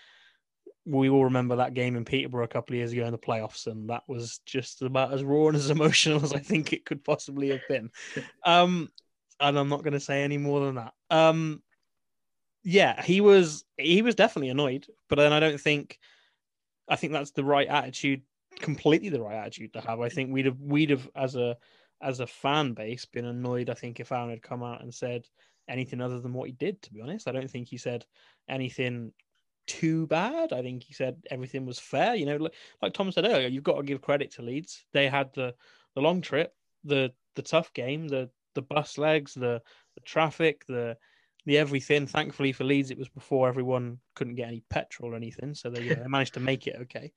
we 0.85 1.09
all 1.09 1.25
remember 1.25 1.55
that 1.55 1.73
game 1.73 1.95
in 1.95 2.05
Peterborough 2.05 2.43
a 2.43 2.49
couple 2.49 2.73
of 2.73 2.77
years 2.77 2.91
ago 2.91 3.05
in 3.05 3.11
the 3.11 3.17
playoffs, 3.17 3.67
and 3.67 3.89
that 3.89 4.03
was 4.07 4.39
just 4.45 4.81
about 4.81 5.13
as 5.13 5.23
raw 5.23 5.47
and 5.47 5.55
as 5.55 5.69
emotional 5.71 6.23
as 6.23 6.33
I 6.33 6.39
think 6.39 6.73
it 6.73 6.85
could 6.85 7.03
possibly 7.03 7.49
have 7.49 7.61
been. 7.67 7.89
Um, 8.45 8.89
and 9.39 9.57
I'm 9.57 9.69
not 9.69 9.83
going 9.83 9.93
to 9.93 9.99
say 9.99 10.23
any 10.23 10.37
more 10.37 10.63
than 10.65 10.75
that. 10.75 10.93
Um, 11.09 11.61
yeah, 12.63 13.01
he 13.01 13.21
was 13.21 13.65
he 13.77 14.01
was 14.01 14.15
definitely 14.15 14.49
annoyed, 14.49 14.87
but 15.09 15.17
then 15.17 15.33
I 15.33 15.39
don't 15.39 15.59
think 15.59 15.99
I 16.87 16.95
think 16.95 17.11
that's 17.13 17.31
the 17.31 17.43
right 17.43 17.67
attitude, 17.67 18.21
completely 18.59 19.09
the 19.09 19.21
right 19.21 19.35
attitude 19.35 19.73
to 19.73 19.81
have. 19.81 19.99
I 19.99 20.09
think 20.09 20.31
we'd 20.31 20.45
have 20.45 20.59
we'd 20.59 20.91
have 20.91 21.09
as 21.15 21.35
a 21.35 21.57
as 22.01 22.19
a 22.19 22.27
fan 22.27 22.73
base 22.73 23.05
been 23.05 23.25
annoyed. 23.25 23.69
I 23.69 23.73
think 23.73 23.99
if 23.99 24.11
Aaron 24.11 24.29
had 24.29 24.41
come 24.41 24.63
out 24.63 24.81
and 24.81 24.93
said 24.93 25.27
anything 25.67 26.01
other 26.01 26.19
than 26.19 26.33
what 26.33 26.47
he 26.47 26.53
did, 26.53 26.81
to 26.83 26.93
be 26.93 27.01
honest, 27.01 27.27
I 27.27 27.31
don't 27.31 27.49
think 27.49 27.67
he 27.67 27.77
said 27.77 28.05
anything 28.47 29.11
too 29.67 30.07
bad. 30.07 30.53
I 30.53 30.61
think 30.61 30.83
he 30.83 30.93
said 30.93 31.17
everything 31.29 31.65
was 31.65 31.79
fair. 31.79 32.15
You 32.15 32.25
know, 32.25 32.37
like, 32.37 32.53
like 32.81 32.93
Tom 32.93 33.11
said 33.11 33.25
earlier, 33.25 33.47
you've 33.47 33.63
got 33.63 33.77
to 33.77 33.83
give 33.83 34.01
credit 34.01 34.31
to 34.31 34.41
Leeds. 34.41 34.85
They 34.93 35.07
had 35.07 35.33
the 35.33 35.53
the 35.95 36.01
long 36.01 36.21
trip, 36.21 36.53
the 36.83 37.11
the 37.35 37.41
tough 37.41 37.73
game, 37.73 38.07
the 38.07 38.29
the 38.53 38.61
bus 38.61 38.97
legs, 38.97 39.33
the 39.33 39.61
the 39.95 40.01
traffic, 40.01 40.65
the 40.67 40.97
the 41.45 41.57
everything. 41.57 42.07
Thankfully 42.07 42.51
for 42.51 42.63
Leeds, 42.63 42.91
it 42.91 42.97
was 42.97 43.09
before 43.09 43.47
everyone 43.47 43.99
couldn't 44.15 44.35
get 44.35 44.47
any 44.47 44.63
petrol 44.69 45.13
or 45.13 45.15
anything, 45.15 45.53
so 45.53 45.69
they, 45.69 45.87
they 45.87 46.07
managed 46.07 46.33
to 46.35 46.39
make 46.39 46.67
it 46.67 46.77
okay. 46.81 47.11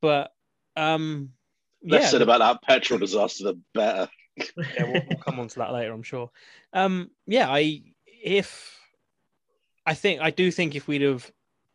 But 0.00 0.32
um, 0.76 1.30
less 1.84 2.04
yeah, 2.04 2.08
said 2.08 2.22
about 2.22 2.38
that 2.38 2.62
petrol 2.62 2.98
disaster, 2.98 3.44
the 3.44 3.60
better. 3.74 4.08
yeah, 4.36 4.84
we'll, 4.84 5.02
we'll 5.08 5.18
come 5.18 5.40
on 5.40 5.48
to 5.48 5.58
that 5.58 5.72
later, 5.72 5.92
I'm 5.92 6.02
sure. 6.02 6.30
Um, 6.72 7.10
yeah, 7.26 7.48
I 7.50 7.82
if 8.06 8.78
I 9.86 9.94
think 9.94 10.20
I 10.20 10.30
do 10.30 10.50
think 10.50 10.74
if 10.74 10.86
we'd 10.86 11.02
have 11.02 11.30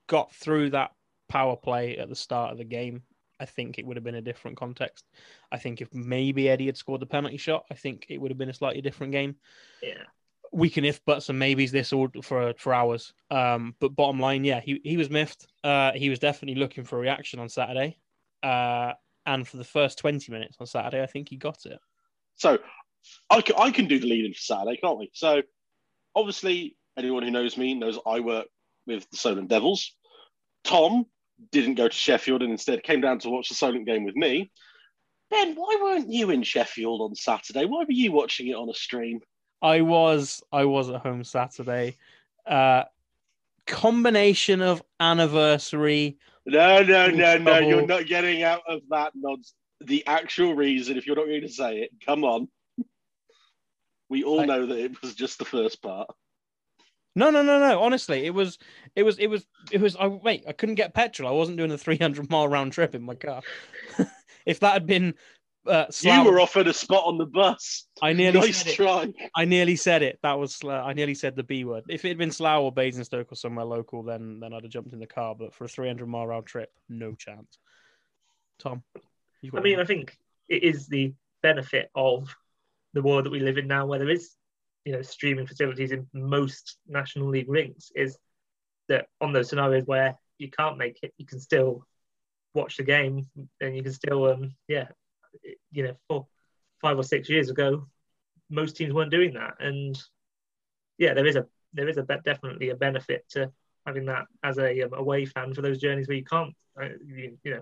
got 0.08 0.34
through 0.34 0.72
that 0.72 0.92
power 1.30 1.56
play 1.56 1.98
at 1.98 2.10
the 2.10 2.16
start 2.16 2.52
of 2.52 2.58
the 2.58 2.63
game, 2.63 3.04
I 3.39 3.46
think 3.46 3.78
it 3.78 3.86
would 3.86 3.98
have 3.98 4.04
been 4.04 4.16
a 4.16 4.22
different 4.22 4.58
context. 4.58 5.06
I 5.52 5.58
think 5.58 5.82
if 5.82 5.94
maybe 5.94 6.50
Eddie 6.50 6.68
had 6.68 6.78
scored 6.78 7.02
the 7.02 7.06
penalty 7.06 7.38
shot, 7.38 7.66
I 7.72 7.74
think 7.74 8.06
it 8.10 8.20
would 8.20 8.32
have 8.32 8.38
been 8.38 8.50
a 8.50 8.54
slightly 8.54 8.82
different 8.82 9.12
game. 9.12 9.36
Yeah. 9.82 10.04
We 10.52 10.70
can 10.70 10.86
if 10.86 11.04
buts 11.04 11.30
and 11.30 11.39
maybes 11.39 11.72
this 11.72 11.92
all 11.92 12.10
for 12.22 12.54
for 12.58 12.74
hours. 12.74 13.12
Um, 13.32 13.76
but 13.80 13.96
bottom 13.96 14.20
line, 14.20 14.46
yeah, 14.46 14.60
he, 14.60 14.80
he 14.84 14.98
was 14.98 15.10
miffed. 15.10 15.48
Uh, 15.63 15.94
he 15.94 16.10
was 16.10 16.20
definitely 16.20 16.60
looking 16.60 16.84
for 16.84 16.98
a 16.98 17.02
reaction 17.02 17.39
on 17.39 17.50
Saturday. 17.50 17.98
Uh, 18.44 18.94
and 19.26 19.48
for 19.48 19.58
the 19.58 19.63
first 19.63 19.98
20 19.98 20.32
minutes 20.32 20.58
on 20.60 20.68
Saturday, 20.68 21.02
I 21.02 21.08
think 21.08 21.30
he 21.30 21.38
got 21.38 21.66
it. 21.66 21.80
So 22.36 22.60
I 23.30 23.42
can, 23.42 23.56
I 23.58 23.72
can 23.72 23.88
do 23.88 24.00
the 24.00 24.08
lead 24.08 24.26
in 24.26 24.34
for 24.34 24.39
Saturday, 24.39 24.78
can't 24.78 25.00
we? 25.00 25.10
So 25.13 25.42
obviously, 26.16 26.78
anyone 26.98 27.24
who 27.24 27.32
knows 27.32 27.58
me 27.58 27.74
knows 27.74 27.98
I 28.06 28.20
work 28.20 28.48
with 28.86 29.10
the 29.10 29.17
Solent 29.17 29.50
Devils. 29.50 29.96
Tom 30.63 31.06
didn't 31.52 31.76
go 31.76 31.88
to 31.88 31.96
Sheffield 31.96 32.41
and 32.41 32.52
instead 32.52 32.84
came 32.84 33.02
down 33.02 33.19
to 33.19 33.30
watch 33.30 33.50
the 33.50 33.56
Solent 33.56 33.86
game 33.86 34.06
with 34.06 34.15
me. 34.15 34.52
Ben, 35.30 35.56
why 35.56 35.78
weren't 35.82 36.12
you 36.12 36.30
in 36.30 36.43
Sheffield 36.43 37.02
on 37.02 37.15
Saturday? 37.15 37.65
Why 37.65 37.80
were 37.80 37.91
you 37.91 38.12
watching 38.12 38.48
it 38.48 38.56
on 38.56 38.69
a 38.69 38.74
stream? 38.74 39.19
I 39.62 39.82
was 39.82 40.43
I 40.52 40.65
was 40.65 40.89
at 40.89 41.02
home 41.02 41.24
Saturday. 41.24 41.98
Uh 42.46 42.84
combination 43.65 44.62
of 44.62 44.84
anniversary. 45.00 46.17
No, 46.46 46.84
no, 46.84 47.08
no, 47.08 47.38
no. 47.38 47.60
You're 47.60 47.88
not 47.88 48.06
getting 48.06 48.43
out 48.43 48.62
of 48.67 48.82
that 48.89 49.13
nods. 49.15 49.54
The 49.82 50.06
actual 50.06 50.56
reason, 50.56 50.98
if 50.98 51.08
you're 51.08 51.15
not 51.15 51.26
going 51.26 51.41
to 51.41 51.50
say 51.50 51.78
it, 51.80 51.91
come 52.06 52.24
on. 52.24 52.48
We 54.10 54.24
all 54.24 54.41
I, 54.41 54.46
know 54.46 54.65
that 54.65 54.78
it 54.78 55.02
was 55.02 55.15
just 55.15 55.39
the 55.39 55.46
first 55.46 55.82
part. 55.82 56.10
No, 57.15 57.30
no, 57.30 57.43
no, 57.43 57.60
no. 57.60 57.82
Honestly, 57.82 58.26
it 58.26 58.34
was, 58.34 58.58
it 58.95 59.04
was, 59.04 59.19
it 59.19 59.28
was, 59.28 59.45
it 59.71 59.80
was. 59.80 59.95
I 59.95 60.08
wait. 60.08 60.45
I 60.47 60.52
couldn't 60.52 60.76
get 60.76 60.93
petrol. 60.93 61.30
I 61.30 61.34
wasn't 61.34 61.58
doing 61.58 61.71
a 61.71 61.78
300 61.78 62.30
mile 62.30 62.47
round 62.47 62.73
trip 62.73 62.95
in 62.95 63.04
my 63.04 63.15
car. 63.15 63.41
if 64.45 64.60
that 64.62 64.73
had 64.73 64.88
been, 64.88 65.13
uh, 65.67 65.86
you 66.02 66.23
were 66.23 66.39
offered 66.39 66.67
a 66.67 66.73
spot 66.73 67.04
on 67.06 67.17
the 67.17 67.26
bus. 67.26 67.86
I 68.02 68.13
nearly 68.13 68.39
nice 68.39 68.63
said 68.63 68.73
try. 68.73 69.04
It. 69.04 69.15
I 69.36 69.45
nearly 69.45 69.76
said 69.76 70.02
it. 70.02 70.19
That 70.23 70.39
was. 70.39 70.60
Uh, 70.63 70.69
I 70.69 70.93
nearly 70.93 71.13
said 71.13 71.36
the 71.36 71.43
B 71.43 71.65
word. 71.65 71.84
If 71.88 72.04
it 72.04 72.10
had 72.10 72.17
been 72.17 72.32
Slough 72.32 72.63
or 72.63 72.71
Basingstoke 72.71 73.32
or 73.32 73.36
somewhere 73.36 73.65
local, 73.65 74.04
then 74.04 74.39
then 74.39 74.54
I'd 74.54 74.63
have 74.63 74.71
jumped 74.71 74.93
in 74.93 74.99
the 74.99 75.08
car. 75.08 75.36
But 75.38 75.54
for 75.54 75.65
a 75.65 75.69
300 75.69 76.08
mile 76.08 76.26
round 76.26 76.47
trip, 76.47 76.71
no 76.89 77.13
chance. 77.13 77.60
Tom, 78.60 78.84
I 79.56 79.60
mean, 79.60 79.80
I 79.80 79.86
think 79.86 80.17
it 80.49 80.63
is 80.63 80.88
the 80.88 81.13
benefit 81.41 81.91
of 81.95 82.36
the 82.93 83.02
world 83.02 83.26
that 83.26 83.32
we 83.32 83.39
live 83.39 83.58
in 83.58 83.67
now, 83.67 83.86
where 83.86 83.99
there 83.99 84.10
is 84.10 84.32
you 84.86 84.91
know 84.91 85.02
streaming 85.02 85.48
facilities 85.48 85.91
in 85.91 86.08
most 86.13 86.78
national 86.88 87.30
league 87.30 87.50
rinks 87.50 87.91
is 87.96 88.17
that 88.89 89.08
on 89.22 89.32
those 89.32 89.50
scenarios 89.50 89.86
where 89.86 90.15
you 90.38 90.50
can't 90.50 90.78
make 90.78 91.00
it 91.04 91.13
you 91.17 91.26
can 91.26 91.39
still 91.39 91.86
watch 92.54 92.78
the 92.78 92.84
game 92.84 93.26
and 93.62 93.76
you 93.76 93.82
can 93.84 93.93
still 93.93 94.30
um 94.30 94.54
yeah 94.67 94.88
you 95.72 95.84
know 95.84 95.96
four 96.08 96.28
five 96.82 97.00
or 97.00 97.04
six 97.04 97.30
years 97.30 97.50
ago 97.50 97.88
most 98.50 98.76
teams 98.78 98.93
weren't 98.93 99.12
doing 99.12 99.34
that. 99.34 99.56
And 99.60 100.00
yeah 100.98 101.13
there 101.13 101.26
is 101.26 101.36
a 101.36 101.48
there 101.74 101.89
is 101.89 101.98
a 101.98 102.04
definitely 102.24 102.69
a 102.69 102.76
benefit 102.76 103.26
to 103.30 103.52
having 103.86 104.06
that 104.06 104.26
as 104.43 104.58
a 104.60 104.84
um, 104.84 104.93
away 104.93 105.26
fan 105.26 105.54
for 105.54 105.62
those 105.62 105.80
journeys 105.80 106.08
where 106.08 106.17
you 106.17 106.24
can't 106.24 106.54
uh, 106.80 106.89
you, 107.06 107.38
you 107.43 107.52
know 107.56 107.62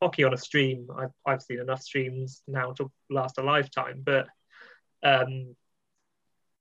hockey 0.00 0.22
on 0.22 0.32
a 0.32 0.36
stream 0.36 0.88
I've, 0.96 1.10
I've 1.26 1.42
seen 1.42 1.58
enough 1.58 1.82
streams 1.82 2.42
now 2.46 2.72
to 2.74 2.90
last 3.10 3.38
a 3.38 3.42
lifetime 3.42 4.02
but 4.04 4.28
um 5.02 5.56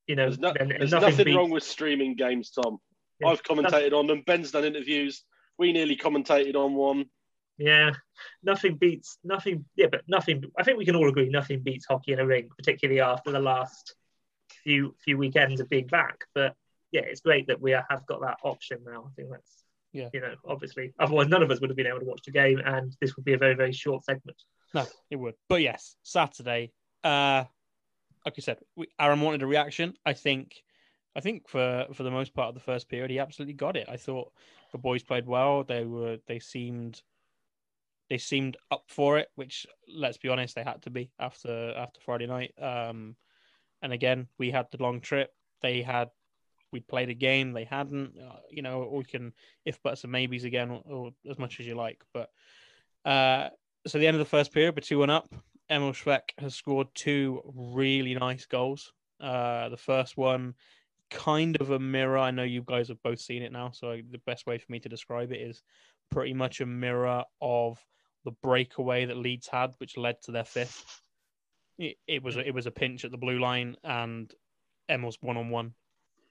you 0.08 0.16
know, 0.16 0.24
there's, 0.24 0.40
no, 0.40 0.54
there's 0.54 0.92
nothing, 0.92 1.10
nothing 1.10 1.36
wrong 1.36 1.50
with 1.50 1.64
streaming 1.64 2.16
games, 2.16 2.52
Tom. 2.52 2.78
Yeah, 3.20 3.28
I've 3.28 3.44
commentated 3.44 3.94
on 3.94 4.08
them. 4.08 4.24
Ben's 4.26 4.52
done 4.52 4.64
interviews. 4.64 5.24
We 5.58 5.74
nearly 5.74 5.98
commentated 5.98 6.56
on 6.56 6.76
one. 6.76 7.06
Yeah, 7.58 7.92
nothing 8.44 8.78
beats 8.78 9.18
nothing. 9.24 9.66
Yeah, 9.76 9.88
but 9.92 10.02
nothing. 10.08 10.44
I 10.58 10.64
think 10.64 10.78
we 10.78 10.86
can 10.86 10.96
all 10.96 11.10
agree 11.10 11.30
nothing 11.30 11.62
beats 11.62 11.86
hockey 11.90 12.14
in 12.14 12.20
a 12.20 12.26
ring, 12.26 12.50
particularly 12.56 13.02
after 13.02 13.32
the 13.32 13.40
last 13.40 13.96
few 14.64 14.96
few 15.04 15.18
weekends 15.18 15.60
of 15.60 15.70
being 15.70 15.88
back. 15.88 16.26
But 16.36 16.56
yeah, 16.92 17.02
it's 17.02 17.22
great 17.22 17.48
that 17.48 17.60
we 17.60 17.72
have 17.72 18.06
got 18.08 18.22
that 18.22 18.38
option 18.44 18.80
now. 18.86 19.10
I 19.10 19.16
think 19.16 19.30
that's 19.32 19.64
yeah, 19.92 20.10
you 20.14 20.22
know, 20.22 20.36
obviously, 20.48 20.94
otherwise 21.00 21.28
none 21.28 21.42
of 21.42 21.50
us 21.50 21.60
would 21.60 21.72
have 21.72 21.78
been 21.78 21.88
able 21.88 22.00
to 22.00 22.06
watch 22.06 22.22
the 22.26 22.32
game, 22.32 22.62
and 22.64 22.96
this 23.02 23.16
would 23.16 23.26
be 23.26 23.34
a 23.34 23.38
very 23.38 23.56
very 23.56 23.74
short 23.74 24.06
segment. 24.06 24.38
No, 24.74 24.86
it 25.10 25.16
would. 25.16 25.34
But 25.50 25.62
yes, 25.62 25.96
Saturday. 26.04 26.72
Uh, 27.04 27.46
like 28.28 28.34
I 28.38 28.42
said, 28.42 28.60
we, 28.76 28.88
Aaron 29.00 29.22
wanted 29.22 29.42
a 29.42 29.48
reaction. 29.48 29.94
I 30.06 30.12
think, 30.12 30.62
I 31.16 31.22
think 31.22 31.48
for 31.48 31.88
for 31.94 32.04
the 32.04 32.12
most 32.12 32.34
part 32.34 32.50
of 32.50 32.56
the 32.56 32.60
first 32.60 32.90
period, 32.90 33.10
he 33.10 33.20
absolutely 33.20 33.54
got 33.54 33.78
it. 33.78 33.88
I 33.88 33.96
thought 33.96 34.34
the 34.74 34.78
boys 34.78 35.02
played 35.02 35.26
well. 35.26 35.64
They 35.64 35.86
were 35.86 36.18
they 36.28 36.40
seemed 36.40 37.02
they 38.10 38.18
seemed 38.18 38.58
up 38.70 38.84
for 38.90 39.18
it, 39.18 39.30
which 39.36 39.66
let's 39.88 40.18
be 40.18 40.28
honest, 40.28 40.56
they 40.56 40.64
had 40.66 40.82
to 40.82 40.90
be 40.90 41.10
after 41.18 41.74
after 41.78 42.02
Friday 42.02 42.28
night. 42.28 42.54
Um, 42.62 43.16
and 43.82 43.94
again, 43.94 44.28
we 44.38 44.52
had 44.52 44.68
the 44.72 44.84
long 44.84 45.00
trip. 45.00 45.32
They 45.62 45.82
had 45.82 46.10
we 46.74 46.82
played 46.82 47.10
a 47.10 47.14
game. 47.14 47.54
They 47.54 47.64
hadn't. 47.64 48.12
Uh, 48.20 48.40
you 48.52 48.62
know, 48.62 48.90
we 48.92 49.06
can 49.06 49.32
if 49.64 49.82
buts 49.82 50.04
and 50.04 50.12
maybes 50.12 50.44
again, 50.44 50.70
or, 50.70 50.82
or 50.86 51.12
as 51.32 51.40
much 51.40 51.62
as 51.62 51.66
you 51.66 51.76
like. 51.76 52.04
But 52.14 52.30
uh, 53.06 53.52
so 53.88 54.00
the 54.00 54.08
end 54.08 54.16
of 54.16 54.20
the 54.20 54.26
first 54.26 54.52
period, 54.52 54.76
we're 54.76 54.82
two 54.82 55.00
one 55.00 55.10
up. 55.10 55.34
Emil 55.70 55.92
Svec 55.92 56.22
has 56.38 56.56
scored 56.56 56.88
two 56.96 57.42
really 57.56 58.14
nice 58.16 58.46
goals. 58.46 58.94
Uh, 59.20 59.70
the 59.70 59.78
first 59.78 60.18
one, 60.18 60.54
kind 61.10 61.58
of 61.60 61.72
a 61.72 61.80
mirror. 61.80 62.18
I 62.18 62.32
know 62.32 62.44
you 62.44 62.64
guys 62.66 62.88
have 62.88 63.02
both 63.04 63.20
seen 63.20 63.42
it 63.42 63.52
now, 63.52 63.72
so 63.72 64.00
the 64.12 64.22
best 64.26 64.46
way 64.48 64.58
for 64.58 64.72
me 64.72 64.80
to 64.80 64.90
describe 64.90 65.32
it 65.32 65.42
is 65.42 65.64
pretty 66.10 66.34
much 66.34 66.62
a 66.62 66.66
mirror 66.66 67.24
of 67.42 67.84
the 68.24 68.32
breakaway 68.44 69.06
that 69.06 69.18
Leeds 69.18 69.48
had, 69.48 69.74
which 69.80 69.98
led 69.98 70.22
to 70.24 70.32
their 70.32 70.46
fifth. 70.46 71.02
It, 71.78 71.98
it 72.08 72.24
was 72.24 72.38
a, 72.38 72.48
it 72.48 72.54
was 72.54 72.66
a 72.66 72.72
pinch 72.72 73.06
at 73.06 73.12
the 73.12 73.18
blue 73.18 73.40
line, 73.40 73.76
and 73.84 74.34
Emil's 74.90 75.18
one 75.22 75.38
on 75.38 75.50
one 75.50 75.74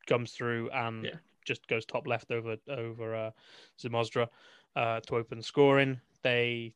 comes 0.06 0.32
through 0.32 0.70
and 0.70 1.04
yeah. 1.04 1.10
just 1.44 1.66
goes 1.68 1.84
top 1.84 2.06
left 2.06 2.30
over 2.30 2.56
over 2.68 3.14
uh, 3.14 3.30
Zimosdra 3.80 4.28
uh, 4.76 5.00
to 5.00 5.16
open 5.16 5.42
scoring. 5.42 6.00
They 6.22 6.74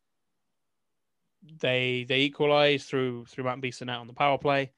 they 1.61 2.05
they 2.09 2.21
equalize 2.21 2.85
through 2.85 3.27
through 3.27 3.45
Matt 3.45 3.61
Bissonnette 3.61 4.01
on 4.01 4.07
the 4.07 4.13
power 4.13 4.39
play. 4.39 4.73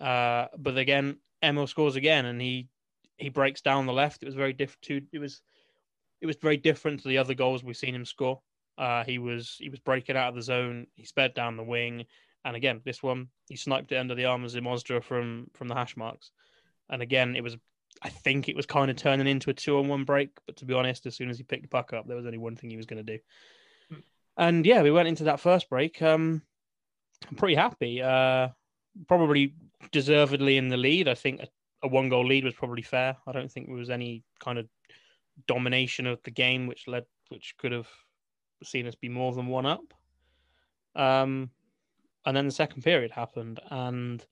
Uh, 0.00 0.46
but 0.58 0.76
again, 0.76 1.18
Emil 1.42 1.66
scores 1.66 1.96
again, 1.96 2.26
and 2.26 2.40
he 2.40 2.68
he 3.16 3.28
breaks 3.28 3.60
down 3.60 3.86
the 3.86 3.92
left. 3.92 4.22
It 4.22 4.26
was 4.26 4.34
very 4.34 4.52
different. 4.52 5.08
It 5.12 5.18
was 5.18 5.40
it 6.20 6.26
was 6.26 6.36
very 6.36 6.56
different 6.56 7.02
to 7.02 7.08
the 7.08 7.18
other 7.18 7.34
goals 7.34 7.62
we've 7.62 7.76
seen 7.76 7.94
him 7.94 8.04
score. 8.04 8.40
Uh, 8.76 9.04
he 9.04 9.18
was 9.18 9.56
he 9.60 9.68
was 9.68 9.78
breaking 9.78 10.16
out 10.16 10.30
of 10.30 10.34
the 10.34 10.42
zone. 10.42 10.86
He 10.94 11.04
sped 11.04 11.34
down 11.34 11.56
the 11.56 11.62
wing, 11.62 12.06
and 12.44 12.56
again, 12.56 12.80
this 12.84 13.02
one 13.02 13.28
he 13.48 13.56
sniped 13.56 13.92
it 13.92 13.96
under 13.96 14.14
the 14.14 14.24
arm 14.24 14.44
of 14.44 14.50
Zimosdra 14.50 15.02
from 15.02 15.48
from 15.54 15.68
the 15.68 15.74
hash 15.74 15.96
marks. 15.96 16.32
And 16.90 17.02
again, 17.02 17.36
it 17.36 17.42
was 17.42 17.56
I 18.02 18.08
think 18.08 18.48
it 18.48 18.56
was 18.56 18.66
kind 18.66 18.90
of 18.90 18.96
turning 18.96 19.26
into 19.26 19.50
a 19.50 19.54
two 19.54 19.78
on 19.78 19.88
one 19.88 20.04
break. 20.04 20.30
But 20.46 20.56
to 20.56 20.64
be 20.64 20.74
honest, 20.74 21.06
as 21.06 21.14
soon 21.14 21.30
as 21.30 21.38
he 21.38 21.44
picked 21.44 21.62
the 21.62 21.68
puck 21.68 21.92
up, 21.92 22.06
there 22.06 22.16
was 22.16 22.26
only 22.26 22.38
one 22.38 22.56
thing 22.56 22.70
he 22.70 22.76
was 22.76 22.86
going 22.86 23.04
to 23.04 23.16
do. 23.16 23.22
And 24.36 24.66
yeah, 24.66 24.82
we 24.82 24.90
went 24.90 25.08
into 25.08 25.24
that 25.24 25.40
first 25.40 25.68
break. 25.68 26.02
Um, 26.02 26.42
I'm 27.28 27.36
pretty 27.36 27.54
happy. 27.54 28.02
Uh, 28.02 28.48
probably 29.08 29.54
deservedly 29.92 30.56
in 30.56 30.68
the 30.68 30.76
lead. 30.76 31.08
I 31.08 31.14
think 31.14 31.40
a, 31.40 31.48
a 31.82 31.88
one 31.88 32.08
goal 32.08 32.26
lead 32.26 32.44
was 32.44 32.54
probably 32.54 32.82
fair. 32.82 33.16
I 33.26 33.32
don't 33.32 33.50
think 33.50 33.66
there 33.66 33.76
was 33.76 33.90
any 33.90 34.24
kind 34.40 34.58
of 34.58 34.66
domination 35.46 36.06
of 36.06 36.22
the 36.22 36.30
game 36.30 36.66
which 36.66 36.86
led 36.86 37.04
which 37.28 37.54
could 37.58 37.72
have 37.72 37.88
seen 38.62 38.86
us 38.86 38.94
be 38.94 39.08
more 39.08 39.32
than 39.32 39.46
one 39.46 39.66
up. 39.66 39.94
Um, 40.94 41.50
and 42.26 42.36
then 42.36 42.46
the 42.46 42.52
second 42.52 42.82
period 42.82 43.10
happened, 43.10 43.60
and 43.70 44.24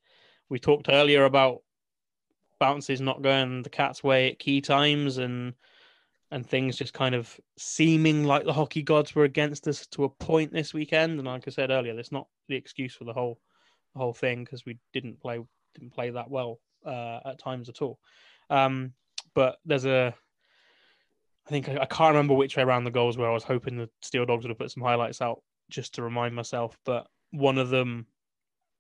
we 0.49 0.59
talked 0.59 0.89
earlier 0.89 1.25
about 1.25 1.63
bounces 2.61 3.01
not 3.01 3.23
going 3.23 3.63
the 3.63 3.71
cat's 3.71 4.05
way 4.05 4.31
at 4.31 4.39
key 4.39 4.61
times, 4.61 5.19
and 5.19 5.55
and 6.33 6.47
things 6.47 6.77
just 6.77 6.95
kind 6.95 7.15
of 7.15 7.39
seeming 7.59 8.25
like 8.25 8.45
the 8.45 8.53
hockey 8.55 8.83
gods 8.83 9.15
were 9.15 9.25
against 9.25 9.69
us 9.69 9.87
to 9.89 10.05
a 10.05 10.09
point 10.09 10.51
this 10.51 10.73
weekend. 10.73 11.19
And 11.19 11.27
like 11.27 11.47
I 11.47 11.51
said 11.51 11.71
earlier, 11.71 11.95
that's 11.95 12.11
not 12.11 12.27
the 12.49 12.57
excuse 12.57 12.95
for 12.95 13.05
the 13.05 13.13
whole 13.13 13.39
the 13.93 14.01
whole 14.01 14.15
thing 14.15 14.43
because 14.43 14.65
we 14.65 14.79
didn't 14.95 15.21
play 15.21 15.39
didn't 15.75 15.93
play 15.93 16.09
that 16.09 16.31
well 16.31 16.59
uh, 16.87 17.21
at 17.27 17.39
times 17.39 17.69
at 17.69 17.83
all. 17.83 17.99
Um, 18.49 18.95
but 19.35 19.59
there's 19.67 19.85
a 19.85 20.15
I 21.47 21.51
think 21.51 21.69
I, 21.69 21.83
I, 21.83 21.85
can't 21.85 22.15
remember 22.15 22.35
which 22.35 22.57
way 22.57 22.63
around 22.63 22.85
the 22.85 22.91
goals 22.91 23.19
where 23.19 23.29
I 23.29 23.35
was 23.35 23.45
hoping 23.45 23.77
the 23.77 23.91
Steel 24.01 24.25
Dogs 24.25 24.45
would 24.45 24.51
have 24.51 24.59
put 24.59 24.71
some 24.71 24.83
highlights 24.83 25.21
out 25.21 25.43
just 25.69 25.95
to 25.95 26.03
remind 26.03 26.35
myself. 26.35 26.79
But 26.87 27.09
one 27.31 27.59
of 27.59 27.69
them, 27.69 28.07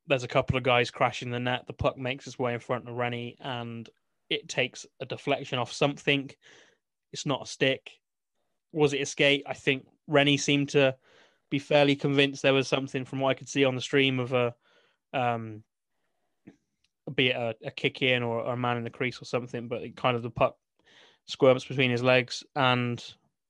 there's 0.06 0.24
a 0.24 0.28
couple 0.28 0.56
of 0.56 0.62
guys 0.62 0.90
crashing 0.90 1.30
the 1.30 1.40
net. 1.40 1.66
The 1.66 1.74
puck 1.74 1.98
makes 1.98 2.26
its 2.26 2.38
way 2.38 2.54
in 2.54 2.60
front 2.60 2.88
of 2.88 2.94
Rennie, 2.94 3.36
and 3.40 3.88
it 4.30 4.48
takes 4.48 4.86
a 5.00 5.06
deflection 5.06 5.58
off 5.58 5.70
something. 5.70 6.30
It's 7.12 7.26
not 7.26 7.42
a 7.42 7.46
stick. 7.46 7.90
Was 8.72 8.94
it 8.94 9.02
a 9.02 9.06
skate? 9.06 9.44
I 9.46 9.54
think 9.54 9.86
Rennie 10.06 10.36
seemed 10.36 10.70
to 10.70 10.96
be 11.50 11.58
fairly 11.58 11.94
convinced 11.94 12.42
there 12.42 12.54
was 12.54 12.68
something 12.68 13.04
from 13.04 13.20
what 13.20 13.30
I 13.30 13.34
could 13.34 13.48
see 13.48 13.64
on 13.64 13.74
the 13.74 13.80
stream 13.80 14.18
of 14.18 14.32
a, 14.32 14.54
um, 15.12 15.62
be 17.14 17.28
it 17.28 17.36
a, 17.36 17.54
a 17.66 17.70
kick 17.70 18.00
in 18.00 18.22
or, 18.22 18.40
or, 18.40 18.54
a 18.54 18.56
man 18.56 18.78
in 18.78 18.84
the 18.84 18.90
crease 18.90 19.20
or 19.20 19.26
something, 19.26 19.68
but 19.68 19.82
it, 19.82 19.96
kind 19.96 20.16
of 20.16 20.22
the 20.22 20.30
puck 20.30 20.56
squirms 21.26 21.64
between 21.64 21.90
his 21.90 22.02
legs 22.02 22.42
and 22.56 23.04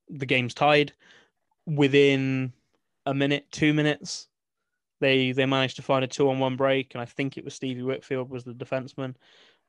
the 0.09 0.27
game's 0.27 0.55
tied 0.55 0.92
within 1.66 2.53
a 3.07 3.14
minute, 3.14 3.46
two 3.51 3.72
minutes. 3.72 4.29
They 5.01 5.33
they 5.33 5.46
managed 5.46 5.77
to 5.77 5.83
find 5.83 6.05
a 6.05 6.09
two 6.09 6.31
on 6.31 6.38
one 6.38 6.57
break, 6.57 6.94
and 6.94 7.03
I 7.03 7.07
think 7.07 7.37
it 7.37 7.44
was 7.44 7.55
Stevie 7.55 7.83
Whitfield 7.83 8.31
was 8.31 8.44
the 8.44 8.53
defenseman. 8.53 9.14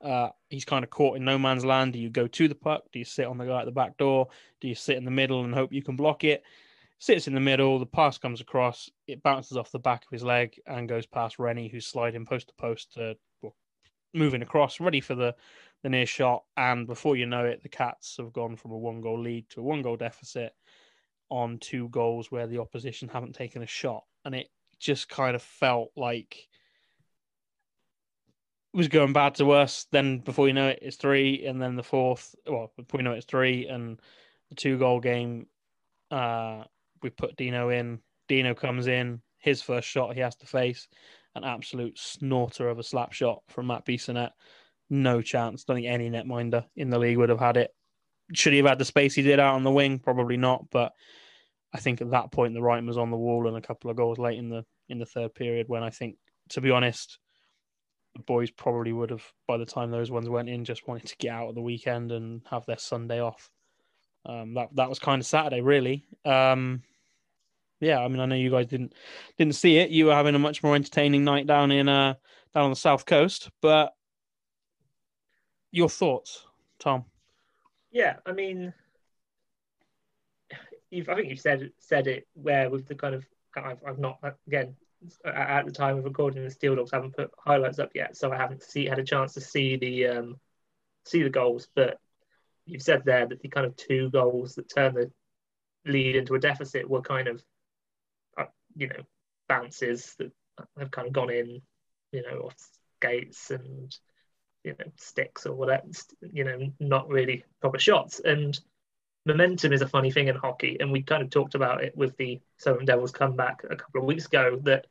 Uh, 0.04 0.30
he's 0.50 0.66
kind 0.66 0.84
of 0.84 0.90
caught 0.90 1.16
in 1.16 1.24
no 1.24 1.38
man's 1.38 1.64
land. 1.64 1.94
Do 1.94 2.00
you 2.00 2.10
go 2.10 2.28
to 2.28 2.48
the 2.48 2.56
puck? 2.56 2.84
Do 2.92 3.00
you 3.00 3.06
sit 3.06 3.26
on 3.26 3.38
the 3.38 3.46
guy 3.46 3.62
at 3.62 3.66
the 3.66 3.72
back 3.72 3.98
door? 3.98 4.28
Do 4.60 4.68
you 4.68 4.76
sit 4.76 4.98
in 4.98 5.06
the 5.06 5.12
middle 5.12 5.44
and 5.44 5.54
hope 5.54 5.72
you 5.72 5.82
can 5.82 5.96
block 5.96 6.24
it? 6.24 6.44
Sits 7.00 7.28
in 7.28 7.34
the 7.34 7.40
middle. 7.40 7.80
The 7.80 7.86
pass 7.86 8.18
comes 8.18 8.42
across. 8.42 8.90
It 9.08 9.24
bounces 9.24 9.58
off 9.58 9.72
the 9.72 9.80
back 9.80 10.04
of 10.04 10.12
his 10.12 10.24
leg 10.24 10.60
and 10.68 10.90
goes 10.90 11.06
past 11.06 11.40
Rennie, 11.40 11.70
who's 11.70 11.88
sliding 11.88 12.26
post 12.26 12.50
to 12.50 12.54
post, 12.56 12.98
well, 13.42 13.56
moving 14.14 14.42
across, 14.42 14.80
ready 14.80 15.02
for 15.02 15.16
the 15.16 15.36
the 15.84 15.90
near 15.90 16.06
shot. 16.06 16.44
And 16.56 16.88
before 16.88 17.16
you 17.16 17.26
know 17.26 17.46
it, 17.46 17.62
the 17.62 17.70
Cats 17.70 18.16
have 18.18 18.34
gone 18.34 18.56
from 18.56 18.72
a 18.72 18.78
one 18.78 19.02
goal 19.02 19.20
lead 19.20 19.50
to 19.50 19.60
a 19.60 19.64
one 19.64 19.82
goal 19.82 19.98
deficit 19.98 20.54
on 21.30 21.58
two 21.60 21.90
goals 21.90 22.32
where 22.32 22.48
the 22.48 22.60
opposition 22.60 23.10
haven't 23.10 23.34
taken 23.34 23.64
a 23.64 23.68
shot. 23.68 24.04
And 24.24 24.34
it 24.34 24.48
just 24.80 25.10
kind 25.10 25.36
of 25.36 25.42
felt 25.42 25.92
like 25.96 26.48
was 28.74 28.88
going 28.88 29.14
bad 29.14 29.36
to 29.36 29.46
worse. 29.46 29.86
Then 29.92 30.20
before 30.20 30.48
you 30.48 30.54
know 30.54 30.70
it, 30.70 30.80
it's 30.82 30.98
three, 30.98 31.46
and 31.46 31.62
then 31.62 31.76
the 31.76 31.84
fourth. 31.84 32.36
Well, 32.48 32.72
before 32.76 33.00
you 33.00 33.04
know 33.04 33.14
it, 33.14 33.18
it's 33.18 33.26
three, 33.26 33.68
and 33.68 34.00
the 34.50 34.56
two 34.56 34.78
goal 34.78 35.00
game. 35.00 35.48
Uh, 36.12 36.64
we 37.02 37.10
put 37.10 37.36
Dino 37.36 37.70
in. 37.70 38.00
Dino 38.28 38.54
comes 38.54 38.88
in. 38.88 39.22
His 39.38 39.62
first 39.62 39.88
shot 39.88 40.14
he 40.14 40.22
has 40.22 40.36
to 40.38 40.46
face 40.46 40.88
an 41.36 41.44
absolute 41.44 41.98
snorter 41.98 42.70
of 42.70 42.80
a 42.80 42.84
slap 42.84 43.12
shot 43.12 43.44
from 43.50 43.68
Matt 43.68 43.86
Bissonnette. 43.86 44.32
No 44.90 45.22
chance. 45.22 45.64
Don't 45.64 45.78
think 45.78 45.88
any 45.88 46.10
netminder 46.10 46.66
in 46.76 46.90
the 46.90 47.00
league 47.00 47.18
would 47.18 47.30
have 47.30 47.40
had 47.40 47.58
it. 47.58 47.72
Should 48.34 48.54
he 48.54 48.60
have 48.60 48.68
had 48.68 48.80
the 48.80 48.86
space 48.86 49.16
he 49.16 49.22
did 49.22 49.40
out 49.40 49.56
on 49.56 49.64
the 49.64 49.72
wing? 49.72 50.00
Probably 50.00 50.38
not. 50.38 50.70
But 50.72 50.94
I 51.74 51.80
think 51.80 52.02
at 52.02 52.12
that 52.12 52.32
point 52.32 52.54
the 52.54 52.62
writing 52.62 52.88
was 52.88 52.98
on 52.98 53.12
the 53.12 53.18
wall, 53.18 53.48
and 53.48 53.58
a 53.58 53.62
couple 53.62 53.90
of 53.90 53.98
goals 53.98 54.18
late 54.18 54.38
in 54.38 54.50
the 54.50 54.64
in 54.90 55.00
the 55.00 55.06
third 55.06 55.34
period 55.34 55.68
when 55.68 55.84
I 55.84 55.90
think, 55.90 56.18
to 56.50 56.62
be 56.62 56.72
honest, 56.72 57.20
the 58.16 58.22
boys 58.22 58.52
probably 58.52 58.94
would 58.94 59.10
have 59.10 59.24
by 59.48 59.58
the 59.58 59.66
time 59.66 59.92
those 59.92 60.12
ones 60.12 60.30
went 60.30 60.50
in 60.50 60.66
just 60.66 60.88
wanted 60.88 61.08
to 61.08 61.18
get 61.18 61.32
out 61.32 61.50
of 61.50 61.56
the 61.56 61.62
weekend 61.62 62.12
and 62.12 62.42
have 62.50 62.66
their 62.66 62.78
Sunday 62.78 63.20
off. 63.20 63.50
Um, 64.26 64.54
that 64.54 64.70
that 64.76 64.90
was 64.90 65.00
kind 65.00 65.20
of 65.20 65.26
Saturday, 65.26 65.62
really. 65.62 66.06
Um, 66.24 66.84
yeah, 67.80 68.00
I 68.00 68.08
mean, 68.08 68.20
I 68.20 68.26
know 68.26 68.36
you 68.36 68.52
guys 68.52 68.68
didn't 68.68 68.94
didn't 69.38 69.56
see 69.56 69.78
it. 69.78 69.90
You 69.90 70.06
were 70.06 70.16
having 70.16 70.36
a 70.36 70.40
much 70.40 70.64
more 70.64 70.76
entertaining 70.76 71.24
night 71.24 71.48
down 71.48 71.72
in 71.72 71.90
uh 71.90 72.14
down 72.54 72.66
on 72.66 72.70
the 72.70 72.76
south 72.76 73.06
coast, 73.06 73.50
but 73.62 73.94
your 75.72 75.90
thoughts, 75.90 76.46
Tom? 76.80 77.06
Yeah, 77.92 78.18
I 78.26 78.32
mean, 78.32 78.74
you've, 80.92 81.10
I 81.10 81.16
think 81.16 81.30
you've 81.30 81.40
said 81.40 81.72
said 81.80 82.08
it 82.08 82.28
where 82.34 82.70
with 82.70 82.88
the 82.88 82.96
kind 82.96 83.16
of 83.16 83.26
I've, 83.56 83.80
I've 83.86 84.00
not 84.00 84.20
again 84.48 84.76
at 85.26 85.66
the 85.66 85.72
time 85.72 85.98
of 85.98 86.06
recording 86.06 86.44
the 86.44 86.52
Steel 86.52 86.76
Dogs 86.76 86.92
haven't 86.92 87.16
put 87.16 87.32
highlights 87.38 87.80
up 87.80 87.92
yet, 87.94 88.16
so 88.18 88.32
I 88.32 88.38
haven't 88.38 88.64
see 88.64 88.86
had 88.86 89.00
a 89.00 89.04
chance 89.04 89.34
to 89.34 89.42
see 89.42 89.78
the 89.78 90.08
um, 90.08 90.40
see 91.06 91.24
the 91.24 91.30
goals. 91.30 91.68
But 91.76 92.00
you've 92.66 92.82
said 92.82 93.04
there 93.06 93.28
that 93.28 93.42
the 93.42 93.50
kind 93.50 93.66
of 93.66 93.76
two 93.76 94.10
goals 94.10 94.56
that 94.56 94.70
turn 94.70 94.96
the 94.96 95.12
lead 95.86 96.16
into 96.16 96.36
a 96.36 96.40
deficit 96.40 96.90
were 96.90 97.02
kind 97.02 97.28
of 97.28 97.44
uh, 98.38 98.46
you 98.76 98.88
know 98.88 99.04
bounces 99.48 100.16
that 100.20 100.32
have 100.78 100.92
kind 100.92 101.08
of 101.08 101.14
gone 101.14 101.32
in, 101.32 101.62
you 102.12 102.22
know, 102.24 102.46
off 102.46 102.56
gates 103.02 103.52
and 103.52 103.96
you 104.64 104.76
know 104.80 104.86
sticks 104.96 105.46
or 105.46 105.54
whatever, 105.54 105.84
you 106.32 106.44
know, 106.44 106.72
not 106.80 107.10
really 107.10 107.44
proper 107.62 107.80
shots 107.80 108.20
and 108.20 108.60
momentum 109.26 109.74
is 109.74 109.82
a 109.82 109.88
funny 109.88 110.12
thing 110.12 110.28
in 110.28 110.36
hockey, 110.36 110.78
and 110.80 110.92
we 110.92 111.02
kind 111.02 111.24
of 111.24 111.30
talked 111.30 111.56
about 111.56 111.84
it 111.84 111.96
with 111.96 112.16
the 112.18 112.42
Solent 112.58 112.88
Devils 112.88 113.12
comeback 113.12 113.64
a 113.70 113.76
couple 113.76 114.02
of 114.02 114.08
weeks 114.08 114.26
ago. 114.26 114.60
That 114.64 114.88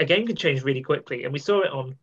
a 0.00 0.04
game 0.04 0.26
can 0.26 0.34
change 0.34 0.64
really 0.64 0.82
quickly, 0.82 1.24
and 1.24 1.32
we 1.32 1.38
saw 1.38 1.60
it 1.60 1.70
on 1.70 1.96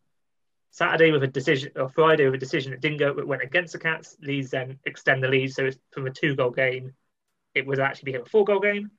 Saturday 0.70 1.12
with 1.12 1.24
a 1.24 1.28
decision, 1.28 1.72
or 1.76 1.90
Friday 1.90 2.26
with 2.26 2.36
a 2.36 2.38
decision 2.38 2.72
that 2.72 2.82
didn't 2.82 3.00
go, 3.00 3.10
it 3.10 3.28
went 3.28 3.42
against 3.42 3.74
the 3.74 3.80
Cats. 3.80 4.16
Leeds 4.22 4.52
then 4.52 4.80
extend 4.86 5.24
the 5.24 5.28
lead, 5.28 5.52
so 5.52 5.72
from 5.92 6.06
a 6.06 6.12
two-goal 6.12 6.52
game, 6.52 6.94
it 7.56 7.66
was 7.66 7.80
actually 7.80 8.12
became 8.12 8.22
a 8.22 8.30
four-goal 8.30 8.60
game. 8.60 8.92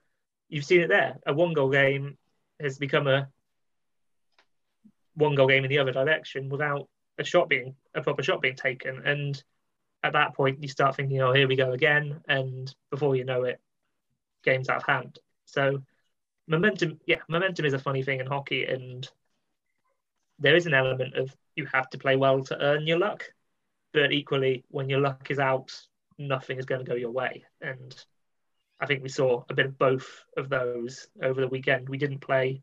You've 0.49 0.65
seen 0.65 0.81
it 0.81 0.89
there. 0.89 1.19
A 1.27 1.33
one-goal 1.33 1.71
game 1.71 2.19
has 2.61 2.79
become 2.79 3.07
a 3.07 3.29
one-goal 5.15 5.47
game 5.47 5.65
in 5.65 5.71
the 5.71 5.79
other 5.79 5.93
direction 5.93 6.49
without 6.49 6.89
a 7.19 7.25
shot 7.25 7.49
being 7.49 7.77
a 7.95 8.01
proper 8.01 8.23
shot 8.25 8.43
being 8.43 8.57
taken, 8.57 9.07
and 9.07 9.41
at 10.03 10.15
that 10.15 10.35
point 10.35 10.63
you 10.63 10.69
start 10.69 10.97
thinking, 10.97 11.21
oh, 11.21 11.33
here 11.33 11.47
we 11.47 11.55
go 11.55 11.71
again, 11.73 12.21
and 12.29 12.75
before 12.91 13.15
you 13.15 13.25
know 13.25 13.45
it, 13.45 13.61
game's 14.43 14.69
out 14.69 14.79
of 14.79 14.87
hand. 14.87 15.19
So 15.45 15.83
momentum, 16.49 17.01
yeah, 17.07 17.21
momentum 17.29 17.65
is 17.67 17.75
a 17.75 17.79
funny 17.79 18.03
thing 18.03 18.21
in 18.21 18.27
hockey, 18.27 18.65
and 18.65 19.09
there 20.39 20.57
is 20.57 20.67
an 20.67 20.75
element 20.75 21.15
of 21.15 21.35
you 21.57 21.67
have 21.73 21.91
to 21.91 21.99
play 21.99 22.17
well 22.17 22.43
to 22.45 22.61
earn 22.61 22.87
your 22.87 22.99
luck, 22.99 23.25
but 23.93 24.13
equally, 24.13 24.65
when 24.69 24.89
your 24.89 25.01
luck 25.01 25.31
is 25.31 25.39
out, 25.39 25.73
nothing 26.19 26.59
is 26.59 26.67
going 26.67 26.85
to 26.85 26.91
go 26.91 26.97
your 26.97 27.11
way, 27.11 27.45
and 27.61 27.95
I 28.81 28.87
think 28.87 29.03
we 29.03 29.09
saw 29.09 29.45
a 29.49 29.55
bit 29.55 29.67
of 29.67 29.79
both 29.79 30.25
of 30.37 30.49
those 30.49 31.09
over 31.23 31.41
the 31.41 31.49
weekend. 31.49 31.89
We 31.89 31.99
didn't 31.99 32.21
play 32.21 32.63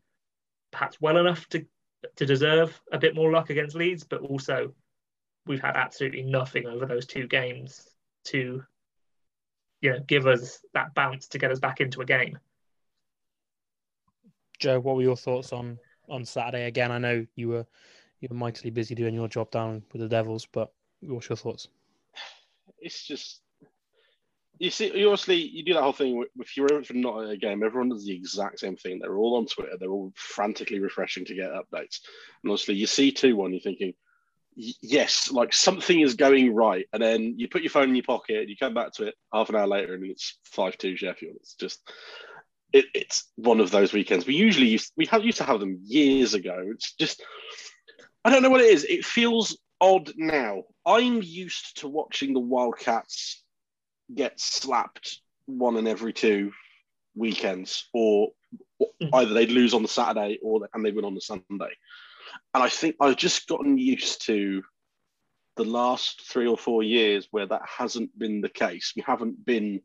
perhaps 0.72 1.00
well 1.00 1.18
enough 1.18 1.48
to 1.50 1.66
to 2.16 2.26
deserve 2.26 2.80
a 2.92 2.98
bit 2.98 3.14
more 3.14 3.30
luck 3.32 3.50
against 3.50 3.76
Leeds, 3.76 4.04
but 4.04 4.20
also 4.20 4.74
we've 5.46 5.60
had 5.60 5.76
absolutely 5.76 6.22
nothing 6.22 6.66
over 6.66 6.86
those 6.86 7.06
two 7.06 7.26
games 7.26 7.88
to 8.24 8.62
you 9.80 9.90
know 9.90 10.00
give 10.06 10.26
us 10.26 10.60
that 10.74 10.94
bounce 10.94 11.28
to 11.28 11.38
get 11.38 11.50
us 11.50 11.58
back 11.58 11.80
into 11.80 12.00
a 12.00 12.06
game. 12.06 12.38
Joe, 14.58 14.80
what 14.80 14.96
were 14.96 15.02
your 15.02 15.16
thoughts 15.16 15.52
on 15.52 15.78
on 16.08 16.24
Saturday? 16.24 16.66
Again, 16.66 16.92
I 16.92 16.98
know 16.98 17.26
you 17.34 17.48
were 17.48 17.66
you 18.20 18.28
were 18.30 18.36
mightily 18.36 18.70
busy 18.70 18.94
doing 18.94 19.14
your 19.14 19.28
job 19.28 19.50
down 19.50 19.82
with 19.92 20.02
the 20.02 20.08
Devils, 20.08 20.46
but 20.46 20.72
what's 21.00 21.28
your 21.28 21.36
thoughts? 21.36 21.68
It's 22.78 23.06
just 23.06 23.40
you 24.58 24.70
see, 24.70 24.96
you 24.96 25.08
obviously 25.08 25.36
you 25.36 25.64
do 25.64 25.74
that 25.74 25.82
whole 25.82 25.92
thing. 25.92 26.16
With 26.16 26.28
if 26.38 26.56
you're 26.56 26.82
for 26.84 26.94
not 26.94 27.28
a 27.28 27.36
game, 27.36 27.62
everyone 27.62 27.90
does 27.90 28.06
the 28.06 28.14
exact 28.14 28.60
same 28.60 28.76
thing. 28.76 28.98
They're 28.98 29.16
all 29.16 29.36
on 29.36 29.46
Twitter. 29.46 29.76
They're 29.78 29.90
all 29.90 30.12
frantically 30.14 30.80
refreshing 30.80 31.24
to 31.26 31.34
get 31.34 31.50
updates. 31.50 32.00
And 32.42 32.50
honestly, 32.50 32.74
you 32.74 32.86
see 32.86 33.12
two 33.12 33.36
one, 33.36 33.52
you're 33.52 33.60
thinking, 33.60 33.92
yes, 34.54 35.30
like 35.30 35.52
something 35.52 36.00
is 36.00 36.14
going 36.14 36.54
right, 36.54 36.86
and 36.92 37.02
then 37.02 37.38
you 37.38 37.48
put 37.48 37.62
your 37.62 37.70
phone 37.70 37.90
in 37.90 37.94
your 37.94 38.04
pocket, 38.04 38.48
you 38.48 38.56
come 38.56 38.74
back 38.74 38.92
to 38.94 39.08
it 39.08 39.14
half 39.32 39.50
an 39.50 39.56
hour 39.56 39.66
later, 39.66 39.94
and 39.94 40.04
it's 40.04 40.38
five 40.44 40.78
two 40.78 40.96
Sheffield. 40.96 41.36
It's 41.36 41.54
just 41.54 41.80
it, 42.72 42.86
it's 42.94 43.30
one 43.36 43.60
of 43.60 43.70
those 43.70 43.92
weekends. 43.92 44.26
We 44.26 44.34
usually 44.34 44.68
used 44.68 44.92
we 44.96 45.06
have 45.06 45.24
used 45.24 45.38
to 45.38 45.44
have 45.44 45.60
them 45.60 45.80
years 45.82 46.34
ago. 46.34 46.64
It's 46.70 46.94
just 46.94 47.22
I 48.24 48.30
don't 48.30 48.42
know 48.42 48.50
what 48.50 48.60
it 48.60 48.70
is. 48.70 48.84
It 48.84 49.04
feels 49.04 49.58
odd 49.80 50.12
now. 50.16 50.64
I'm 50.84 51.22
used 51.22 51.78
to 51.80 51.88
watching 51.88 52.32
the 52.32 52.40
Wildcats 52.40 53.42
get 54.14 54.38
slapped 54.40 55.20
one 55.46 55.76
in 55.76 55.86
every 55.86 56.12
two 56.12 56.52
weekends, 57.14 57.88
or 57.92 58.30
hmm. 58.80 59.08
either 59.14 59.32
they'd 59.32 59.50
lose 59.50 59.74
on 59.74 59.82
the 59.82 59.88
Saturday 59.88 60.38
or 60.42 60.68
and 60.74 60.84
they 60.84 60.92
win 60.92 61.04
on 61.04 61.14
the 61.14 61.20
Sunday. 61.20 61.74
And 62.54 62.62
I 62.62 62.68
think 62.68 62.96
I've 63.00 63.16
just 63.16 63.46
gotten 63.46 63.78
used 63.78 64.26
to 64.26 64.62
the 65.56 65.64
last 65.64 66.28
three 66.28 66.46
or 66.46 66.58
four 66.58 66.82
years 66.82 67.28
where 67.30 67.46
that 67.46 67.62
hasn't 67.66 68.16
been 68.18 68.40
the 68.40 68.48
case. 68.48 68.92
We 68.94 69.02
haven't 69.06 69.44
been 69.44 69.80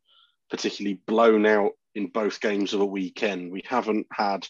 particularly 0.49 0.99
blown 1.05 1.45
out 1.45 1.71
in 1.95 2.07
both 2.07 2.41
games 2.41 2.73
of 2.73 2.81
a 2.81 2.85
weekend. 2.85 3.51
We 3.51 3.63
haven't 3.65 4.07
had 4.11 4.47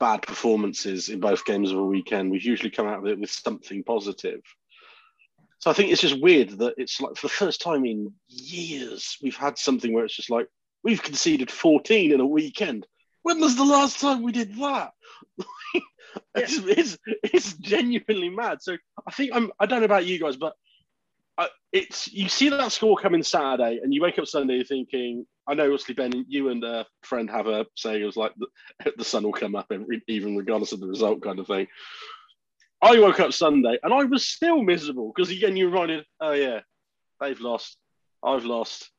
bad 0.00 0.22
performances 0.22 1.08
in 1.08 1.20
both 1.20 1.44
games 1.44 1.72
of 1.72 1.78
a 1.78 1.84
weekend. 1.84 2.30
We've 2.30 2.42
usually 2.42 2.70
come 2.70 2.86
out 2.86 2.98
of 2.98 3.06
it 3.06 3.18
with 3.18 3.30
something 3.30 3.82
positive. 3.84 4.40
So 5.58 5.70
I 5.70 5.74
think 5.74 5.90
it's 5.90 6.00
just 6.00 6.20
weird 6.20 6.50
that 6.58 6.74
it's 6.76 7.00
like 7.00 7.16
for 7.16 7.26
the 7.26 7.32
first 7.32 7.60
time 7.60 7.84
in 7.84 8.12
years, 8.28 9.18
we've 9.22 9.36
had 9.36 9.58
something 9.58 9.92
where 9.92 10.04
it's 10.04 10.14
just 10.14 10.30
like, 10.30 10.46
we've 10.84 11.02
conceded 11.02 11.50
14 11.50 12.12
in 12.12 12.20
a 12.20 12.26
weekend. 12.26 12.86
When 13.22 13.40
was 13.40 13.56
the 13.56 13.64
last 13.64 14.00
time 14.00 14.22
we 14.22 14.30
did 14.32 14.56
that? 14.56 14.92
it's, 16.34 16.58
it's, 16.58 16.98
it's 17.06 17.54
genuinely 17.54 18.28
mad. 18.30 18.62
So 18.62 18.76
I 19.06 19.10
think 19.10 19.32
I'm. 19.34 19.50
I 19.58 19.66
don't 19.66 19.80
know 19.80 19.86
about 19.86 20.06
you 20.06 20.18
guys, 20.20 20.36
but 20.36 20.54
I, 21.36 21.48
it's 21.72 22.10
you 22.12 22.28
see 22.28 22.48
that 22.48 22.72
score 22.72 22.96
coming 22.96 23.22
Saturday, 23.22 23.80
and 23.82 23.92
you 23.92 24.00
wake 24.00 24.18
up 24.18 24.26
Sunday 24.26 24.62
thinking. 24.64 25.26
I 25.48 25.54
know, 25.54 25.64
obviously, 25.64 25.94
Ben, 25.94 26.26
you 26.28 26.50
and 26.50 26.62
a 26.62 26.86
friend 27.02 27.30
have 27.30 27.46
a 27.46 27.66
saying. 27.74 28.02
It 28.02 28.06
was 28.06 28.16
like 28.16 28.32
the, 28.36 28.92
the 28.98 29.04
sun 29.04 29.22
will 29.22 29.32
come 29.32 29.56
up, 29.56 29.66
every, 29.72 30.02
even 30.06 30.36
regardless 30.36 30.72
of 30.72 30.80
the 30.80 30.86
result, 30.86 31.22
kind 31.22 31.38
of 31.38 31.46
thing. 31.46 31.66
I 32.82 33.00
woke 33.00 33.18
up 33.18 33.32
Sunday 33.32 33.78
and 33.82 33.92
I 33.92 34.04
was 34.04 34.28
still 34.28 34.62
miserable 34.62 35.12
because 35.14 35.32
again 35.32 35.56
you 35.56 35.68
reminded, 35.68 36.04
oh 36.20 36.32
yeah, 36.32 36.60
they've 37.20 37.40
lost, 37.40 37.76
I've 38.22 38.44
lost, 38.44 38.90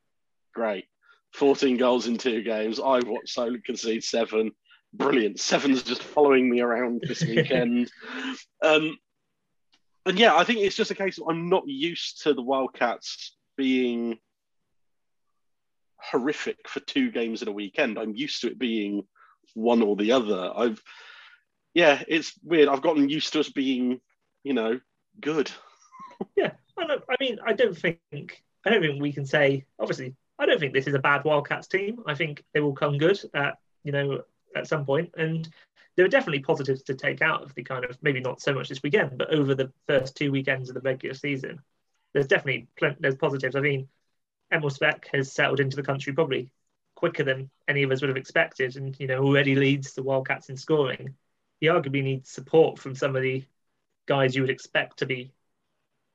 great, 0.53 0.85
fourteen 1.33 1.77
goals 1.77 2.07
in 2.07 2.17
two 2.17 2.41
games. 2.41 2.79
I've 2.79 3.07
watched 3.07 3.29
Solent 3.29 3.63
concede 3.63 4.03
seven, 4.03 4.51
brilliant. 4.93 5.39
Seven's 5.39 5.83
just 5.83 6.03
following 6.03 6.49
me 6.49 6.59
around 6.59 7.03
this 7.07 7.23
weekend. 7.25 7.89
um, 8.63 8.97
and 10.05 10.19
yeah, 10.19 10.35
I 10.35 10.43
think 10.43 10.59
it's 10.59 10.75
just 10.75 10.91
a 10.91 10.95
case 10.95 11.17
of 11.17 11.27
I'm 11.29 11.47
not 11.47 11.67
used 11.67 12.23
to 12.23 12.33
the 12.33 12.41
Wildcats 12.41 13.37
being 13.55 14.17
horrific 16.01 16.67
for 16.67 16.79
two 16.81 17.11
games 17.11 17.41
in 17.41 17.47
a 17.47 17.51
weekend. 17.53 17.97
I'm 17.97 18.15
used 18.15 18.41
to 18.41 18.47
it 18.47 18.59
being 18.59 19.03
one 19.53 19.81
or 19.81 19.95
the 19.95 20.11
other. 20.11 20.51
I've 20.55 20.81
yeah, 21.73 22.03
it's 22.07 22.33
weird. 22.43 22.67
I've 22.67 22.81
gotten 22.81 23.09
used 23.09 23.33
to 23.33 23.41
us 23.41 23.49
being, 23.49 24.01
you 24.43 24.53
know, 24.53 24.79
good. 25.19 25.51
yeah, 26.35 26.51
I, 26.77 26.97
I 27.09 27.15
mean, 27.19 27.39
I 27.45 27.53
don't 27.53 27.77
think 27.77 28.43
I 28.65 28.69
don't 28.69 28.81
think 28.81 29.01
we 29.01 29.13
can 29.13 29.25
say 29.25 29.65
obviously. 29.79 30.15
I 30.37 30.45
don't 30.45 30.59
think 30.59 30.73
this 30.73 30.87
is 30.87 30.93
a 30.93 30.99
bad 30.99 31.25
Wildcats 31.25 31.67
team. 31.67 32.01
I 32.07 32.15
think 32.15 32.45
they 32.53 32.61
will 32.61 32.73
come 32.73 32.97
good 32.97 33.19
at 33.33 33.57
you 33.83 33.91
know 33.91 34.21
at 34.55 34.67
some 34.67 34.85
point, 34.85 35.13
and 35.17 35.49
there 35.95 36.05
are 36.05 36.09
definitely 36.09 36.39
positives 36.39 36.81
to 36.83 36.95
take 36.95 37.21
out 37.21 37.43
of 37.43 37.53
the 37.55 37.63
kind 37.63 37.83
of 37.83 37.97
maybe 38.01 38.21
not 38.21 38.41
so 38.41 38.53
much 38.53 38.69
this 38.69 38.81
weekend, 38.81 39.17
but 39.17 39.33
over 39.33 39.53
the 39.53 39.71
first 39.85 40.15
two 40.15 40.31
weekends 40.31 40.69
of 40.69 40.75
the 40.75 40.81
regular 40.81 41.13
season, 41.13 41.59
there's 42.13 42.27
definitely 42.27 42.67
plenty, 42.77 42.95
there's 43.01 43.15
positives. 43.15 43.55
I 43.55 43.59
mean, 43.59 43.89
Emil 44.51 44.69
Svec 44.69 45.05
has 45.13 45.31
settled 45.31 45.59
into 45.59 45.75
the 45.75 45.83
country 45.83 46.13
probably 46.13 46.51
quicker 46.95 47.23
than 47.23 47.49
any 47.67 47.83
of 47.83 47.91
us 47.91 48.01
would 48.01 48.09
have 48.09 48.17
expected, 48.17 48.75
and 48.75 48.99
you 48.99 49.07
know 49.07 49.23
already 49.23 49.55
leads 49.55 49.93
the 49.93 50.03
Wildcats 50.03 50.49
in 50.49 50.57
scoring. 50.57 51.15
He 51.59 51.67
arguably 51.67 52.03
needs 52.03 52.29
support 52.29 52.79
from 52.79 52.95
some 52.95 53.15
of 53.15 53.21
the 53.21 53.43
guys 54.05 54.35
you 54.35 54.41
would 54.41 54.49
expect 54.49 54.99
to 54.99 55.05
be 55.05 55.31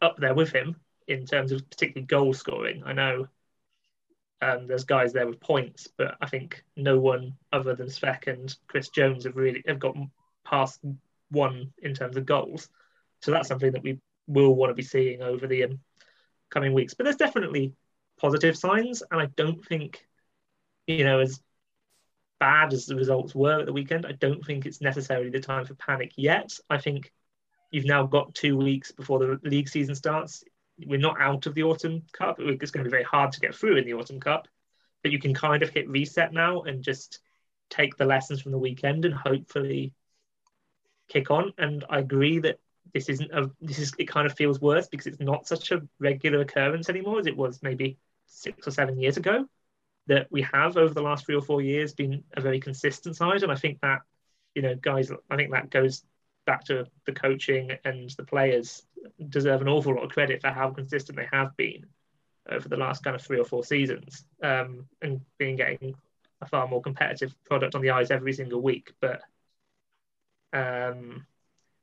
up 0.01 0.17
there 0.19 0.35
with 0.35 0.53
him 0.53 0.77
in 1.07 1.27
terms 1.27 1.53
of 1.53 1.69
particularly 1.71 2.07
goal 2.07 2.33
scoring. 2.35 2.83
I 2.85 2.93
know 2.93 3.29
um, 4.43 4.67
there's 4.67 4.85
guys 4.85 5.13
there 5.13 5.27
with 5.27 5.41
points, 5.41 5.89
but 5.97 6.17
I 6.21 6.27
think 6.27 6.65
no 6.77 6.99
one 6.99 7.35
other 7.53 7.75
than 7.75 7.87
Svec 7.87 8.27
and 8.27 8.55
Chris 8.67 8.89
Jones 8.89 9.25
have 9.25 9.37
really 9.37 9.63
have 9.67 9.79
got 9.79 9.97
past 10.45 10.81
one 11.31 11.73
in 11.83 11.95
terms 11.95 12.17
of 12.17 12.27
goals. 12.27 12.69
So 13.23 13.31
that's 13.31 13.49
something 13.49 13.73
that 13.73 13.83
we 13.83 14.01
will 14.27 14.55
want 14.55 14.71
to 14.71 14.75
be 14.75 14.83
seeing 14.83 15.23
over 15.23 15.47
the 15.47 15.65
um, 15.65 15.81
coming 16.51 16.75
weeks. 16.75 16.95
But 16.95 17.05
there's 17.05 17.17
definitely 17.17 17.75
positive 18.21 18.57
signs, 18.57 19.03
and 19.11 19.21
I 19.21 19.27
don't 19.37 19.65
think, 19.65 20.07
you 20.87 21.05
know, 21.05 21.21
as 21.21 21.41
bad 22.41 22.73
as 22.73 22.87
the 22.87 22.97
results 22.97 23.35
were 23.35 23.61
at 23.61 23.67
the 23.67 23.73
weekend, 23.73 24.07
I 24.07 24.13
don't 24.13 24.45
think 24.45 24.67
it's 24.67 24.81
necessarily 24.81 25.31
the 25.31 25.41
time 25.41 25.65
for 25.65 25.75
panic 25.75 26.13
yet. 26.17 26.59
I 26.69 26.79
think 26.79 27.13
you've 27.71 27.87
now 27.87 28.07
got 28.07 28.35
two 28.35 28.57
weeks 28.57 28.93
before 28.93 29.19
the 29.19 29.41
league 29.43 29.69
season 29.69 29.95
starts. 29.95 30.45
We're 30.85 30.99
not 30.99 31.21
out 31.21 31.47
of 31.47 31.55
the 31.55 31.63
autumn 31.63 32.03
cup. 32.13 32.37
It's 32.39 32.71
going 32.71 32.85
to 32.85 32.89
be 32.89 32.95
very 32.95 33.05
hard 33.05 33.33
to 33.33 33.41
get 33.41 33.55
through 33.55 33.77
in 33.77 33.85
the 33.85 33.95
autumn 33.95 34.21
cup, 34.21 34.49
but 35.03 35.13
you 35.13 35.19
can 35.19 35.35
kind 35.35 35.63
of 35.63 35.71
hit 35.71 35.89
reset 35.89 36.33
now 36.33 36.63
and 36.63 36.83
just 36.83 37.21
take 37.71 37.97
the 37.97 38.05
lessons 38.05 38.43
from 38.43 38.53
the 38.53 38.59
weekend 38.59 39.05
and 39.05 39.15
hopefully 39.15 39.93
kick 41.09 41.31
on. 41.31 41.53
And 41.59 41.85
I 41.89 41.99
agree 41.99 42.41
that 42.41 42.59
this 42.93 43.09
isn't 43.09 43.33
a 43.33 43.51
this 43.61 43.79
is 43.79 43.93
it 43.99 44.09
kind 44.09 44.27
of 44.27 44.37
feels 44.37 44.61
worse 44.61 44.89
because 44.89 45.07
it's 45.07 45.21
not 45.21 45.47
such 45.47 45.73
a 45.73 45.83
regular 45.99 46.41
occurrence 46.41 46.89
anymore 46.89 47.19
as 47.19 47.27
it 47.27 47.37
was 47.37 47.63
maybe 47.63 47.99
six 48.27 48.67
or 48.67 48.71
seven 48.71 48.99
years 48.99 49.17
ago 49.17 49.47
that 50.07 50.27
we 50.31 50.43
have 50.43 50.77
over 50.77 50.93
the 50.93 51.03
last 51.03 51.25
three 51.25 51.35
or 51.35 51.43
four 51.43 51.63
years 51.63 51.95
been 51.95 52.23
a 52.37 52.41
very 52.41 52.61
consistent 52.61 53.17
side 53.17 53.43
and 53.43 53.53
i 53.53 53.55
think 53.55 53.81
that 53.81 54.01
you 54.55 54.63
know 54.63 54.75
guys 54.75 55.11
i 55.31 55.37
think 55.37 55.51
that 55.51 55.71
goes 55.71 56.05
back 56.47 56.65
to 56.65 56.87
the 57.07 57.13
coaching 57.13 57.71
and 57.85 58.11
the 58.19 58.25
players 58.25 58.83
deserve 59.31 59.63
an 59.63 59.69
awful 59.69 59.95
lot 59.95 60.05
of 60.05 60.11
credit 60.11 60.43
for 60.43 60.49
how 60.49 60.71
consistent 60.71 61.17
they 61.17 61.29
have 61.33 61.57
been 61.57 61.87
over 62.51 62.69
the 62.69 62.77
last 62.77 63.03
kind 63.03 63.17
of 63.17 63.23
three 63.23 63.39
or 63.39 63.45
four 63.45 63.65
seasons 63.65 64.27
um, 64.43 64.87
and 65.01 65.23
being 65.39 65.57
getting 65.57 65.95
a 66.43 66.47
far 66.47 66.69
more 66.69 66.83
competitive 66.83 67.35
product 67.45 67.75
on 67.75 67.81
the 67.81 67.89
ice 67.89 68.11
every 68.11 68.35
single 68.35 68.61
week. 68.61 68.93
But 69.01 69.23
um, 70.53 71.25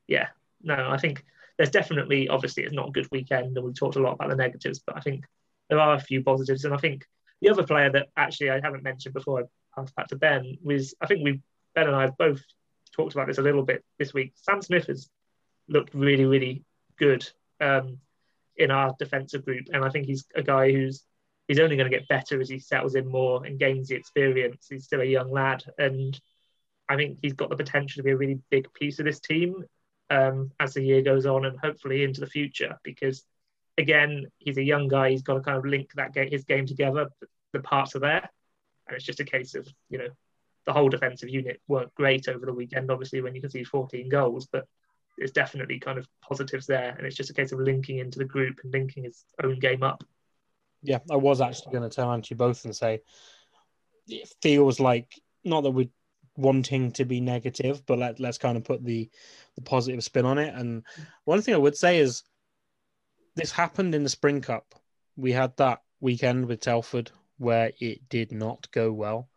yeah 0.08 0.28
no, 0.64 0.90
I 0.90 0.98
think 0.98 1.24
there's 1.58 1.72
definitely, 1.72 2.28
obviously, 2.30 2.64
it's 2.64 2.74
not 2.74 2.90
a 2.90 2.92
good 2.92 3.08
weekend, 3.12 3.58
and 3.58 3.66
we 3.66 3.74
talked 3.74 3.96
a 3.96 4.02
lot 4.02 4.14
about 4.14 4.30
the 4.30 4.36
negatives, 4.36 4.80
but 4.80 4.98
I 4.98 5.00
think 5.02 5.26
there 5.72 5.80
are 5.80 5.96
a 5.96 6.00
few 6.00 6.22
positives. 6.22 6.66
And 6.66 6.74
I 6.74 6.78
think 6.78 7.06
the 7.42 7.50
other 7.50 7.64
player 7.64 7.90
that 7.92 8.10
actually 8.18 8.52
I 8.52 8.60
haven't 8.62 8.84
mentioned 8.84 9.16
before 9.16 9.40
I 9.40 9.44
pass 9.74 9.90
back 9.92 10.08
to 10.08 10.18
Ben 10.18 10.58
was, 10.62 10.94
I 11.02 11.08
think 11.08 11.24
we, 11.24 11.42
Ben 11.74 11.88
and 11.88 11.96
I 11.96 12.02
have 12.02 12.18
both 12.18 12.42
talked 12.94 13.14
about 13.14 13.28
this 13.28 13.38
a 13.38 13.42
little 13.42 13.64
bit 13.64 13.84
this 13.98 14.14
week. 14.14 14.34
Sam 14.36 14.62
Smith 14.62 14.88
has 14.88 15.10
looked 15.70 15.96
really, 15.96 16.26
really 16.26 16.66
good 17.00 17.28
um, 17.62 18.00
in 18.58 18.70
our 18.70 18.94
defensive 19.00 19.46
group, 19.46 19.68
and 19.72 19.84
I 19.84 19.90
think 19.90 20.08
he's 20.08 20.26
a 20.36 20.44
guy 20.44 20.74
who's 20.74 21.06
he's 21.48 21.60
only 21.60 21.78
going 21.78 21.90
to 21.90 21.98
get 21.98 22.08
better 22.10 22.40
as 22.42 22.50
he 22.50 22.60
settles 22.60 22.96
in 22.96 23.08
more 23.08 23.46
and 23.46 23.58
gains 23.58 23.88
the 23.88 23.96
experience. 23.96 24.68
He's 24.70 24.84
still 24.84 25.00
a 25.00 25.06
young 25.06 25.32
lad, 25.32 25.64
and 25.78 26.20
I 26.90 26.98
think 26.98 27.20
he's 27.22 27.34
got 27.34 27.50
the 27.50 27.56
potential 27.56 28.00
to 28.00 28.04
be 28.04 28.12
a 28.12 28.18
really 28.18 28.40
big 28.50 28.72
piece 28.74 29.00
of 29.00 29.06
this 29.06 29.22
team 29.22 29.64
um, 30.10 30.52
as 30.60 30.74
the 30.74 30.84
year 30.84 31.02
goes 31.02 31.26
on 31.26 31.46
and 31.46 31.58
hopefully 31.58 32.04
into 32.04 32.20
the 32.20 32.28
future 32.28 32.78
because 32.84 33.24
again 33.78 34.28
he's 34.38 34.58
a 34.58 34.64
young 34.64 34.88
guy 34.88 35.10
he's 35.10 35.22
got 35.22 35.36
to 35.36 35.42
kind 35.42 35.58
of 35.58 35.66
link 35.66 35.92
that 35.96 36.14
game, 36.14 36.30
his 36.30 36.44
game 36.44 36.66
together 36.66 37.10
the 37.54 37.60
parts 37.60 37.96
are 37.96 38.00
there 38.00 38.30
and 38.88 38.96
it's 38.96 39.06
just 39.06 39.20
a 39.20 39.26
case 39.26 39.56
of 39.56 39.68
you 39.90 39.98
know 39.98 40.08
the 40.66 40.74
whole 40.74 40.90
defensive 40.90 41.30
unit 41.30 41.60
weren't 41.68 41.94
great 41.96 42.28
over 42.28 42.46
the 42.46 42.54
weekend 42.54 42.92
obviously 42.92 43.22
when 43.22 43.34
you 43.34 43.42
can 43.42 43.50
see 43.50 43.64
14 43.64 44.10
goals 44.10 44.48
but 44.52 44.66
there's 45.18 45.32
definitely 45.32 45.80
kind 45.80 45.98
of 45.98 46.08
positives 46.22 46.68
there 46.68 46.96
and 46.98 47.06
it's 47.06 47.16
just 47.16 47.30
a 47.30 47.34
case 47.34 47.52
of 47.52 47.60
linking 47.60 48.00
into 48.00 48.20
the 48.20 48.26
group 48.26 48.60
and 48.64 48.74
linking 48.74 49.04
his 49.04 49.26
own 49.44 49.60
game 49.60 49.84
up 49.84 50.04
yeah 50.84 51.00
i 51.10 51.16
was 51.16 51.42
actually 51.42 51.72
going 51.72 51.88
to 51.88 51.96
turn 51.96 52.08
on 52.08 52.22
to 52.22 52.30
you 52.32 52.36
both 52.36 52.66
and 52.66 52.76
say 52.76 53.02
it 54.08 54.34
feels 54.42 54.80
like 54.80 55.20
not 55.44 55.62
that 55.62 55.72
we're 55.72 55.90
wanting 56.38 56.92
to 56.94 57.06
be 57.06 57.20
negative, 57.20 57.86
but 57.86 58.00
let, 58.00 58.20
let's 58.20 58.38
kind 58.38 58.58
of 58.58 58.64
put 58.64 58.84
the 58.84 59.10
the 59.56 59.62
positive 59.62 60.04
spin 60.04 60.26
on 60.26 60.38
it. 60.38 60.54
And 60.54 60.84
one 61.26 61.42
thing 61.42 61.54
I 61.54 61.60
would 61.60 61.76
say 61.76 62.00
is 62.00 62.24
this 63.42 63.52
happened 63.52 63.96
in 63.96 64.04
the 64.04 64.10
Spring 64.10 64.40
Cup. 64.40 64.76
We 65.16 65.32
had 65.32 65.58
that 65.58 65.82
weekend 66.00 66.46
with 66.46 66.60
Telford 66.60 67.12
where 67.40 67.72
it 67.80 68.08
did 68.08 68.32
not 68.32 68.70
go 68.72 68.92
well. 68.92 69.30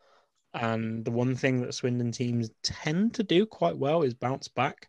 And 0.52 1.04
the 1.04 1.10
one 1.10 1.34
thing 1.34 1.62
that 1.62 1.72
Swindon 1.72 2.12
teams 2.12 2.50
tend 2.62 3.14
to 3.14 3.22
do 3.22 3.46
quite 3.46 3.78
well 3.78 4.02
is 4.02 4.12
bounce 4.12 4.48
back. 4.48 4.88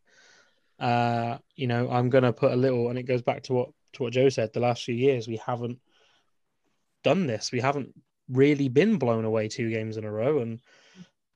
Uh, 0.78 1.38
you 1.56 1.68
know, 1.68 1.90
I'm 1.90 2.10
gonna 2.10 2.34
put 2.34 2.52
a 2.52 2.58
little, 2.58 2.90
and 2.90 3.00
it 3.00 3.04
goes 3.04 3.22
back 3.22 3.44
to 3.44 3.54
what 3.54 3.70
to 3.94 4.04
what 4.04 4.14
Joe 4.14 4.28
said. 4.28 4.52
The 4.52 4.60
last 4.60 4.84
few 4.84 4.94
years, 4.94 5.30
we 5.30 5.38
haven't 5.38 5.80
done 7.04 7.26
this. 7.26 7.54
We 7.54 7.62
haven't 7.62 7.94
really 8.30 8.68
been 8.68 8.98
blown 8.98 9.24
away 9.24 9.48
two 9.48 9.70
games 9.72 9.96
in 9.96 10.04
a 10.04 10.12
row, 10.12 10.40
and 10.40 10.60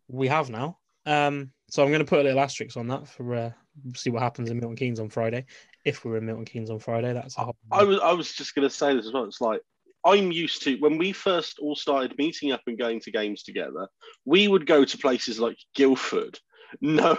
we 0.09 0.27
have 0.27 0.49
now. 0.49 0.79
Um, 1.05 1.51
so 1.69 1.81
I'm 1.81 1.89
going 1.89 1.99
to 1.99 2.05
put 2.05 2.19
a 2.19 2.23
little 2.23 2.41
asterisk 2.41 2.75
on 2.75 2.87
that 2.89 3.07
for 3.07 3.33
uh, 3.33 3.51
see 3.95 4.09
what 4.09 4.21
happens 4.21 4.49
in 4.49 4.59
Milton 4.59 4.75
Keynes 4.75 4.99
on 4.99 5.09
Friday. 5.09 5.45
If 5.85 6.03
we're 6.03 6.17
in 6.17 6.25
Milton 6.25 6.45
Keynes 6.45 6.69
on 6.69 6.79
Friday, 6.79 7.13
that's 7.13 7.37
a 7.37 7.41
whole. 7.41 7.55
I 7.71 7.83
was 7.83 7.99
I 7.99 8.11
was 8.13 8.33
just 8.33 8.55
going 8.55 8.67
to 8.67 8.73
say 8.73 8.95
this 8.95 9.07
as 9.07 9.13
well. 9.13 9.25
It's 9.25 9.41
like 9.41 9.61
I'm 10.05 10.31
used 10.31 10.63
to 10.63 10.77
when 10.77 10.97
we 10.97 11.11
first 11.11 11.59
all 11.59 11.75
started 11.75 12.17
meeting 12.17 12.51
up 12.51 12.61
and 12.67 12.77
going 12.77 12.99
to 13.01 13.11
games 13.11 13.43
together. 13.43 13.87
We 14.25 14.47
would 14.47 14.65
go 14.65 14.85
to 14.85 14.97
places 14.97 15.39
like 15.39 15.57
Guildford, 15.75 16.39
no, 16.81 17.17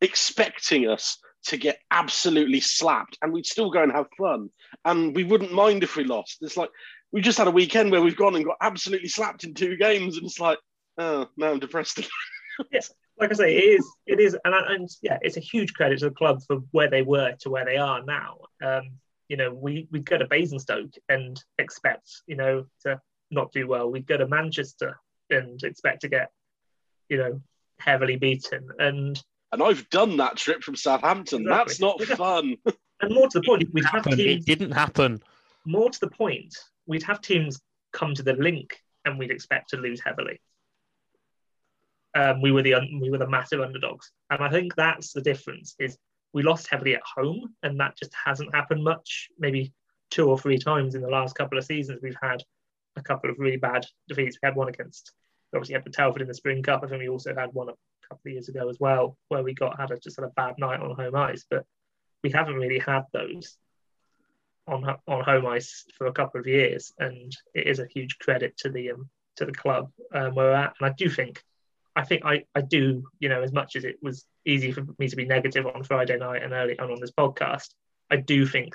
expecting 0.00 0.88
us 0.88 1.18
to 1.44 1.56
get 1.56 1.80
absolutely 1.90 2.60
slapped, 2.60 3.18
and 3.22 3.32
we'd 3.32 3.46
still 3.46 3.70
go 3.70 3.82
and 3.82 3.92
have 3.92 4.06
fun, 4.16 4.48
and 4.84 5.14
we 5.14 5.24
wouldn't 5.24 5.52
mind 5.52 5.82
if 5.82 5.96
we 5.96 6.04
lost. 6.04 6.38
It's 6.40 6.56
like 6.56 6.70
we 7.12 7.20
just 7.20 7.38
had 7.38 7.48
a 7.48 7.52
weekend 7.52 7.90
where 7.90 8.02
we've 8.02 8.16
gone 8.16 8.36
and 8.36 8.44
got 8.44 8.56
absolutely 8.60 9.08
slapped 9.08 9.44
in 9.44 9.54
two 9.54 9.76
games, 9.76 10.16
and 10.16 10.26
it's 10.26 10.40
like 10.40 10.58
oh, 10.98 11.26
now 11.36 11.50
I'm 11.50 11.58
depressed. 11.58 12.00
yes, 12.70 12.92
like 13.18 13.30
I 13.30 13.34
say, 13.34 13.56
it 13.56 13.80
is, 13.80 13.90
it 14.06 14.20
is, 14.20 14.36
and, 14.44 14.54
and 14.54 14.88
yeah, 15.02 15.18
it's 15.22 15.36
a 15.36 15.40
huge 15.40 15.74
credit 15.74 16.00
to 16.00 16.06
the 16.06 16.14
club 16.14 16.42
for 16.46 16.56
where 16.70 16.90
they 16.90 17.02
were 17.02 17.34
to 17.40 17.50
where 17.50 17.64
they 17.64 17.76
are 17.76 18.02
now. 18.02 18.38
Um, 18.62 18.90
you 19.28 19.36
know, 19.36 19.52
we 19.52 19.88
we 19.90 20.00
go 20.00 20.18
to 20.18 20.26
Basingstoke 20.26 20.92
and 21.08 21.42
expect, 21.58 22.08
you 22.26 22.36
know, 22.36 22.66
to 22.82 23.00
not 23.30 23.52
do 23.52 23.66
well. 23.66 23.90
We 23.90 24.00
go 24.00 24.16
to 24.16 24.26
Manchester 24.26 24.98
and 25.30 25.62
expect 25.62 26.02
to 26.02 26.08
get, 26.08 26.30
you 27.08 27.16
know, 27.16 27.40
heavily 27.78 28.16
beaten. 28.16 28.68
And 28.78 29.22
and 29.52 29.62
I've 29.62 29.88
done 29.90 30.16
that 30.18 30.36
trip 30.36 30.62
from 30.62 30.76
Southampton. 30.76 31.42
Exactly. 31.42 31.56
That's 31.66 31.80
not 31.80 32.02
fun. 32.18 32.56
and 33.00 33.14
more 33.14 33.28
to 33.28 33.40
the 33.40 33.46
point, 33.46 33.68
we'd 33.72 33.84
have 33.84 34.04
teams. 34.04 34.20
It 34.20 34.46
didn't 34.46 34.72
happen. 34.72 35.22
More 35.64 35.90
to 35.90 36.00
the 36.00 36.10
point, 36.10 36.54
we'd 36.86 37.02
have 37.04 37.20
teams 37.20 37.60
come 37.92 38.14
to 38.14 38.22
the 38.22 38.32
link 38.32 38.78
and 39.04 39.18
we'd 39.18 39.30
expect 39.30 39.70
to 39.70 39.76
lose 39.76 40.00
heavily 40.00 40.40
um, 42.14 42.42
we 42.42 42.52
were 42.52 42.62
the 42.62 42.74
we 43.00 43.10
were 43.10 43.18
the 43.18 43.28
massive 43.28 43.60
underdogs, 43.60 44.10
and 44.30 44.42
I 44.42 44.50
think 44.50 44.74
that's 44.74 45.12
the 45.12 45.22
difference. 45.22 45.74
Is 45.78 45.98
we 46.32 46.42
lost 46.42 46.68
heavily 46.68 46.94
at 46.94 47.02
home, 47.02 47.54
and 47.62 47.78
that 47.80 47.96
just 47.96 48.12
hasn't 48.24 48.54
happened 48.54 48.84
much. 48.84 49.28
Maybe 49.38 49.72
two 50.10 50.28
or 50.28 50.38
three 50.38 50.58
times 50.58 50.94
in 50.94 51.02
the 51.02 51.08
last 51.08 51.34
couple 51.34 51.58
of 51.58 51.64
seasons, 51.64 52.00
we've 52.02 52.16
had 52.22 52.42
a 52.96 53.02
couple 53.02 53.30
of 53.30 53.38
really 53.38 53.56
bad 53.56 53.86
defeats. 54.08 54.38
We 54.42 54.46
had 54.46 54.56
one 54.56 54.68
against 54.68 55.12
obviously 55.54 55.74
had 55.74 55.84
the 55.84 55.90
Telford 55.90 56.22
in 56.22 56.28
the 56.28 56.34
Spring 56.34 56.62
Cup. 56.62 56.82
I 56.82 56.88
think 56.88 57.00
we 57.00 57.08
also 57.08 57.34
had 57.34 57.52
one 57.52 57.68
a 57.68 57.74
couple 58.08 58.20
of 58.26 58.32
years 58.32 58.48
ago 58.48 58.68
as 58.68 58.78
well, 58.80 59.16
where 59.28 59.42
we 59.42 59.54
got 59.54 59.78
had 59.78 59.90
a, 59.90 59.98
just 59.98 60.16
had 60.16 60.24
a 60.24 60.32
bad 60.34 60.54
night 60.58 60.80
on 60.80 60.94
home 60.94 61.14
ice. 61.14 61.44
But 61.48 61.64
we 62.22 62.30
haven't 62.30 62.56
really 62.56 62.78
had 62.78 63.04
those 63.12 63.56
on 64.66 64.84
on 65.06 65.24
home 65.24 65.46
ice 65.46 65.84
for 65.96 66.06
a 66.06 66.12
couple 66.12 66.40
of 66.40 66.46
years, 66.46 66.92
and 66.98 67.34
it 67.54 67.66
is 67.66 67.78
a 67.78 67.86
huge 67.86 68.18
credit 68.18 68.56
to 68.58 68.70
the 68.70 68.92
um, 68.92 69.08
to 69.36 69.44
the 69.44 69.52
club 69.52 69.90
um, 70.14 70.34
where 70.34 70.46
we're 70.46 70.52
at. 70.52 70.74
And 70.80 70.88
I 70.88 70.94
do 70.96 71.08
think, 71.08 71.42
I 71.94 72.04
think 72.04 72.24
I, 72.24 72.44
I 72.54 72.62
do, 72.62 73.04
you 73.18 73.28
know, 73.28 73.42
as 73.42 73.52
much 73.52 73.76
as 73.76 73.84
it 73.84 73.96
was 74.02 74.24
easy 74.46 74.72
for 74.72 74.84
me 74.98 75.08
to 75.08 75.16
be 75.16 75.26
negative 75.26 75.66
on 75.66 75.84
Friday 75.84 76.16
night 76.16 76.42
and 76.42 76.52
early 76.52 76.78
on 76.78 76.90
on 76.90 77.00
this 77.00 77.10
podcast, 77.10 77.68
I 78.10 78.16
do 78.16 78.46
think 78.46 78.74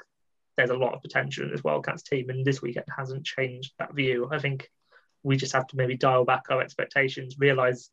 there's 0.55 0.69
a 0.69 0.75
lot 0.75 0.93
of 0.93 1.01
potential 1.01 1.45
in 1.45 1.51
this 1.51 1.63
Wildcats 1.63 2.03
team, 2.03 2.29
and 2.29 2.45
this 2.45 2.61
weekend 2.61 2.85
hasn't 2.95 3.25
changed 3.25 3.73
that 3.79 3.93
view. 3.93 4.27
I 4.31 4.39
think 4.39 4.69
we 5.23 5.37
just 5.37 5.53
have 5.53 5.67
to 5.67 5.77
maybe 5.77 5.97
dial 5.97 6.25
back 6.25 6.43
our 6.49 6.61
expectations, 6.61 7.37
realize 7.39 7.89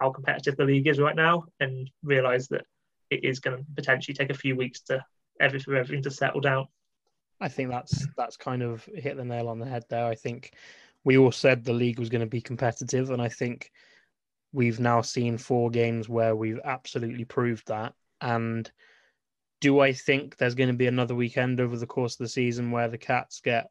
how 0.00 0.10
competitive 0.10 0.56
the 0.56 0.64
league 0.64 0.86
is 0.86 0.98
right 0.98 1.16
now, 1.16 1.44
and 1.60 1.90
realize 2.02 2.48
that 2.48 2.64
it 3.10 3.24
is 3.24 3.40
going 3.40 3.56
to 3.56 3.64
potentially 3.74 4.14
take 4.14 4.30
a 4.30 4.34
few 4.34 4.54
weeks 4.56 4.80
to 4.82 5.04
every, 5.40 5.58
for 5.58 5.76
everything 5.76 6.02
to 6.02 6.10
settle 6.10 6.40
down. 6.40 6.66
I 7.40 7.48
think 7.48 7.70
that's 7.70 8.06
that's 8.16 8.36
kind 8.36 8.62
of 8.62 8.84
hit 8.94 9.16
the 9.16 9.24
nail 9.24 9.48
on 9.48 9.58
the 9.58 9.66
head 9.66 9.84
there. 9.88 10.06
I 10.06 10.14
think 10.14 10.54
we 11.04 11.16
all 11.16 11.32
said 11.32 11.64
the 11.64 11.72
league 11.72 11.98
was 11.98 12.08
going 12.08 12.20
to 12.20 12.26
be 12.26 12.40
competitive, 12.40 13.10
and 13.10 13.22
I 13.22 13.28
think 13.28 13.70
we've 14.52 14.80
now 14.80 15.00
seen 15.02 15.38
four 15.38 15.70
games 15.70 16.08
where 16.08 16.34
we've 16.34 16.60
absolutely 16.64 17.24
proved 17.24 17.68
that. 17.68 17.94
And 18.20 18.70
do 19.60 19.80
I 19.80 19.92
think 19.92 20.36
there's 20.36 20.54
going 20.54 20.68
to 20.68 20.74
be 20.74 20.86
another 20.86 21.14
weekend 21.14 21.60
over 21.60 21.76
the 21.76 21.86
course 21.86 22.14
of 22.14 22.18
the 22.18 22.28
season 22.28 22.70
where 22.70 22.88
the 22.88 22.98
Cats 22.98 23.40
get 23.40 23.70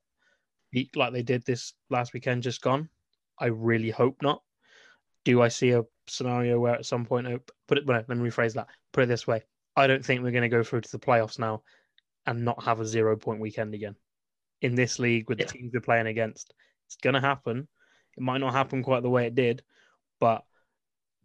beat 0.71 0.95
like 0.95 1.13
they 1.13 1.23
did 1.23 1.45
this 1.45 1.73
last 1.89 2.13
weekend 2.13 2.43
just 2.43 2.61
gone? 2.61 2.89
I 3.39 3.47
really 3.47 3.89
hope 3.89 4.21
not. 4.21 4.41
Do 5.25 5.41
I 5.41 5.47
see 5.47 5.71
a 5.71 5.83
scenario 6.07 6.59
where 6.59 6.75
at 6.75 6.85
some 6.85 7.05
point, 7.05 7.27
oh, 7.27 7.39
put 7.67 7.77
it, 7.77 7.85
well, 7.85 8.03
let 8.07 8.17
me 8.17 8.29
rephrase 8.29 8.53
that. 8.53 8.67
Put 8.93 9.03
it 9.03 9.07
this 9.07 9.27
way 9.27 9.43
I 9.77 9.85
don't 9.85 10.03
think 10.03 10.23
we're 10.23 10.31
going 10.31 10.41
to 10.41 10.49
go 10.49 10.63
through 10.63 10.81
to 10.81 10.91
the 10.91 10.99
playoffs 10.99 11.37
now 11.37 11.61
and 12.25 12.43
not 12.43 12.63
have 12.63 12.79
a 12.79 12.85
zero 12.85 13.15
point 13.15 13.39
weekend 13.39 13.75
again 13.75 13.95
in 14.61 14.73
this 14.73 14.97
league 14.97 15.29
with 15.29 15.39
yeah. 15.39 15.45
the 15.45 15.51
teams 15.51 15.71
we're 15.71 15.81
playing 15.81 16.07
against. 16.07 16.51
It's 16.87 16.95
going 16.95 17.13
to 17.13 17.21
happen. 17.21 17.67
It 18.17 18.23
might 18.23 18.39
not 18.39 18.53
happen 18.53 18.83
quite 18.83 19.03
the 19.03 19.09
way 19.09 19.27
it 19.27 19.35
did, 19.35 19.61
but 20.19 20.43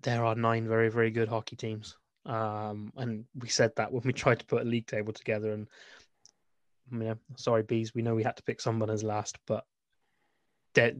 there 0.02 0.24
are 0.24 0.34
nine 0.34 0.68
very, 0.68 0.90
very 0.90 1.10
good 1.10 1.28
hockey 1.28 1.56
teams. 1.56 1.96
Um, 2.24 2.92
and 2.96 3.24
we 3.34 3.48
said 3.48 3.72
that 3.76 3.92
when 3.92 4.02
we 4.04 4.12
tried 4.12 4.40
to 4.40 4.46
put 4.46 4.62
a 4.62 4.68
league 4.68 4.86
table 4.86 5.12
together. 5.12 5.52
And 5.52 5.66
yeah, 7.02 7.14
sorry, 7.36 7.62
bees, 7.62 7.94
we 7.94 8.02
know 8.02 8.14
we 8.14 8.22
had 8.22 8.36
to 8.36 8.42
pick 8.42 8.60
someone 8.60 8.90
as 8.90 9.02
last, 9.02 9.38
but 9.46 9.64
they 10.74 10.94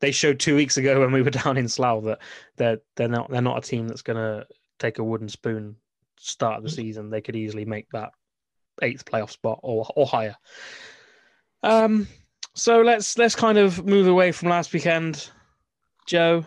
they 0.00 0.10
showed 0.10 0.38
two 0.38 0.54
weeks 0.54 0.76
ago 0.76 1.00
when 1.00 1.12
we 1.12 1.22
were 1.22 1.30
down 1.44 1.56
in 1.56 1.68
Slough 1.68 2.04
that 2.04 2.20
they're 2.56 2.78
they're 2.96 3.08
not 3.08 3.30
they're 3.30 3.40
not 3.40 3.58
a 3.58 3.68
team 3.68 3.88
that's 3.88 4.02
going 4.02 4.16
to 4.16 4.46
take 4.78 4.98
a 4.98 5.04
wooden 5.04 5.28
spoon 5.28 5.76
start 6.18 6.58
of 6.58 6.64
the 6.64 6.70
season. 6.70 7.10
They 7.10 7.20
could 7.20 7.36
easily 7.36 7.64
make 7.64 7.88
that 7.90 8.12
eighth 8.82 9.04
playoff 9.04 9.30
spot 9.30 9.60
or 9.62 9.86
or 9.96 10.06
higher. 10.06 10.36
Um, 11.62 12.08
so 12.54 12.80
let's 12.82 13.16
let's 13.18 13.34
kind 13.34 13.58
of 13.58 13.84
move 13.84 14.06
away 14.06 14.32
from 14.32 14.48
last 14.48 14.72
weekend. 14.72 15.30
Joe, 16.06 16.44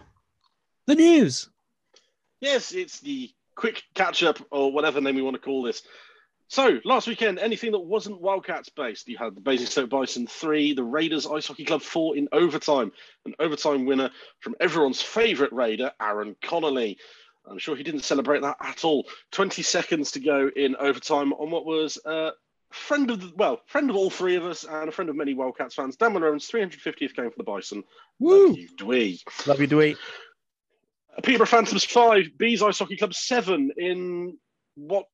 the 0.86 0.96
news. 0.96 1.50
Yes, 2.44 2.74
it's 2.74 3.00
the 3.00 3.32
quick 3.56 3.84
catch 3.94 4.22
up 4.22 4.38
or 4.52 4.74
whatever 4.74 5.00
name 5.00 5.16
we 5.16 5.22
want 5.22 5.36
to 5.36 5.42
call 5.42 5.64
this. 5.64 5.82
So 6.50 6.80
last 6.84 7.08
weekend, 7.08 7.40
anything 7.40 7.72
that 7.72 7.80
wasn't 7.80 8.20
Wildcats 8.20 8.68
based, 8.68 9.08
you 9.08 9.18
had 9.18 9.34
the 9.34 9.40
Basingstoke 9.40 9.90
Bison 9.90 10.28
three, 10.28 10.74
the 10.74 10.84
Raiders 10.84 11.26
Ice 11.26 11.48
Hockey 11.48 11.64
Club 11.64 11.82
four 11.82 12.18
in 12.18 12.28
overtime, 12.34 12.92
an 13.26 13.34
overtime 13.40 13.86
winner 13.86 14.10
from 14.42 14.56
everyone's 14.60 15.02
favourite 15.02 15.54
Raider, 15.54 15.94
Aaron 16.02 16.36
Connolly. 16.44 16.98
I'm 17.50 17.60
sure 17.60 17.78
he 17.78 17.84
didn't 17.84 18.04
celebrate 18.04 18.42
that 18.42 18.58
at 18.60 18.84
all. 18.84 19.08
20 19.32 19.62
seconds 19.62 20.12
to 20.12 20.20
go 20.20 20.52
in 20.54 20.76
overtime 20.76 21.32
on 21.32 21.50
what 21.50 21.66
was 21.66 21.98
a 22.04 22.32
friend 22.74 23.10
of 23.10 23.22
the, 23.22 23.32
well, 23.38 23.62
friend 23.68 23.90
of 23.90 23.96
all 23.96 24.10
three 24.10 24.36
of 24.36 24.44
us 24.44 24.66
and 24.66 24.90
a 24.90 24.92
friend 24.92 25.10
of 25.10 25.16
many 25.16 25.34
Wildcats 25.34 25.76
fans. 25.76 25.96
Dan 25.96 26.12
Monroe's 26.12 26.52
350th 26.52 27.16
game 27.16 27.32
for 27.32 27.38
the 27.38 27.44
Bison. 27.44 27.86
Woo! 28.20 28.50
Love 28.50 28.58
you, 28.58 28.70
Dwee. 28.76 29.48
Love 29.48 29.62
you, 29.62 29.68
Dwee. 29.70 29.96
Peterborough 31.22 31.46
Phantoms 31.46 31.84
five, 31.84 32.26
Bees 32.38 32.64
Ice 32.64 32.80
Hockey 32.80 32.98
Club 32.98 33.14
seven 33.14 33.72
in 33.78 34.38
what 34.76 35.06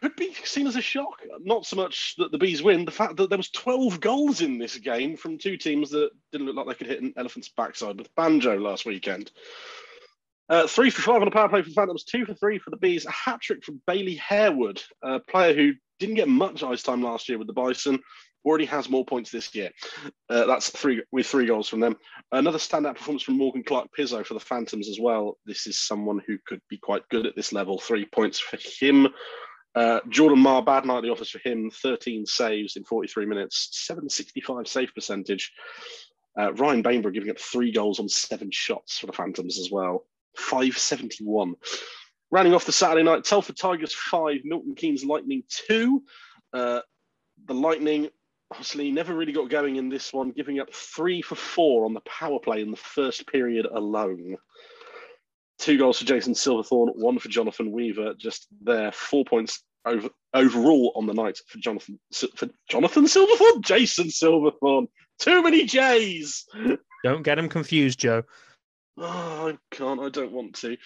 could 0.00 0.16
be 0.16 0.34
seen 0.44 0.66
as 0.66 0.76
a 0.76 0.82
shock. 0.82 1.20
Not 1.40 1.64
so 1.64 1.76
much 1.76 2.14
that 2.18 2.32
the 2.32 2.38
Bees 2.38 2.62
win, 2.62 2.84
the 2.84 2.90
fact 2.90 3.16
that 3.16 3.28
there 3.28 3.38
was 3.38 3.50
12 3.50 4.00
goals 4.00 4.40
in 4.40 4.58
this 4.58 4.76
game 4.78 5.16
from 5.16 5.38
two 5.38 5.56
teams 5.56 5.90
that 5.90 6.10
didn't 6.32 6.46
look 6.46 6.56
like 6.56 6.66
they 6.66 6.74
could 6.74 6.88
hit 6.88 7.02
an 7.02 7.14
elephant's 7.16 7.48
backside 7.48 7.98
with 7.98 8.14
Banjo 8.16 8.58
last 8.58 8.84
weekend. 8.84 9.30
Uh, 10.48 10.66
three 10.66 10.90
for 10.90 11.02
five 11.02 11.22
on 11.22 11.28
a 11.28 11.30
power 11.30 11.48
play 11.48 11.62
for 11.62 11.70
Phantoms, 11.70 12.04
two 12.04 12.24
for 12.24 12.34
three 12.34 12.58
for 12.58 12.70
the 12.70 12.76
Bees. 12.76 13.06
A 13.06 13.10
hat 13.10 13.40
trick 13.40 13.64
from 13.64 13.80
Bailey 13.86 14.14
Harewood, 14.16 14.82
a 15.02 15.20
player 15.20 15.54
who 15.54 15.72
didn't 15.98 16.14
get 16.16 16.28
much 16.28 16.62
ice 16.62 16.82
time 16.82 17.02
last 17.02 17.28
year 17.28 17.38
with 17.38 17.46
the 17.46 17.52
Bison, 17.52 18.00
already 18.46 18.64
has 18.64 18.88
more 18.88 19.04
points 19.04 19.30
this 19.30 19.54
year. 19.54 19.70
Uh, 20.30 20.46
that's 20.46 20.70
three 20.70 21.02
with 21.10 21.26
three 21.26 21.46
goals 21.46 21.68
from 21.68 21.80
them. 21.80 21.96
Another 22.32 22.58
standout 22.58 22.96
performance 22.96 23.22
from 23.22 23.36
Morgan 23.36 23.64
Clark 23.64 23.88
Pizzo 23.96 24.24
for 24.24 24.34
the 24.34 24.40
Phantoms 24.40 24.88
as 24.88 24.98
well. 25.00 25.36
This 25.44 25.66
is 25.66 25.78
someone 25.78 26.22
who 26.26 26.38
could 26.46 26.60
be 26.70 26.78
quite 26.78 27.08
good 27.10 27.26
at 27.26 27.36
this 27.36 27.52
level. 27.52 27.78
Three 27.78 28.06
points 28.06 28.38
for 28.38 28.58
him. 28.80 29.08
Uh, 29.74 30.00
Jordan 30.08 30.38
Marr, 30.38 30.62
bad 30.62 30.86
night 30.86 30.98
at 30.98 31.02
the 31.02 31.10
office 31.10 31.30
for 31.30 31.40
him. 31.46 31.70
13 31.70 32.24
saves 32.24 32.76
in 32.76 32.84
43 32.84 33.26
minutes, 33.26 33.68
765 33.72 34.66
save 34.66 34.94
percentage. 34.94 35.52
Uh, 36.38 36.52
Ryan 36.54 36.82
Bainborough 36.82 37.12
giving 37.12 37.30
up 37.30 37.38
three 37.38 37.72
goals 37.72 37.98
on 37.98 38.08
seven 38.08 38.50
shots 38.50 38.98
for 38.98 39.06
the 39.06 39.12
Phantoms 39.12 39.58
as 39.58 39.70
well. 39.70 40.06
571. 40.36 41.54
Rounding 42.30 42.54
off 42.54 42.66
the 42.66 42.72
Saturday 42.72 43.02
night, 43.02 43.24
Telford 43.24 43.56
Tigers 43.56 43.94
5, 43.94 44.38
Milton 44.44 44.74
Keynes 44.74 45.04
Lightning 45.04 45.42
2. 45.68 46.02
Uh, 46.52 46.80
the 47.46 47.54
Lightning 47.54 48.08
obviously 48.50 48.90
never 48.90 49.14
really 49.14 49.32
got 49.32 49.50
going 49.50 49.76
in 49.76 49.88
this 49.88 50.12
one, 50.12 50.30
giving 50.30 50.60
up 50.60 50.72
three 50.72 51.22
for 51.22 51.34
four 51.34 51.84
on 51.84 51.94
the 51.94 52.00
power 52.00 52.38
play 52.38 52.62
in 52.62 52.70
the 52.70 52.76
first 52.76 53.26
period 53.26 53.66
alone. 53.66 54.36
Two 55.58 55.78
goals 55.78 55.98
for 55.98 56.04
Jason 56.04 56.34
Silverthorn, 56.34 56.90
one 56.94 57.18
for 57.18 57.28
Jonathan 57.28 57.72
Weaver. 57.72 58.14
Just 58.14 58.46
there, 58.62 58.92
four 58.92 59.24
points 59.24 59.62
over, 59.86 60.10
overall 60.34 60.92
on 60.96 61.06
the 61.06 61.14
night 61.14 61.38
for 61.46 61.58
Jonathan 61.58 61.98
for 62.34 62.48
Jonathan 62.68 63.08
Silverthorn, 63.08 63.62
Jason 63.62 64.10
Silverthorn. 64.10 64.88
Too 65.18 65.42
many 65.42 65.64
J's. 65.64 66.46
Don't 67.02 67.22
get 67.22 67.38
him 67.38 67.48
confused, 67.48 67.98
Joe. 67.98 68.24
Oh, 68.98 69.48
I 69.48 69.58
can't. 69.70 70.00
I 70.00 70.08
don't 70.08 70.32
want 70.32 70.56
to. 70.56 70.76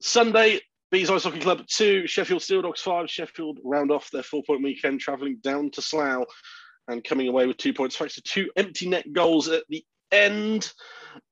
Sunday, 0.00 0.60
Bees 0.94 1.10
Ice 1.10 1.24
Hockey 1.24 1.40
Club 1.40 1.66
2, 1.66 2.06
Sheffield 2.06 2.40
Steel 2.40 2.62
Dogs 2.62 2.80
5. 2.80 3.10
Sheffield 3.10 3.58
round 3.64 3.90
off 3.90 4.12
their 4.12 4.22
four 4.22 4.44
point 4.44 4.62
weekend, 4.62 5.00
travelling 5.00 5.38
down 5.42 5.68
to 5.72 5.82
Slough 5.82 6.28
and 6.86 7.02
coming 7.02 7.26
away 7.26 7.48
with 7.48 7.56
two 7.56 7.74
points 7.74 7.96
thanks 7.96 8.14
to 8.14 8.22
two 8.22 8.48
empty 8.56 8.88
net 8.88 9.12
goals 9.12 9.48
at 9.48 9.64
the 9.68 9.84
end. 10.12 10.72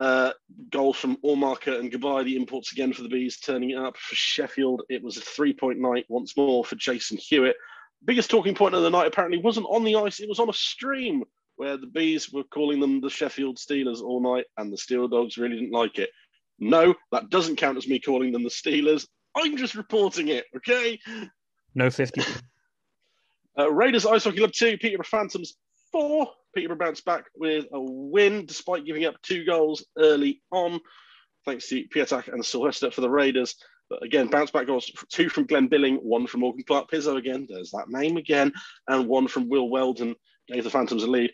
Uh, 0.00 0.32
goals 0.70 0.96
from 0.96 1.16
Ormarker 1.24 1.78
and 1.78 1.92
Goodbye, 1.92 2.24
the 2.24 2.34
imports 2.34 2.72
again 2.72 2.92
for 2.92 3.02
the 3.02 3.08
Bees, 3.08 3.38
turning 3.38 3.70
it 3.70 3.78
up 3.78 3.96
for 3.96 4.16
Sheffield. 4.16 4.82
It 4.88 5.00
was 5.00 5.16
a 5.16 5.20
three 5.20 5.52
point 5.52 5.78
night 5.78 6.06
once 6.08 6.36
more 6.36 6.64
for 6.64 6.74
Jason 6.74 7.16
Hewitt. 7.18 7.54
Biggest 8.04 8.30
talking 8.30 8.56
point 8.56 8.74
of 8.74 8.82
the 8.82 8.90
night 8.90 9.06
apparently 9.06 9.38
wasn't 9.38 9.66
on 9.70 9.84
the 9.84 9.94
ice, 9.94 10.18
it 10.18 10.28
was 10.28 10.40
on 10.40 10.50
a 10.50 10.54
stream 10.54 11.22
where 11.54 11.76
the 11.76 11.86
Bees 11.86 12.32
were 12.32 12.42
calling 12.42 12.80
them 12.80 13.00
the 13.00 13.08
Sheffield 13.08 13.58
Steelers 13.58 14.02
all 14.02 14.20
night, 14.20 14.46
and 14.58 14.72
the 14.72 14.76
Steel 14.76 15.06
Dogs 15.06 15.38
really 15.38 15.54
didn't 15.54 15.70
like 15.70 16.00
it. 16.00 16.10
No, 16.58 16.96
that 17.12 17.30
doesn't 17.30 17.58
count 17.58 17.78
as 17.78 17.86
me 17.86 18.00
calling 18.00 18.32
them 18.32 18.42
the 18.42 18.50
Steelers. 18.50 19.06
I'm 19.36 19.56
just 19.56 19.74
reporting 19.74 20.28
it, 20.28 20.44
okay? 20.56 20.98
No 21.74 21.90
50. 21.90 22.22
uh, 23.58 23.70
Raiders 23.70 24.06
Ice 24.06 24.24
Hockey 24.24 24.38
Club 24.38 24.52
2, 24.52 24.78
Peterborough 24.78 25.04
Phantoms 25.04 25.54
4. 25.92 26.28
Peterborough 26.54 26.78
bounced 26.78 27.04
back 27.04 27.24
with 27.34 27.66
a 27.72 27.80
win 27.80 28.44
despite 28.46 28.84
giving 28.84 29.04
up 29.04 29.14
two 29.22 29.44
goals 29.44 29.84
early 29.96 30.42
on, 30.50 30.80
thanks 31.46 31.68
to 31.68 31.86
Pietak 31.88 32.28
and 32.28 32.44
Sylvester 32.44 32.90
for 32.90 33.00
the 33.00 33.10
Raiders. 33.10 33.56
But 33.88 34.02
again, 34.02 34.28
bounce 34.28 34.50
back 34.50 34.66
goals 34.66 34.90
two 35.10 35.28
from 35.28 35.46
Glenn 35.46 35.68
Billing, 35.68 35.96
one 35.96 36.26
from 36.26 36.40
Morgan 36.40 36.64
Clark 36.66 36.90
Pizzo 36.90 37.16
again, 37.16 37.46
there's 37.48 37.70
that 37.70 37.88
name 37.88 38.16
again, 38.16 38.52
and 38.88 39.08
one 39.08 39.28
from 39.28 39.48
Will 39.48 39.68
Weldon 39.68 40.14
gave 40.48 40.64
the 40.64 40.70
Phantoms 40.70 41.04
a 41.04 41.06
lead. 41.06 41.32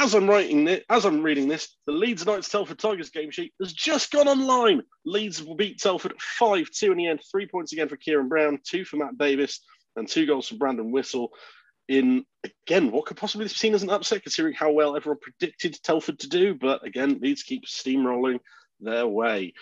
As 0.00 0.14
I'm 0.14 0.30
writing 0.30 0.64
this, 0.64 0.82
as 0.88 1.04
I'm 1.04 1.22
reading 1.22 1.46
this, 1.46 1.76
the 1.84 1.92
Leeds 1.92 2.24
Knights 2.24 2.48
Telford 2.48 2.78
Tigers 2.78 3.10
game 3.10 3.30
sheet 3.30 3.52
has 3.60 3.74
just 3.74 4.10
gone 4.10 4.28
online. 4.28 4.80
Leeds 5.04 5.42
will 5.42 5.56
beat 5.56 5.78
Telford 5.78 6.14
5-2 6.40 6.92
in 6.92 6.96
the 6.96 7.06
end. 7.06 7.20
Three 7.30 7.46
points 7.46 7.74
again 7.74 7.86
for 7.86 7.98
Kieran 7.98 8.26
Brown, 8.26 8.60
two 8.64 8.86
for 8.86 8.96
Matt 8.96 9.18
Davis, 9.18 9.60
and 9.96 10.08
two 10.08 10.24
goals 10.24 10.48
for 10.48 10.54
Brandon 10.54 10.90
Whistle. 10.90 11.32
In 11.88 12.24
again, 12.66 12.90
what 12.90 13.04
could 13.04 13.18
possibly 13.18 13.44
be 13.44 13.50
seen 13.50 13.74
as 13.74 13.82
an 13.82 13.90
upset, 13.90 14.22
considering 14.22 14.54
how 14.54 14.72
well 14.72 14.96
everyone 14.96 15.20
predicted 15.20 15.78
Telford 15.82 16.18
to 16.20 16.30
do. 16.30 16.54
But 16.54 16.82
again, 16.82 17.18
Leeds 17.20 17.42
keep 17.42 17.66
steamrolling 17.66 18.38
their 18.80 19.06
way. 19.06 19.52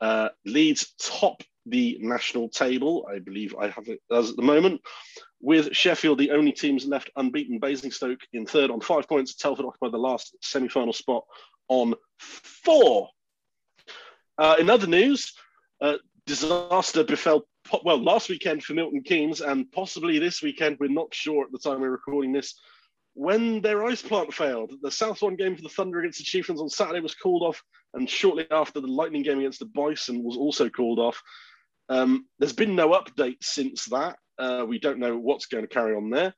Uh, 0.00 0.30
Leeds 0.46 0.94
top 0.98 1.42
the 1.66 1.98
national 2.00 2.48
table. 2.48 3.06
I 3.14 3.18
believe 3.18 3.54
I 3.60 3.68
have 3.68 3.88
it 3.88 4.00
as 4.10 4.30
at 4.30 4.36
the 4.36 4.42
moment. 4.42 4.80
With 5.42 5.74
Sheffield, 5.74 6.18
the 6.18 6.30
only 6.30 6.52
teams 6.52 6.86
left 6.86 7.10
unbeaten, 7.16 7.58
Basingstoke 7.58 8.20
in 8.32 8.46
third 8.46 8.70
on 8.70 8.80
five 8.80 9.08
points. 9.08 9.34
Telford 9.34 9.66
occupied 9.66 9.92
the 9.92 9.98
last 9.98 10.36
semi 10.40 10.68
final 10.68 10.92
spot 10.92 11.24
on 11.68 11.94
four. 12.18 13.08
Uh, 14.38 14.56
in 14.58 14.70
other 14.70 14.86
news, 14.86 15.34
uh, 15.80 15.96
disaster 16.26 17.02
befell 17.02 17.44
well, 17.84 18.02
last 18.02 18.28
weekend 18.28 18.62
for 18.62 18.74
Milton 18.74 19.02
Keynes, 19.02 19.40
and 19.40 19.70
possibly 19.72 20.18
this 20.18 20.42
weekend, 20.42 20.76
we're 20.78 20.88
not 20.88 21.14
sure 21.14 21.44
at 21.44 21.52
the 21.52 21.58
time 21.58 21.80
we're 21.80 21.90
recording 21.90 22.32
this, 22.32 22.58
when 23.14 23.60
their 23.60 23.84
ice 23.84 24.02
plant 24.02 24.32
failed. 24.32 24.72
The 24.82 24.90
South 24.90 25.22
One 25.22 25.36
game 25.36 25.56
for 25.56 25.62
the 25.62 25.68
Thunder 25.68 26.00
against 26.00 26.18
the 26.18 26.24
Chieftains 26.24 26.60
on 26.60 26.68
Saturday 26.68 27.00
was 27.00 27.14
called 27.14 27.42
off, 27.42 27.62
and 27.94 28.08
shortly 28.08 28.46
after, 28.50 28.80
the 28.80 28.86
Lightning 28.86 29.22
game 29.22 29.38
against 29.38 29.60
the 29.60 29.66
Bison 29.66 30.22
was 30.22 30.36
also 30.36 30.68
called 30.68 30.98
off. 30.98 31.22
Um, 31.88 32.26
there's 32.38 32.52
been 32.52 32.74
no 32.74 32.90
update 32.90 33.42
since 33.42 33.84
that. 33.86 34.16
Uh, 34.42 34.64
we 34.66 34.80
don't 34.80 34.98
know 34.98 35.16
what's 35.16 35.46
going 35.46 35.62
to 35.62 35.72
carry 35.72 35.94
on 35.94 36.10
there. 36.10 36.34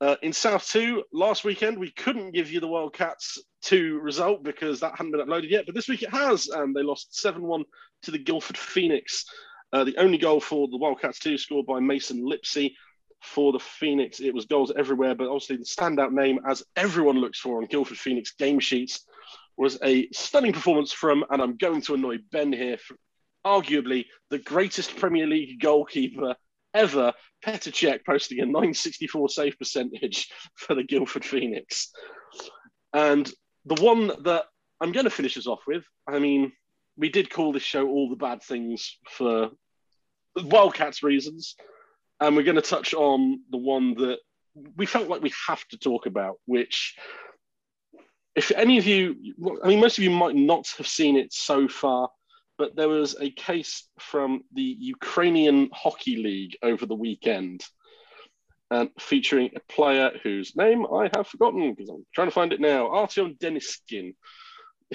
Uh, 0.00 0.16
in 0.22 0.32
South 0.32 0.66
2, 0.66 1.04
last 1.12 1.44
weekend, 1.44 1.78
we 1.78 1.92
couldn't 1.92 2.32
give 2.32 2.50
you 2.50 2.58
the 2.58 2.66
Wildcats 2.66 3.38
2 3.62 4.00
result 4.00 4.42
because 4.42 4.80
that 4.80 4.96
hadn't 4.96 5.12
been 5.12 5.20
uploaded 5.20 5.48
yet, 5.48 5.64
but 5.64 5.76
this 5.76 5.88
week 5.88 6.02
it 6.02 6.10
has, 6.10 6.48
and 6.48 6.74
they 6.74 6.82
lost 6.82 7.20
7 7.20 7.40
1 7.40 7.64
to 8.02 8.10
the 8.10 8.18
Guildford 8.18 8.58
Phoenix. 8.58 9.24
Uh, 9.72 9.84
the 9.84 9.96
only 9.98 10.18
goal 10.18 10.40
for 10.40 10.66
the 10.66 10.76
Wildcats 10.76 11.20
2 11.20 11.38
scored 11.38 11.66
by 11.66 11.78
Mason 11.78 12.28
Lipsey. 12.28 12.74
For 13.22 13.52
the 13.52 13.60
Phoenix, 13.60 14.18
it 14.18 14.34
was 14.34 14.46
goals 14.46 14.72
everywhere, 14.76 15.14
but 15.14 15.28
obviously 15.28 15.56
the 15.56 15.64
standout 15.64 16.10
name, 16.10 16.40
as 16.48 16.64
everyone 16.74 17.20
looks 17.20 17.38
for 17.38 17.58
on 17.58 17.66
Guildford 17.66 17.98
Phoenix 17.98 18.32
game 18.32 18.58
sheets, 18.58 19.04
was 19.56 19.78
a 19.84 20.08
stunning 20.10 20.54
performance 20.54 20.90
from, 20.90 21.24
and 21.30 21.40
I'm 21.40 21.58
going 21.58 21.82
to 21.82 21.94
annoy 21.94 22.18
Ben 22.32 22.50
here, 22.50 22.78
arguably 23.46 24.06
the 24.30 24.38
greatest 24.38 24.96
Premier 24.96 25.26
League 25.26 25.60
goalkeeper 25.60 26.34
ever, 26.74 27.12
Petr 27.44 27.72
Cech 27.72 28.04
posting 28.04 28.40
a 28.40 28.46
964 28.46 29.28
save 29.28 29.58
percentage 29.58 30.28
for 30.56 30.74
the 30.74 30.84
Guildford 30.84 31.24
Phoenix. 31.24 31.90
And 32.92 33.30
the 33.64 33.82
one 33.82 34.08
that 34.24 34.44
I'm 34.80 34.92
going 34.92 35.04
to 35.04 35.10
finish 35.10 35.36
us 35.36 35.46
off 35.46 35.60
with, 35.66 35.84
I 36.06 36.18
mean, 36.18 36.52
we 36.96 37.08
did 37.08 37.30
call 37.30 37.52
this 37.52 37.62
show 37.62 37.88
All 37.88 38.08
the 38.08 38.16
Bad 38.16 38.42
Things 38.42 38.98
for 39.08 39.50
Wildcats 40.36 41.02
reasons. 41.02 41.56
And 42.20 42.36
we're 42.36 42.42
going 42.42 42.56
to 42.56 42.62
touch 42.62 42.92
on 42.92 43.40
the 43.50 43.56
one 43.56 43.94
that 43.94 44.18
we 44.76 44.86
felt 44.86 45.08
like 45.08 45.22
we 45.22 45.32
have 45.48 45.66
to 45.68 45.78
talk 45.78 46.06
about, 46.06 46.36
which, 46.44 46.96
if 48.34 48.50
any 48.52 48.78
of 48.78 48.86
you, 48.86 49.16
I 49.62 49.68
mean, 49.68 49.80
most 49.80 49.98
of 49.98 50.04
you 50.04 50.10
might 50.10 50.36
not 50.36 50.66
have 50.76 50.86
seen 50.86 51.16
it 51.16 51.32
so 51.32 51.68
far, 51.68 52.10
but 52.60 52.76
there 52.76 52.90
was 52.90 53.16
a 53.18 53.30
case 53.30 53.88
from 53.98 54.44
the 54.52 54.62
Ukrainian 54.62 55.70
Hockey 55.72 56.16
League 56.16 56.58
over 56.62 56.84
the 56.84 56.94
weekend. 56.94 57.64
Um, 58.70 58.90
featuring 59.00 59.50
a 59.56 59.72
player 59.72 60.10
whose 60.22 60.54
name 60.54 60.84
I 60.86 61.10
have 61.14 61.26
forgotten 61.26 61.74
because 61.74 61.88
I'm 61.88 62.04
trying 62.14 62.28
to 62.28 62.34
find 62.34 62.52
it 62.52 62.60
now, 62.60 62.88
Artyom 62.88 63.38
Deniskin, 63.38 64.14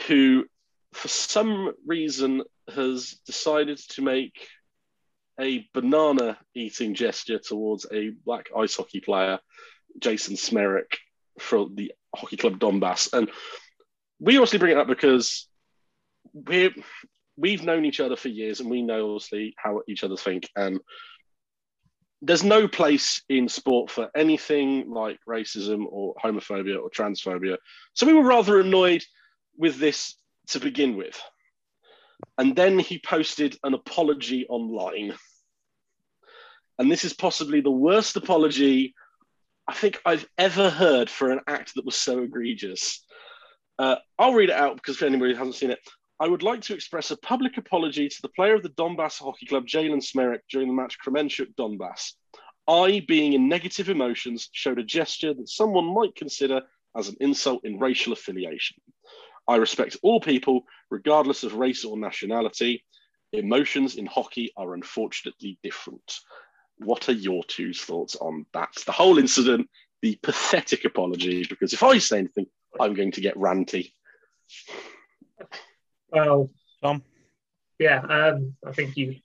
who 0.08 0.46
for 0.94 1.08
some 1.08 1.74
reason 1.88 2.44
has 2.74 3.20
decided 3.26 3.80
to 3.90 4.04
make 4.04 4.48
a 5.42 5.68
banana 5.74 6.38
eating 6.54 6.94
gesture 6.94 7.40
towards 7.40 7.88
a 7.92 8.12
black 8.26 8.46
ice 8.56 8.76
hockey 8.76 9.02
player, 9.02 9.40
Jason 10.00 10.36
Smereck, 10.36 11.00
from 11.40 11.74
the 11.74 11.92
Hockey 12.16 12.38
Club 12.38 12.60
Donbass. 12.60 13.12
And 13.12 13.30
we 14.20 14.38
obviously 14.38 14.60
bring 14.60 14.74
it 14.74 14.78
up 14.78 14.88
because 14.88 15.48
we're 16.32 16.72
we've 17.38 17.64
known 17.64 17.86
each 17.86 18.00
other 18.00 18.16
for 18.16 18.30
years 18.30 18.60
and 18.60 18.70
we 18.70 18.82
know 18.82 19.16
obviously 19.16 19.54
how 19.58 19.82
each 19.88 20.04
other 20.04 20.18
think. 20.18 20.50
And 20.56 20.80
there's 22.22 22.44
no 22.44 22.68
place 22.68 23.22
in 23.30 23.50
sport 23.50 23.92
for 23.92 24.10
anything 24.16 24.90
like 24.90 25.20
racism 25.28 25.86
or 25.90 26.16
homophobia 26.24 26.82
or 26.82 26.90
transphobia. 26.90 27.58
So 27.94 28.06
we 28.06 28.14
were 28.14 28.24
rather 28.24 28.60
annoyed 28.60 29.04
with 29.58 29.78
this 29.78 30.16
to 30.50 30.60
begin 30.60 30.96
with. 30.96 31.20
And 32.38 32.56
then 32.56 32.80
he 32.80 33.00
posted 33.00 33.58
an 33.64 33.74
apology 33.74 34.46
online. 34.48 35.14
And 36.80 36.92
this 36.92 37.06
is 37.06 37.14
possibly 37.14 37.62
the 37.62 37.72
worst 37.72 38.16
apology 38.16 38.94
i 39.68 39.74
think 39.74 40.00
i've 40.06 40.28
ever 40.38 40.70
heard 40.70 41.10
for 41.10 41.32
an 41.32 41.40
act 41.48 41.74
that 41.76 41.86
was 41.86 41.96
so 41.96 42.22
egregious. 42.22 43.04
Uh, 43.78 43.96
i'll 44.18 44.34
read 44.34 44.50
it 44.50 44.56
out 44.56 44.76
because 44.76 44.98
if 44.98 45.04
anybody 45.04 45.34
hasn't 45.34 45.56
seen 45.56 45.72
it 45.72 45.80
I 46.20 46.28
would 46.28 46.44
like 46.44 46.62
to 46.62 46.74
express 46.74 47.12
a 47.12 47.18
public 47.18 47.58
apology 47.58 48.08
to 48.08 48.22
the 48.22 48.30
player 48.30 48.56
of 48.56 48.64
the 48.64 48.70
Donbass 48.70 49.20
Hockey 49.20 49.46
Club, 49.48 49.68
Jalen 49.68 50.02
Smereck, 50.02 50.40
during 50.50 50.70
the 50.70 50.74
match 50.74 50.98
Kremenchuk 51.06 51.54
Donbass. 51.56 52.14
I, 52.68 53.04
being 53.06 53.34
in 53.34 53.50
negative 53.50 53.90
emotions, 53.90 54.50
showed 54.54 54.80
a 54.80 54.84
gesture 54.84 55.34
that 55.34 55.50
someone 55.50 55.94
might 55.94 56.16
consider 56.16 56.62
as 56.96 57.10
an 57.10 57.18
insult 57.20 57.66
in 57.66 57.80
racial 57.80 58.14
affiliation. 58.14 58.78
I 59.48 59.58
respect 59.58 59.98
all 60.04 60.22
people, 60.22 60.64
regardless 60.90 61.44
of 61.44 61.56
race 61.56 61.84
or 61.84 61.98
nationality. 61.98 62.86
Emotions 63.34 63.98
in 63.98 64.06
hockey 64.06 64.54
are 64.56 64.74
unfortunately 64.74 65.60
different. 65.64 66.20
What 66.78 67.10
are 67.10 67.14
your 67.14 67.44
two 67.44 67.74
thoughts 67.74 68.16
on 68.16 68.46
that? 68.54 68.70
The 68.86 68.94
whole 68.94 69.20
incident, 69.20 69.70
the 70.02 70.18
pathetic 70.24 70.86
apology, 70.86 71.46
because 71.48 71.74
if 71.74 71.84
I 71.84 71.98
say 71.98 72.20
anything, 72.20 72.48
I'm 72.80 72.94
going 72.94 73.12
to 73.12 73.22
get 73.22 73.36
ranty. 73.36 73.92
Well, 76.16 76.50
Tom. 76.82 77.04
Yeah, 77.78 78.00
um, 78.00 78.56
I 78.66 78.72
think 78.72 78.96
you 78.96 79.18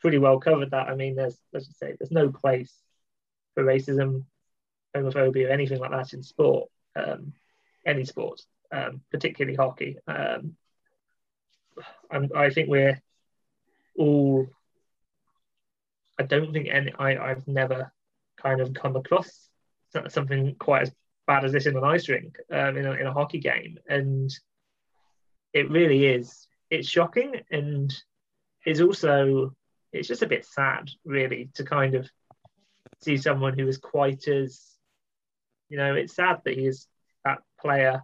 pretty 0.00 0.16
well 0.16 0.40
covered 0.40 0.70
that. 0.70 0.88
I 0.88 0.94
mean, 0.94 1.14
there's 1.14 1.38
let's 1.52 1.66
just 1.66 1.78
say 1.78 1.94
there's 1.98 2.10
no 2.10 2.30
place 2.30 2.74
for 3.54 3.62
racism, 3.62 4.24
homophobia, 4.96 5.48
or 5.48 5.50
anything 5.50 5.80
like 5.80 5.90
that 5.90 6.14
in 6.14 6.22
sport, 6.22 6.70
um, 6.96 7.34
any 7.86 8.06
sport, 8.06 8.40
um, 8.72 9.02
particularly 9.10 9.54
hockey. 9.54 9.98
Um, 10.06 10.56
I 12.34 12.48
think 12.48 12.70
we're 12.70 13.02
all. 13.98 14.46
I 16.18 16.22
don't 16.22 16.54
think 16.54 16.68
any. 16.70 16.90
I 16.98 17.32
I've 17.32 17.46
never 17.46 17.92
kind 18.38 18.62
of 18.62 18.72
come 18.72 18.96
across 18.96 19.50
something 20.08 20.54
quite 20.58 20.82
as 20.82 20.92
bad 21.26 21.44
as 21.44 21.52
this 21.52 21.66
in 21.66 21.76
an 21.76 21.84
ice 21.84 22.08
rink, 22.08 22.38
um, 22.50 22.78
in 22.78 22.86
a, 22.86 22.92
in 22.92 23.06
a 23.06 23.12
hockey 23.12 23.40
game, 23.40 23.78
and 23.86 24.30
it 25.52 25.70
really 25.70 26.06
is. 26.06 26.46
It's 26.70 26.88
shocking 26.88 27.34
and 27.50 27.92
it's 28.64 28.80
also 28.80 29.54
it's 29.92 30.08
just 30.08 30.22
a 30.22 30.28
bit 30.28 30.46
sad, 30.46 30.88
really, 31.04 31.50
to 31.54 31.64
kind 31.64 31.94
of 31.94 32.08
see 33.02 33.16
someone 33.16 33.58
who 33.58 33.66
is 33.66 33.78
quite 33.78 34.28
as 34.28 34.60
you 35.68 35.76
know. 35.76 35.94
It's 35.94 36.14
sad 36.14 36.40
that 36.44 36.54
he 36.54 36.66
is 36.66 36.86
that 37.24 37.38
player 37.60 38.02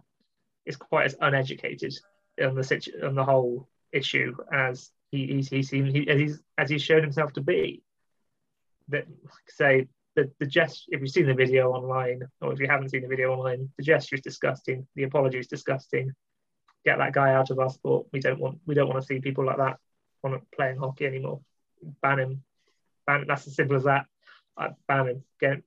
is 0.65 0.75
quite 0.75 1.05
as 1.05 1.15
uneducated 1.21 1.93
on 2.41 2.55
the 2.55 2.63
situ- 2.63 2.99
on 3.03 3.15
the 3.15 3.23
whole 3.23 3.69
issue 3.93 4.35
as 4.51 4.91
he 5.11 5.27
he's, 5.27 5.49
he 5.49 5.63
seems 5.63 5.93
he, 5.93 6.09
as 6.09 6.19
he's 6.19 6.41
as 6.57 6.69
he's 6.69 6.83
shown 6.83 7.01
himself 7.01 7.33
to 7.33 7.41
be. 7.41 7.83
That 8.89 9.05
say 9.47 9.87
the 10.15 10.29
the 10.39 10.45
gesture. 10.45 10.89
If 10.89 11.01
you've 11.01 11.09
seen 11.09 11.27
the 11.27 11.33
video 11.33 11.71
online, 11.71 12.23
or 12.41 12.51
if 12.51 12.59
you 12.59 12.67
haven't 12.67 12.89
seen 12.89 13.03
the 13.03 13.07
video 13.07 13.33
online, 13.33 13.69
the 13.77 13.83
gesture 13.83 14.15
is 14.15 14.21
disgusting. 14.21 14.87
The 14.95 15.03
apology 15.03 15.39
is 15.39 15.47
disgusting 15.47 16.11
get 16.87 16.99
that 16.99 17.11
guy 17.11 17.33
out 17.33 17.49
of 17.49 17.59
our 17.59 17.69
sport. 17.69 18.07
We 18.13 18.21
don't 18.21 18.39
want 18.39 18.59
we 18.65 18.73
don't 18.73 18.87
want 18.87 19.01
to 19.01 19.05
see 19.05 19.19
people 19.19 19.45
like 19.45 19.57
that 19.57 19.77
on 20.23 20.41
playing 20.55 20.77
hockey 20.77 21.05
anymore. 21.05 21.41
Ban 22.01 22.19
him. 22.19 22.43
Ban. 23.05 23.25
That's 23.27 23.45
as 23.45 23.55
simple 23.55 23.75
as 23.75 23.83
that. 23.83 24.05
I 24.57 24.69
ban 24.87 25.07
him. 25.07 25.23
Get. 25.41 25.63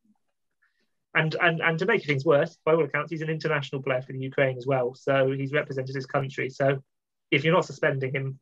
And, 1.15 1.35
and 1.35 1.61
and 1.61 1.79
to 1.79 1.87
make 1.87 2.07
things 2.07 2.25
worse, 2.25 2.57
by 2.65 2.73
all 2.73 2.85
accounts, 2.85 3.11
he's 3.11 3.21
an 3.21 3.29
international 3.29 3.83
player 3.83 4.01
for 4.01 4.13
the 4.13 4.19
Ukraine 4.21 4.57
as 4.57 4.67
well. 4.67 4.95
So 4.95 5.31
he's 5.33 5.53
represented 5.53 5.95
his 5.95 6.07
country. 6.07 6.49
So 6.49 6.83
if 7.31 7.45
you're 7.45 7.55
not 7.55 7.67
suspending 7.67 8.13
him, 8.15 8.39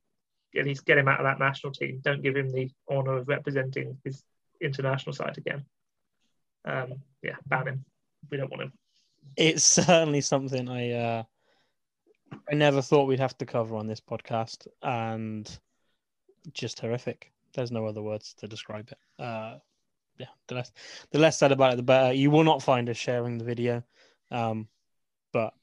at 0.56 0.66
least 0.66 0.86
get 0.86 0.98
him 0.98 1.08
out 1.08 1.20
of 1.20 1.24
that 1.24 1.38
national 1.38 1.72
team. 1.72 2.00
Don't 2.04 2.22
give 2.22 2.36
him 2.36 2.52
the 2.52 2.70
honour 2.88 3.16
of 3.16 3.28
representing 3.28 3.98
his 4.04 4.22
international 4.60 5.14
side 5.14 5.38
again. 5.38 5.64
Um, 6.64 6.94
yeah, 7.22 7.36
ban 7.46 7.68
him. 7.68 7.84
We 8.30 8.36
don't 8.36 8.50
want 8.50 8.62
him. 8.64 8.72
It's 9.36 9.64
certainly 9.64 10.20
something 10.20 10.68
I 10.68 10.92
uh, 10.92 11.22
I 12.50 12.54
never 12.54 12.82
thought 12.82 13.06
we'd 13.06 13.20
have 13.20 13.36
to 13.38 13.46
cover 13.46 13.76
on 13.76 13.86
this 13.86 14.00
podcast, 14.00 14.66
and 14.82 15.48
just 16.52 16.80
horrific. 16.80 17.32
There's 17.54 17.70
no 17.70 17.86
other 17.86 18.02
words 18.02 18.34
to 18.38 18.48
describe 18.48 18.90
it. 18.90 19.22
Uh, 19.22 19.58
yeah, 20.18 20.26
the 20.48 20.56
less 20.56 20.72
the 21.10 21.18
less 21.18 21.38
said 21.38 21.52
about 21.52 21.72
it, 21.72 21.76
the 21.76 21.82
better. 21.82 22.12
You 22.12 22.30
will 22.30 22.44
not 22.44 22.62
find 22.62 22.88
us 22.88 22.96
sharing 22.96 23.38
the 23.38 23.44
video, 23.44 23.82
um, 24.30 24.68
but 25.32 25.54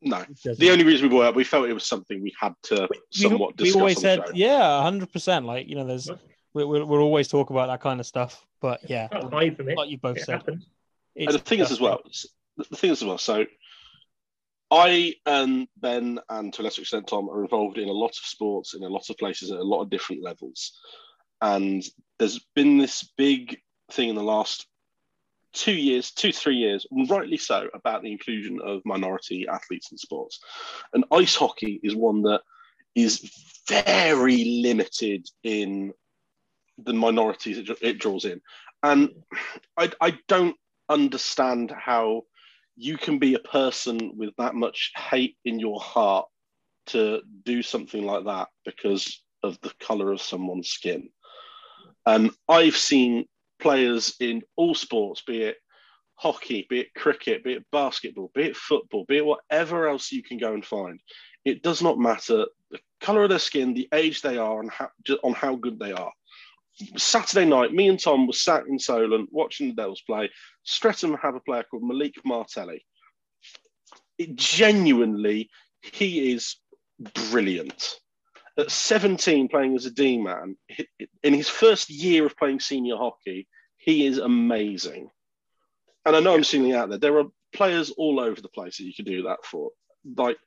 no. 0.00 0.24
The 0.44 0.70
only 0.70 0.84
reason 0.84 1.08
we 1.08 1.16
were 1.16 1.26
it 1.26 1.34
we 1.34 1.44
felt 1.44 1.68
it 1.68 1.72
was 1.72 1.86
something 1.86 2.22
we 2.22 2.34
had 2.40 2.54
to 2.64 2.88
we, 2.90 2.98
somewhat 3.10 3.58
we, 3.58 3.64
discuss. 3.64 3.74
We 3.74 3.80
always 3.80 4.00
said, 4.00 4.20
yeah, 4.34 4.82
hundred 4.82 5.12
percent. 5.12 5.46
Like 5.46 5.68
you 5.68 5.76
know, 5.76 5.84
there's 5.84 6.10
we, 6.54 6.64
we'll, 6.64 6.86
we'll 6.86 7.00
always 7.00 7.28
talk 7.28 7.50
about 7.50 7.66
that 7.68 7.80
kind 7.80 8.00
of 8.00 8.06
stuff. 8.06 8.44
But 8.60 8.88
yeah, 8.88 9.08
like 9.30 9.58
you 9.88 9.98
both 9.98 10.18
it 10.18 10.24
said, 10.24 10.42
and 10.46 10.64
the 11.16 11.38
thing 11.38 11.60
is 11.60 11.70
as 11.70 11.80
well. 11.80 12.02
The 12.56 12.76
thing 12.76 12.90
is 12.90 13.02
as 13.02 13.06
well. 13.06 13.18
So 13.18 13.44
I 14.74 15.14
and 15.24 15.68
Ben 15.76 16.18
and 16.28 16.52
to 16.52 16.62
a 16.62 16.64
lesser 16.64 16.80
extent 16.80 17.06
Tom 17.06 17.30
are 17.30 17.42
involved 17.42 17.78
in 17.78 17.88
a 17.88 17.92
lot 17.92 18.10
of 18.10 18.24
sports 18.24 18.74
in 18.74 18.82
a 18.82 18.88
lot 18.88 19.08
of 19.08 19.16
places 19.18 19.52
at 19.52 19.58
a 19.58 19.62
lot 19.62 19.82
of 19.82 19.90
different 19.90 20.22
levels. 20.22 20.76
And 21.40 21.84
there's 22.18 22.40
been 22.56 22.78
this 22.78 23.08
big 23.16 23.60
thing 23.92 24.08
in 24.08 24.16
the 24.16 24.22
last 24.22 24.66
two 25.52 25.74
years, 25.74 26.10
two, 26.10 26.32
three 26.32 26.56
years, 26.56 26.86
rightly 27.08 27.36
so, 27.36 27.68
about 27.72 28.02
the 28.02 28.10
inclusion 28.10 28.58
of 28.64 28.82
minority 28.84 29.46
athletes 29.46 29.92
in 29.92 29.98
sports. 29.98 30.40
And 30.92 31.04
ice 31.12 31.36
hockey 31.36 31.78
is 31.84 31.94
one 31.94 32.22
that 32.22 32.40
is 32.96 33.30
very 33.68 34.60
limited 34.62 35.28
in 35.44 35.92
the 36.78 36.92
minorities 36.92 37.70
it, 37.80 37.98
draws 38.00 38.24
in. 38.24 38.40
And 38.82 39.10
I, 39.76 39.92
I 40.00 40.18
don't 40.26 40.56
understand 40.88 41.70
how 41.70 42.24
you 42.76 42.96
can 42.96 43.18
be 43.18 43.34
a 43.34 43.38
person 43.40 44.12
with 44.16 44.30
that 44.38 44.54
much 44.54 44.92
hate 44.96 45.36
in 45.44 45.58
your 45.58 45.80
heart 45.80 46.26
to 46.86 47.22
do 47.44 47.62
something 47.62 48.04
like 48.04 48.24
that 48.24 48.48
because 48.64 49.22
of 49.42 49.58
the 49.60 49.72
color 49.80 50.12
of 50.12 50.20
someone's 50.20 50.68
skin. 50.68 51.08
And 52.06 52.30
I've 52.48 52.76
seen 52.76 53.26
players 53.60 54.14
in 54.20 54.42
all 54.56 54.74
sports, 54.74 55.22
be 55.22 55.42
it 55.42 55.56
hockey, 56.16 56.66
be 56.68 56.80
it 56.80 56.94
cricket, 56.94 57.44
be 57.44 57.54
it 57.54 57.64
basketball, 57.72 58.30
be 58.34 58.44
it 58.44 58.56
football, 58.56 59.04
be 59.08 59.18
it 59.18 59.26
whatever 59.26 59.88
else 59.88 60.12
you 60.12 60.22
can 60.22 60.38
go 60.38 60.52
and 60.52 60.64
find. 60.64 61.00
It 61.44 61.62
does 61.62 61.82
not 61.82 61.98
matter 61.98 62.46
the 62.70 62.78
color 63.00 63.24
of 63.24 63.30
their 63.30 63.38
skin, 63.38 63.74
the 63.74 63.88
age 63.92 64.22
they 64.22 64.38
are, 64.38 64.60
and 64.60 64.70
how, 64.70 64.88
on 65.22 65.32
how 65.32 65.56
good 65.56 65.78
they 65.78 65.92
are. 65.92 66.12
Saturday 66.96 67.44
night, 67.44 67.72
me 67.72 67.88
and 67.88 68.00
Tom 68.00 68.26
were 68.26 68.32
sat 68.32 68.66
in 68.66 68.78
Solent 68.78 69.28
watching 69.32 69.68
the 69.68 69.74
Devils 69.74 70.02
play. 70.06 70.30
Streatham 70.64 71.14
have 71.22 71.34
a 71.34 71.40
player 71.40 71.64
called 71.70 71.84
Malik 71.84 72.14
Martelli. 72.24 72.84
It 74.18 74.34
genuinely, 74.34 75.50
he 75.82 76.32
is 76.32 76.56
brilliant. 77.30 78.00
At 78.56 78.70
17, 78.70 79.48
playing 79.48 79.74
as 79.74 79.86
a 79.86 79.90
D 79.90 80.18
man, 80.18 80.56
in 81.22 81.34
his 81.34 81.48
first 81.48 81.90
year 81.90 82.24
of 82.26 82.36
playing 82.36 82.60
senior 82.60 82.96
hockey, 82.96 83.48
he 83.78 84.06
is 84.06 84.18
amazing. 84.18 85.10
And 86.06 86.14
I 86.14 86.20
know 86.20 86.34
I'm 86.34 86.44
singling 86.44 86.74
out 86.74 86.88
there. 86.88 86.98
There 86.98 87.18
are 87.18 87.26
players 87.52 87.90
all 87.90 88.20
over 88.20 88.40
the 88.40 88.48
place 88.48 88.78
that 88.78 88.84
you 88.84 88.94
could 88.94 89.06
do 89.06 89.24
that 89.24 89.44
for. 89.44 89.70
Like 90.16 90.38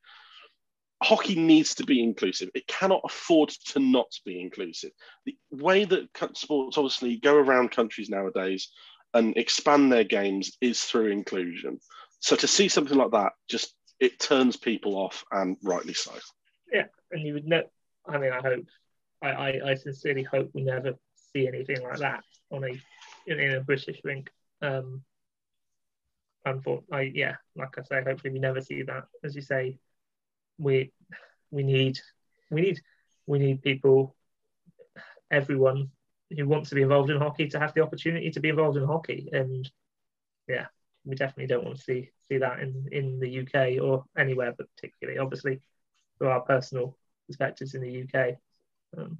hockey 1.01 1.35
needs 1.35 1.75
to 1.75 1.85
be 1.85 2.03
inclusive. 2.03 2.49
It 2.55 2.67
cannot 2.67 3.01
afford 3.03 3.49
to 3.67 3.79
not 3.79 4.11
be 4.25 4.41
inclusive. 4.41 4.91
The 5.25 5.35
way 5.51 5.85
that 5.85 6.09
sports 6.35 6.77
obviously 6.77 7.17
go 7.17 7.35
around 7.35 7.71
countries 7.71 8.09
nowadays 8.09 8.69
and 9.13 9.37
expand 9.37 9.91
their 9.91 10.03
games 10.03 10.57
is 10.61 10.83
through 10.83 11.11
inclusion. 11.11 11.79
So 12.19 12.35
to 12.35 12.47
see 12.47 12.67
something 12.67 12.97
like 12.97 13.11
that, 13.11 13.33
just 13.49 13.73
it 13.99 14.19
turns 14.19 14.57
people 14.57 14.95
off, 14.95 15.23
and 15.31 15.57
rightly 15.63 15.93
so. 15.93 16.13
Yeah, 16.71 16.85
and 17.11 17.21
you 17.21 17.33
would 17.33 17.47
know. 17.47 17.63
I 18.07 18.17
mean, 18.17 18.31
I 18.31 18.41
hope, 18.41 18.65
I, 19.21 19.29
I, 19.29 19.69
I 19.71 19.75
sincerely 19.75 20.23
hope 20.23 20.49
we 20.53 20.63
never 20.63 20.93
see 21.33 21.47
anything 21.47 21.81
like 21.83 21.99
that 21.99 22.23
on 22.51 22.63
a 22.63 22.69
in, 23.27 23.39
in 23.39 23.55
a 23.55 23.61
British 23.61 23.99
rink. 24.03 24.29
Um, 24.61 25.03
I 26.91 27.11
yeah, 27.13 27.35
like 27.55 27.77
I 27.77 27.83
say, 27.83 28.03
hopefully 28.03 28.33
we 28.33 28.39
never 28.39 28.61
see 28.61 28.81
that. 28.83 29.05
As 29.23 29.35
you 29.35 29.41
say, 29.41 29.77
we 30.57 30.91
we 31.51 31.63
need 31.63 31.99
we 32.49 32.61
need 32.61 32.81
we 33.25 33.39
need 33.39 33.61
people 33.61 34.15
everyone 35.31 35.89
who 36.35 36.47
wants 36.47 36.69
to 36.69 36.75
be 36.75 36.81
involved 36.81 37.09
in 37.09 37.17
hockey 37.17 37.47
to 37.47 37.59
have 37.59 37.73
the 37.73 37.81
opportunity 37.81 38.31
to 38.31 38.39
be 38.39 38.49
involved 38.49 38.77
in 38.77 38.85
hockey. 38.85 39.29
And 39.31 39.69
yeah 40.47 40.67
we 41.05 41.15
definitely 41.15 41.47
don't 41.47 41.63
want 41.63 41.77
to 41.77 41.83
see 41.83 42.09
see 42.29 42.37
that 42.37 42.59
in 42.59 42.87
in 42.91 43.19
the 43.19 43.39
UK 43.39 43.81
or 43.81 44.03
anywhere 44.17 44.53
but 44.57 44.67
particularly. 44.75 45.19
Obviously 45.19 45.61
for 46.17 46.29
our 46.29 46.41
personal 46.41 46.97
perspectives 47.27 47.75
in 47.75 47.81
the 47.81 48.03
UK 48.03 48.35
um, 48.97 49.17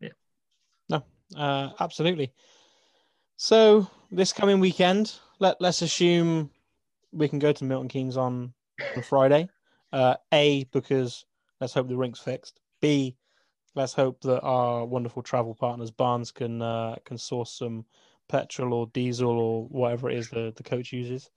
yeah. 0.00 0.10
No 0.88 1.02
uh, 1.36 1.70
absolutely. 1.80 2.32
So 3.36 3.88
this 4.10 4.32
coming 4.32 4.60
weekend 4.60 5.14
let, 5.38 5.60
let's 5.60 5.82
assume 5.82 6.50
we 7.12 7.28
can 7.28 7.38
go 7.38 7.52
to 7.52 7.64
Milton 7.64 7.88
Keynes 7.88 8.16
on, 8.16 8.52
on 8.96 9.02
Friday 9.02 9.48
uh, 9.92 10.16
A, 10.32 10.64
because 10.72 11.24
let's 11.60 11.74
hope 11.74 11.88
the 11.88 11.96
rink's 11.96 12.20
fixed. 12.20 12.60
B, 12.80 13.16
let's 13.74 13.92
hope 13.92 14.20
that 14.22 14.40
our 14.40 14.84
wonderful 14.84 15.22
travel 15.22 15.54
partners 15.54 15.90
Barnes 15.90 16.30
can 16.30 16.62
uh, 16.62 16.96
can 17.04 17.18
source 17.18 17.52
some 17.52 17.84
petrol 18.28 18.74
or 18.74 18.86
diesel 18.88 19.30
or 19.30 19.66
whatever 19.68 20.10
it 20.10 20.18
is 20.18 20.28
the, 20.28 20.52
the 20.56 20.62
coach 20.62 20.92
uses. 20.92 21.30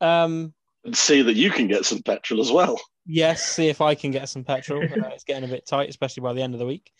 Um, 0.00 0.52
and 0.84 0.96
see 0.96 1.22
that 1.22 1.36
you 1.36 1.50
can 1.50 1.68
get 1.68 1.84
some 1.84 2.02
petrol 2.02 2.40
as 2.40 2.50
well. 2.50 2.80
Yes, 3.06 3.44
see 3.44 3.68
if 3.68 3.80
I 3.80 3.94
can 3.94 4.10
get 4.10 4.28
some 4.28 4.44
petrol. 4.44 4.82
uh, 4.84 5.08
it's 5.08 5.24
getting 5.24 5.44
a 5.44 5.52
bit 5.52 5.66
tight, 5.66 5.88
especially 5.88 6.22
by 6.22 6.32
the 6.32 6.42
end 6.42 6.54
of 6.54 6.60
the 6.60 6.66
week. 6.66 6.92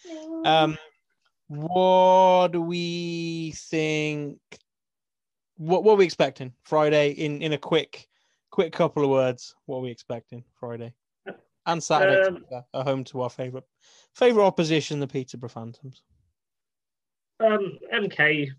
Um, 0.44 0.78
what 1.48 2.52
do 2.52 2.62
we 2.62 3.52
think? 3.56 4.38
What 5.56 5.84
what 5.84 5.94
are 5.94 5.96
we 5.96 6.04
expecting 6.04 6.52
Friday? 6.62 7.10
In 7.10 7.42
in 7.42 7.52
a 7.52 7.58
quick 7.58 8.08
quick 8.52 8.72
couple 8.72 9.02
of 9.02 9.10
words. 9.10 9.56
What 9.66 9.78
are 9.78 9.80
we 9.80 9.90
expecting 9.90 10.44
Friday 10.54 10.94
and 11.66 11.82
Saturday? 11.82 12.28
Um, 12.28 12.44
are 12.72 12.84
home 12.84 13.02
to 13.04 13.22
our 13.22 13.30
favorite 13.30 13.64
favorite 14.14 14.46
opposition, 14.46 15.00
the 15.00 15.08
Peterborough 15.08 15.48
Phantoms. 15.48 16.02
Um, 17.40 17.78
MK, 17.92 18.50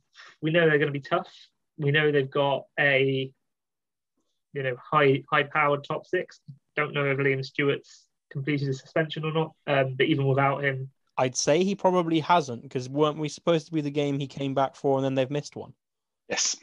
we 0.41 0.51
know 0.51 0.61
they're 0.61 0.79
going 0.79 0.87
to 0.87 0.91
be 0.91 0.99
tough. 0.99 1.31
We 1.77 1.91
know 1.91 2.11
they've 2.11 2.29
got 2.29 2.65
a 2.77 3.31
you 4.51 4.63
know 4.63 4.75
high 4.75 5.23
high 5.31 5.43
powered 5.43 5.85
top 5.85 6.05
six. 6.05 6.41
Don't 6.75 6.93
know 6.93 7.05
if 7.05 7.17
Liam 7.17 7.45
Stewart's 7.45 8.07
completed 8.31 8.67
his 8.67 8.79
suspension 8.79 9.23
or 9.23 9.31
not. 9.31 9.51
Um, 9.67 9.95
but 9.95 10.07
even 10.07 10.25
without 10.25 10.63
him, 10.63 10.89
I'd 11.17 11.37
say 11.37 11.63
he 11.63 11.75
probably 11.75 12.19
hasn't 12.19 12.63
because 12.63 12.89
weren't 12.89 13.19
we 13.19 13.29
supposed 13.29 13.67
to 13.67 13.71
be 13.71 13.81
the 13.81 13.91
game 13.91 14.19
he 14.19 14.27
came 14.27 14.55
back 14.55 14.75
for 14.75 14.97
and 14.97 15.05
then 15.05 15.15
they've 15.15 15.29
missed 15.29 15.55
one? 15.55 15.73
Yes. 16.27 16.57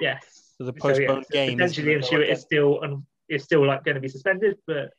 Yes 0.00 0.41
the 0.58 0.72
postponed 0.72 1.24
so, 1.24 1.30
yeah, 1.32 1.46
game. 1.46 1.58
Potentially, 1.58 1.98
the 1.98 2.30
is 2.30 2.40
still 2.40 2.82
and 2.82 3.02
is 3.28 3.44
still 3.44 3.66
like 3.66 3.84
going 3.84 3.94
to 3.94 4.00
be 4.00 4.08
suspended, 4.08 4.58
but 4.66 4.92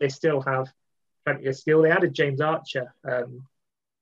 they 0.00 0.08
still 0.08 0.40
have 0.40 0.68
plenty 1.24 1.46
of 1.46 1.56
skill. 1.56 1.82
They 1.82 1.90
added 1.90 2.14
James 2.14 2.40
Archer 2.40 2.94
um, 3.08 3.46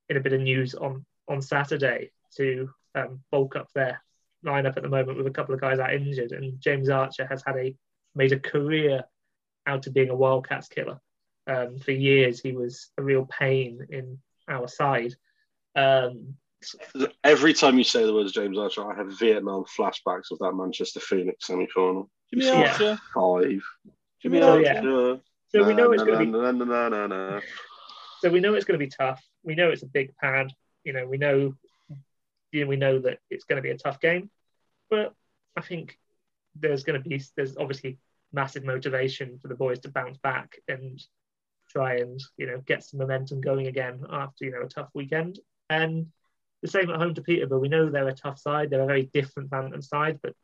in 0.09 0.16
a 0.16 0.20
bit 0.20 0.32
of 0.32 0.40
news 0.40 0.74
on 0.74 1.05
on 1.28 1.42
Saturday 1.42 2.11
to 2.36 2.70
um, 2.94 3.20
bulk 3.30 3.57
up 3.57 3.68
their 3.74 4.03
lineup 4.44 4.76
at 4.76 4.82
the 4.82 4.88
moment 4.88 5.18
with 5.18 5.26
a 5.26 5.30
couple 5.30 5.55
of 5.55 5.61
guys 5.61 5.78
out 5.78 5.92
injured, 5.92 6.32
and 6.32 6.61
James 6.61 6.88
Archer 6.88 7.26
has 7.26 7.42
had 7.47 7.57
a 7.57 7.74
made 8.14 8.32
a 8.32 8.40
career 8.40 9.05
out 9.66 9.86
of 9.86 9.94
being 9.94 10.11
a 10.11 10.14
Wildcats 10.14 10.68
killer. 10.68 11.01
Um, 11.47 11.78
for 11.78 11.92
years, 11.92 12.40
he 12.40 12.53
was 12.53 12.90
a 12.99 13.03
real 13.03 13.26
pain 13.26 13.86
in 13.90 14.18
our 14.49 14.68
side. 14.68 15.14
Um, 15.74 16.34
Every 17.23 17.53
time 17.53 17.79
you 17.79 17.85
say 17.85 18.05
the 18.05 18.15
words 18.15 18.33
James 18.33 18.59
Archer, 18.59 18.91
I 18.91 18.97
have 18.97 19.19
Vietnam 19.19 19.65
flashbacks 19.65 20.31
of 20.31 20.39
that 20.41 20.53
Manchester 20.55 21.01
Phoenix 21.01 21.47
semi 21.47 21.67
final. 21.67 22.11
Jimmy 22.33 22.51
Archer. 22.51 22.99
Five. 23.15 23.63
Jimmy 24.23 24.41
so, 24.41 24.53
Archer. 24.53 24.63
Yeah. 24.63 25.17
So 25.49 25.65
we 25.65 25.75
know 25.75 25.93
it's 25.93 26.03
going 26.03 26.19
to 26.19 27.41
be. 27.41 27.47
So 28.21 28.31
we 28.31 28.41
know 28.41 28.55
it's 28.55 28.65
going 28.65 28.79
to 28.79 28.85
be 28.85 28.91
tough. 28.91 29.23
We 29.45 29.55
know 29.55 29.71
it's 29.71 29.83
a 29.83 29.87
big 29.87 30.17
pad. 30.17 30.53
You 30.85 30.93
know, 30.93 31.07
we 31.07 31.19
know, 31.19 31.55
you 32.53 32.61
know, 32.63 32.67
we 32.67 32.77
know 32.77 32.99
that 33.01 33.19
it's 33.31 33.45
going 33.45 33.57
to 33.57 33.63
be 33.63 33.71
a 33.71 33.79
tough 33.79 34.01
game. 34.01 34.31
But 34.91 35.15
I 35.57 35.61
think 35.61 35.99
there's 36.55 36.85
going 36.85 37.01
to 37.03 37.09
be 37.09 37.23
there's 37.37 37.57
obviously 37.57 37.99
massive 38.33 38.65
motivation 38.65 39.39
for 39.39 39.49
the 39.49 39.55
boys 39.55 39.81
to 39.81 39.91
bounce 39.91 40.19
back 40.19 40.57
and 40.69 41.01
try 41.69 41.97
and 41.97 42.21
you 42.37 42.47
know 42.47 42.59
get 42.67 42.85
some 42.85 42.99
momentum 42.99 43.41
going 43.41 43.67
again 43.67 44.05
after 44.11 44.45
you 44.45 44.53
know 44.53 44.63
a 44.63 44.69
tough 44.69 44.89
weekend. 44.95 45.39
And 45.69 46.07
the 46.67 46.79
same 46.81 46.91
at 46.91 46.97
home 47.01 47.14
to 47.14 47.23
Peterborough. 47.23 47.61
We 47.61 47.69
know 47.69 47.89
they're 47.89 48.09
a 48.09 48.14
tough 48.14 48.39
side. 48.39 48.71
They're 48.71 48.83
a 48.83 48.87
very 48.87 49.11
different 49.12 49.51
Phantom 49.51 49.81
side, 49.81 50.21
but 50.23 50.35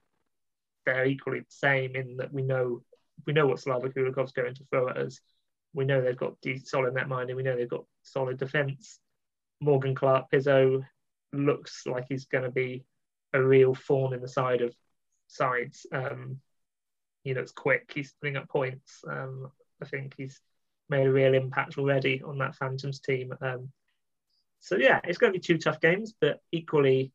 they're 0.86 1.06
equally 1.06 1.40
the 1.40 1.46
same 1.48 1.96
in 1.96 2.16
that 2.16 2.32
we 2.32 2.42
know 2.42 2.82
we 3.26 3.32
know 3.32 3.46
what 3.46 3.60
Slava 3.60 3.88
Kulikov's 3.88 4.32
going 4.32 4.54
to 4.54 4.64
throw 4.70 4.88
at 4.88 4.96
us. 4.96 5.20
We 5.74 5.84
know 5.84 6.00
they've 6.00 6.16
got 6.16 6.34
solid 6.64 6.94
net 6.94 7.08
minding. 7.08 7.36
We 7.36 7.42
know 7.42 7.56
they've 7.56 7.68
got 7.68 7.84
solid 8.02 8.38
defence. 8.38 8.98
Morgan 9.60 9.94
Clark 9.94 10.26
Pizzo 10.32 10.84
looks 11.32 11.86
like 11.86 12.06
he's 12.08 12.24
going 12.24 12.44
to 12.44 12.50
be 12.50 12.84
a 13.32 13.42
real 13.42 13.74
thorn 13.74 14.12
in 14.12 14.20
the 14.20 14.28
side 14.28 14.60
of 14.60 14.74
sides. 15.28 15.86
Um, 15.92 16.40
he 17.22 17.34
looks 17.34 17.52
quick. 17.52 17.90
He's 17.94 18.12
putting 18.20 18.36
up 18.36 18.48
points. 18.48 19.02
Um, 19.08 19.50
I 19.80 19.86
think 19.86 20.14
he's 20.16 20.40
made 20.88 21.06
a 21.06 21.12
real 21.12 21.34
impact 21.34 21.78
already 21.78 22.22
on 22.22 22.38
that 22.38 22.56
Phantoms 22.56 23.00
team. 23.00 23.32
Um, 23.40 23.70
so 24.62 24.76
yeah, 24.76 25.00
it's 25.04 25.18
going 25.18 25.32
to 25.32 25.38
be 25.38 25.42
two 25.42 25.58
tough 25.58 25.80
games, 25.80 26.14
but 26.18 26.40
equally, 26.52 27.12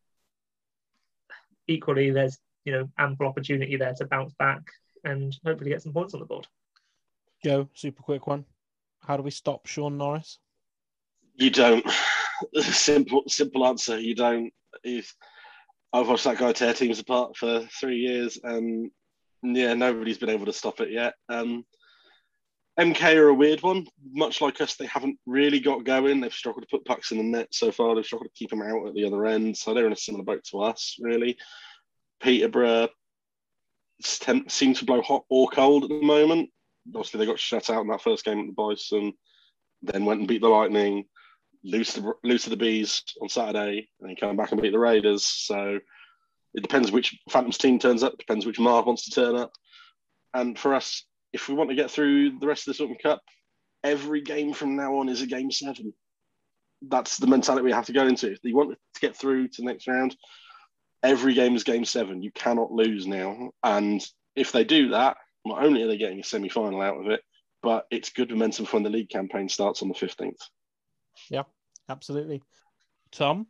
equally, 1.67 2.11
there's 2.11 2.37
you 2.65 2.73
know 2.73 2.89
ample 2.99 3.25
opportunity 3.25 3.77
there 3.77 3.93
to 3.93 4.05
bounce 4.05 4.33
back 4.33 4.61
and 5.05 5.33
hopefully 5.45 5.69
get 5.71 5.81
some 5.81 5.93
points 5.93 6.13
on 6.13 6.19
the 6.19 6.25
board. 6.25 6.45
Joe, 7.43 7.69
super 7.73 8.03
quick 8.03 8.27
one. 8.27 8.43
How 8.99 9.15
do 9.15 9.23
we 9.23 9.31
stop 9.31 9.65
Sean 9.65 9.97
Norris? 9.97 10.39
You 11.35 11.49
don't. 11.49 11.89
simple, 12.63 13.23
simple 13.27 13.65
answer. 13.65 13.97
You 13.97 14.13
don't. 14.13 14.51
If 14.83 15.15
I've 15.93 16.09
watched 16.09 16.25
that 16.25 16.37
guy 16.37 16.51
tear 16.51 16.73
teams 16.73 16.99
apart 16.99 17.37
for 17.37 17.61
three 17.79 17.99
years, 17.99 18.37
and 18.43 18.91
yeah, 19.41 19.73
nobody's 19.73 20.17
been 20.17 20.29
able 20.29 20.47
to 20.47 20.53
stop 20.53 20.81
it 20.81 20.91
yet. 20.91 21.13
Um, 21.29 21.63
MK 22.79 23.15
are 23.15 23.29
a 23.29 23.33
weird 23.33 23.63
one. 23.63 23.87
Much 24.13 24.39
like 24.39 24.61
us, 24.61 24.75
they 24.75 24.85
haven't 24.85 25.17
really 25.25 25.59
got 25.59 25.83
going. 25.83 26.21
They've 26.21 26.31
struggled 26.31 26.63
to 26.63 26.69
put 26.69 26.85
pucks 26.85 27.11
in 27.11 27.17
the 27.17 27.23
net 27.23 27.47
so 27.51 27.71
far. 27.71 27.95
They've 27.95 28.05
struggled 28.05 28.29
to 28.29 28.37
keep 28.37 28.51
them 28.51 28.61
out 28.61 28.87
at 28.87 28.93
the 28.93 29.05
other 29.05 29.25
end. 29.25 29.57
So 29.57 29.73
they're 29.73 29.87
in 29.87 29.93
a 29.93 29.97
similar 29.97 30.23
boat 30.23 30.43
to 30.51 30.61
us, 30.61 30.95
really. 30.99 31.37
Peterborough 32.21 32.89
seem 34.01 34.73
to 34.75 34.85
blow 34.85 35.01
hot 35.01 35.23
or 35.29 35.49
cold 35.49 35.83
at 35.83 35.89
the 35.89 36.01
moment. 36.01 36.49
Obviously, 36.89 37.19
they 37.19 37.25
got 37.25 37.39
shut 37.39 37.69
out 37.69 37.81
in 37.81 37.87
that 37.87 38.01
first 38.01 38.23
game 38.23 38.39
at 38.39 38.45
the 38.45 38.53
Bison, 38.53 39.13
then 39.81 40.05
went 40.05 40.19
and 40.19 40.27
beat 40.27 40.41
the 40.41 40.47
Lightning, 40.47 41.05
lose 41.63 41.93
to 41.93 42.13
lose 42.23 42.43
to 42.43 42.49
the 42.49 42.57
bees 42.57 43.03
on 43.21 43.27
Saturday, 43.27 43.89
and 43.99 44.09
then 44.09 44.15
come 44.15 44.37
back 44.37 44.51
and 44.51 44.61
beat 44.61 44.71
the 44.71 44.79
Raiders. 44.79 45.25
So 45.25 45.79
it 46.53 46.61
depends 46.61 46.91
which 46.91 47.17
Phantoms 47.29 47.57
team 47.57 47.79
turns 47.79 48.03
up. 48.03 48.17
Depends 48.17 48.45
which 48.45 48.59
Marv 48.59 48.85
wants 48.85 49.05
to 49.05 49.11
turn 49.11 49.35
up. 49.35 49.51
And 50.33 50.57
for 50.57 50.75
us, 50.75 51.03
if 51.33 51.49
we 51.49 51.55
want 51.55 51.69
to 51.69 51.75
get 51.75 51.91
through 51.91 52.39
the 52.39 52.47
rest 52.47 52.67
of 52.67 52.77
the 52.77 52.83
Autumn 52.83 52.97
Cup, 53.01 53.21
every 53.83 54.21
game 54.21 54.53
from 54.53 54.75
now 54.75 54.97
on 54.97 55.09
is 55.09 55.21
a 55.21 55.27
game 55.27 55.51
seven. 55.51 55.93
That's 56.81 57.17
the 57.17 57.27
mentality 57.27 57.65
we 57.65 57.71
have 57.71 57.87
to 57.87 57.93
go 57.93 58.07
into. 58.07 58.31
If 58.31 58.39
you 58.43 58.55
want 58.55 58.71
to 58.71 58.99
get 59.01 59.15
through 59.15 59.47
to 59.49 59.61
the 59.61 59.67
next 59.67 59.87
round, 59.87 60.15
every 61.03 61.33
game 61.33 61.55
is 61.55 61.63
game 61.63 61.85
seven. 61.85 62.21
You 62.21 62.31
cannot 62.31 62.71
lose 62.71 63.07
now. 63.07 63.51
And 63.63 64.05
if 64.35 64.51
they 64.51 64.63
do 64.63 64.89
that, 64.89 65.17
not 65.45 65.63
only 65.63 65.83
are 65.83 65.87
they 65.87 65.97
getting 65.97 66.19
a 66.19 66.23
semi 66.23 66.49
final 66.49 66.81
out 66.81 66.99
of 66.99 67.07
it, 67.07 67.21
but 67.63 67.85
it's 67.89 68.11
good 68.11 68.29
momentum 68.29 68.65
for 68.65 68.77
when 68.77 68.83
the 68.83 68.89
league 68.89 69.09
campaign 69.09 69.49
starts 69.49 69.81
on 69.81 69.87
the 69.87 69.95
15th. 69.95 70.41
Yeah, 71.29 71.43
absolutely. 71.89 72.43
Tom, 73.11 73.47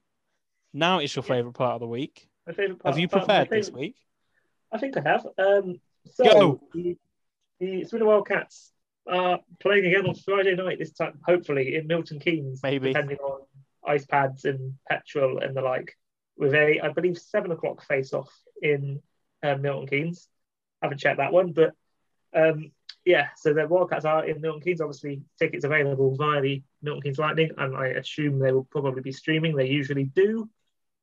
now 0.73 0.99
it's 0.99 1.15
your 1.15 1.23
favourite 1.23 1.55
part 1.55 1.73
of 1.73 1.81
the 1.81 1.87
week. 1.87 2.27
My 2.45 2.53
favourite 2.53 2.79
part. 2.79 2.93
Have 2.93 2.99
you 2.99 3.07
prepared 3.07 3.49
this 3.49 3.69
week? 3.69 3.95
I 4.71 4.77
think 4.77 4.95
I 4.97 5.01
have. 5.01 5.27
Um, 5.37 5.79
so 6.13 6.23
Go. 6.23 6.61
The, 7.59 7.81
the 7.81 7.85
Swindon 7.85 8.07
Wildcats 8.07 8.71
are 9.09 9.39
playing 9.59 9.85
again 9.85 10.05
on 10.05 10.15
Friday 10.15 10.55
night 10.55 10.79
this 10.79 10.91
time, 10.91 11.19
hopefully 11.25 11.75
in 11.75 11.87
Milton 11.87 12.19
Keynes, 12.19 12.61
Maybe. 12.63 12.89
depending 12.93 13.17
on 13.17 13.41
ice 13.85 14.05
pads 14.05 14.45
and 14.45 14.73
petrol 14.89 15.39
and 15.39 15.55
the 15.55 15.61
like. 15.61 15.95
With 16.37 16.53
a, 16.53 16.81
I 16.81 16.89
believe, 16.89 17.17
seven 17.17 17.51
o'clock 17.51 17.83
face 17.87 18.13
off 18.13 18.31
in 18.61 19.01
um, 19.43 19.61
Milton 19.61 19.87
Keynes. 19.87 20.27
haven't 20.81 20.99
checked 20.99 21.17
that 21.17 21.33
one, 21.33 21.51
but 21.51 21.71
um, 22.35 22.71
yeah. 23.05 23.29
So 23.37 23.53
the 23.53 23.67
Wildcats 23.67 24.05
are 24.05 24.25
in 24.25 24.41
Milton 24.41 24.61
Keynes. 24.61 24.81
Obviously, 24.81 25.23
tickets 25.39 25.65
available 25.65 26.15
via 26.15 26.41
the 26.41 26.61
Milton 26.83 27.01
Keynes 27.01 27.17
Lightning, 27.17 27.51
and 27.57 27.75
I 27.75 27.87
assume 27.87 28.37
they 28.37 28.51
will 28.51 28.67
probably 28.69 29.01
be 29.01 29.11
streaming. 29.11 29.55
They 29.55 29.67
usually 29.67 30.03
do. 30.03 30.47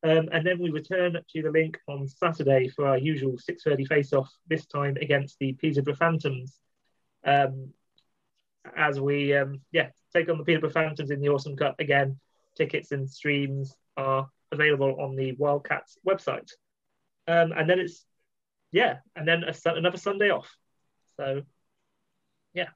Um, 0.04 0.28
and 0.32 0.46
then 0.46 0.58
we 0.58 0.68
return 0.68 1.14
to 1.14 1.42
the 1.42 1.50
link 1.50 1.78
on 1.88 2.06
Saturday 2.06 2.68
for 2.68 2.86
our 2.86 2.98
usual 2.98 3.38
6:30 3.38 3.86
face-off. 3.86 4.30
This 4.46 4.66
time 4.66 4.98
against 5.00 5.38
the 5.38 5.54
Peterborough 5.54 5.94
Phantoms. 5.94 6.60
Um, 7.24 7.72
as 8.76 9.00
we, 9.00 9.34
um, 9.34 9.62
yeah, 9.72 9.88
take 10.14 10.28
on 10.28 10.36
the 10.36 10.44
Peterborough 10.44 10.70
Phantoms 10.70 11.10
in 11.10 11.20
the 11.20 11.30
Autumn 11.30 11.56
Cup 11.56 11.76
again. 11.80 12.20
Tickets 12.54 12.92
and 12.92 13.08
streams 13.08 13.74
are 13.96 14.28
available 14.52 15.00
on 15.00 15.16
the 15.16 15.32
Wildcats 15.32 15.96
website. 16.06 16.50
Um, 17.26 17.52
and 17.52 17.68
then 17.68 17.78
it's, 17.78 18.04
yeah, 18.72 18.98
and 19.16 19.26
then 19.26 19.42
a, 19.44 19.54
another 19.70 19.96
Sunday 19.96 20.30
off. 20.30 20.54
So, 21.16 21.42
yeah. 22.52 22.68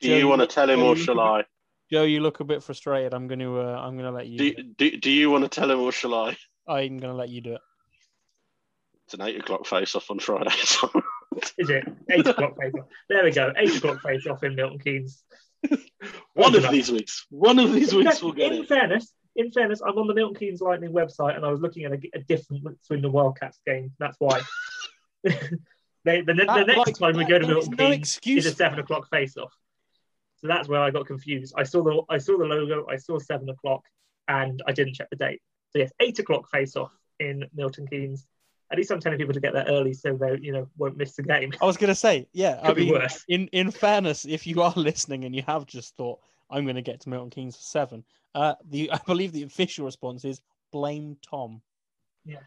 Do 0.00 0.14
you 0.14 0.28
want 0.28 0.42
to 0.42 0.46
tell 0.46 0.70
him, 0.70 0.80
or 0.80 0.94
shall 0.94 1.18
I? 1.18 1.44
Joe, 1.90 2.04
you 2.04 2.20
look 2.20 2.40
a 2.40 2.44
bit 2.44 2.62
frustrated. 2.62 3.14
I'm 3.14 3.26
going 3.28 3.40
to. 3.40 3.60
Uh, 3.60 3.80
I'm 3.80 3.96
going 3.96 4.10
to 4.10 4.12
let 4.12 4.26
you. 4.26 4.38
Do, 4.38 4.54
do 4.54 4.62
do, 4.62 4.96
do 4.98 5.10
you 5.10 5.30
want 5.30 5.44
to 5.44 5.48
tell 5.48 5.70
him, 5.70 5.80
or 5.80 5.92
shall 5.92 6.14
I? 6.14 6.36
I'm 6.66 6.98
going 6.98 7.12
to 7.12 7.14
let 7.14 7.28
you 7.28 7.40
do 7.40 7.54
it. 7.54 7.60
It's 9.04 9.14
an 9.14 9.20
eight 9.20 9.38
o'clock 9.38 9.66
face 9.66 9.94
off 9.94 10.10
on 10.10 10.18
Friday. 10.18 10.50
Is 11.58 11.68
it 11.68 11.84
eight 12.10 12.26
o'clock 12.26 12.56
face 12.58 12.72
off? 12.78 12.86
There 13.08 13.24
we 13.24 13.32
go. 13.32 13.52
Eight 13.56 13.76
o'clock 13.76 14.00
face 14.02 14.26
off 14.26 14.42
in 14.44 14.54
Milton 14.54 14.78
Keynes. 14.78 15.22
one 16.34 16.54
of 16.54 16.70
these 16.70 16.90
weeks. 16.90 17.26
One 17.30 17.58
of 17.58 17.72
these 17.72 17.94
weeks 17.94 18.22
we'll 18.22 18.32
get 18.32 18.52
in 18.52 18.62
it. 18.62 18.68
fairness, 18.68 19.12
in 19.36 19.50
fairness, 19.50 19.80
I'm 19.86 19.98
on 19.98 20.06
the 20.06 20.14
Milton 20.14 20.36
Keynes 20.36 20.60
Lightning 20.60 20.92
website 20.92 21.36
and 21.36 21.44
I 21.44 21.50
was 21.50 21.60
looking 21.60 21.84
at 21.84 21.92
a, 21.92 21.98
a 22.14 22.20
different 22.20 22.64
Swindon 22.82 23.12
Wildcats 23.12 23.58
game. 23.66 23.92
That's 23.98 24.16
why. 24.18 24.40
they, 25.24 25.32
the, 26.04 26.22
the 26.24 26.44
That- 26.46 26.66
next 26.66 26.78
like, 26.78 26.98
time 26.98 27.16
we 27.16 27.24
go 27.24 27.38
to 27.38 27.46
Milton 27.46 27.74
no 27.76 27.90
Keynes 27.90 27.98
excuse 27.98 28.46
is 28.46 28.52
a 28.52 28.56
seven 28.56 28.78
o'clock 28.78 29.08
face 29.10 29.36
off. 29.36 29.52
So 30.44 30.48
that's 30.48 30.68
where 30.68 30.80
I 30.82 30.90
got 30.90 31.06
confused. 31.06 31.54
I 31.56 31.62
saw 31.62 31.82
the 31.82 32.02
I 32.10 32.18
saw 32.18 32.36
the 32.36 32.44
logo, 32.44 32.84
I 32.86 32.96
saw 32.96 33.18
seven 33.18 33.48
o'clock, 33.48 33.82
and 34.28 34.62
I 34.66 34.72
didn't 34.72 34.92
check 34.92 35.08
the 35.08 35.16
date. 35.16 35.40
So 35.70 35.78
yes, 35.78 35.90
eight 36.00 36.18
o'clock 36.18 36.50
face 36.50 36.76
off 36.76 36.92
in 37.18 37.46
Milton 37.54 37.86
Keynes. 37.86 38.26
At 38.70 38.76
least 38.76 38.90
I'm 38.90 39.00
telling 39.00 39.16
people 39.18 39.32
to 39.32 39.40
get 39.40 39.54
there 39.54 39.64
early 39.66 39.94
so 39.94 40.14
they 40.14 40.36
you 40.42 40.52
know 40.52 40.68
won't 40.76 40.98
miss 40.98 41.14
the 41.16 41.22
game. 41.22 41.50
I 41.62 41.64
was 41.64 41.78
going 41.78 41.88
to 41.88 41.94
say, 41.94 42.28
yeah. 42.34 42.60
I 42.62 42.66
Could 42.66 42.76
be 42.76 42.90
worse. 42.90 43.24
in 43.26 43.48
in 43.52 43.70
fairness, 43.70 44.26
if 44.26 44.46
you 44.46 44.60
are 44.60 44.72
listening 44.76 45.24
and 45.24 45.34
you 45.34 45.42
have 45.46 45.64
just 45.64 45.96
thought 45.96 46.18
I'm 46.50 46.64
going 46.64 46.76
to 46.76 46.82
get 46.82 47.00
to 47.00 47.08
Milton 47.08 47.30
Keynes 47.30 47.56
for 47.56 47.62
seven, 47.62 48.04
uh, 48.34 48.54
the 48.68 48.90
I 48.92 49.00
believe 49.06 49.32
the 49.32 49.44
official 49.44 49.86
response 49.86 50.26
is 50.26 50.42
blame 50.72 51.16
Tom. 51.26 51.62
Yes. 52.26 52.42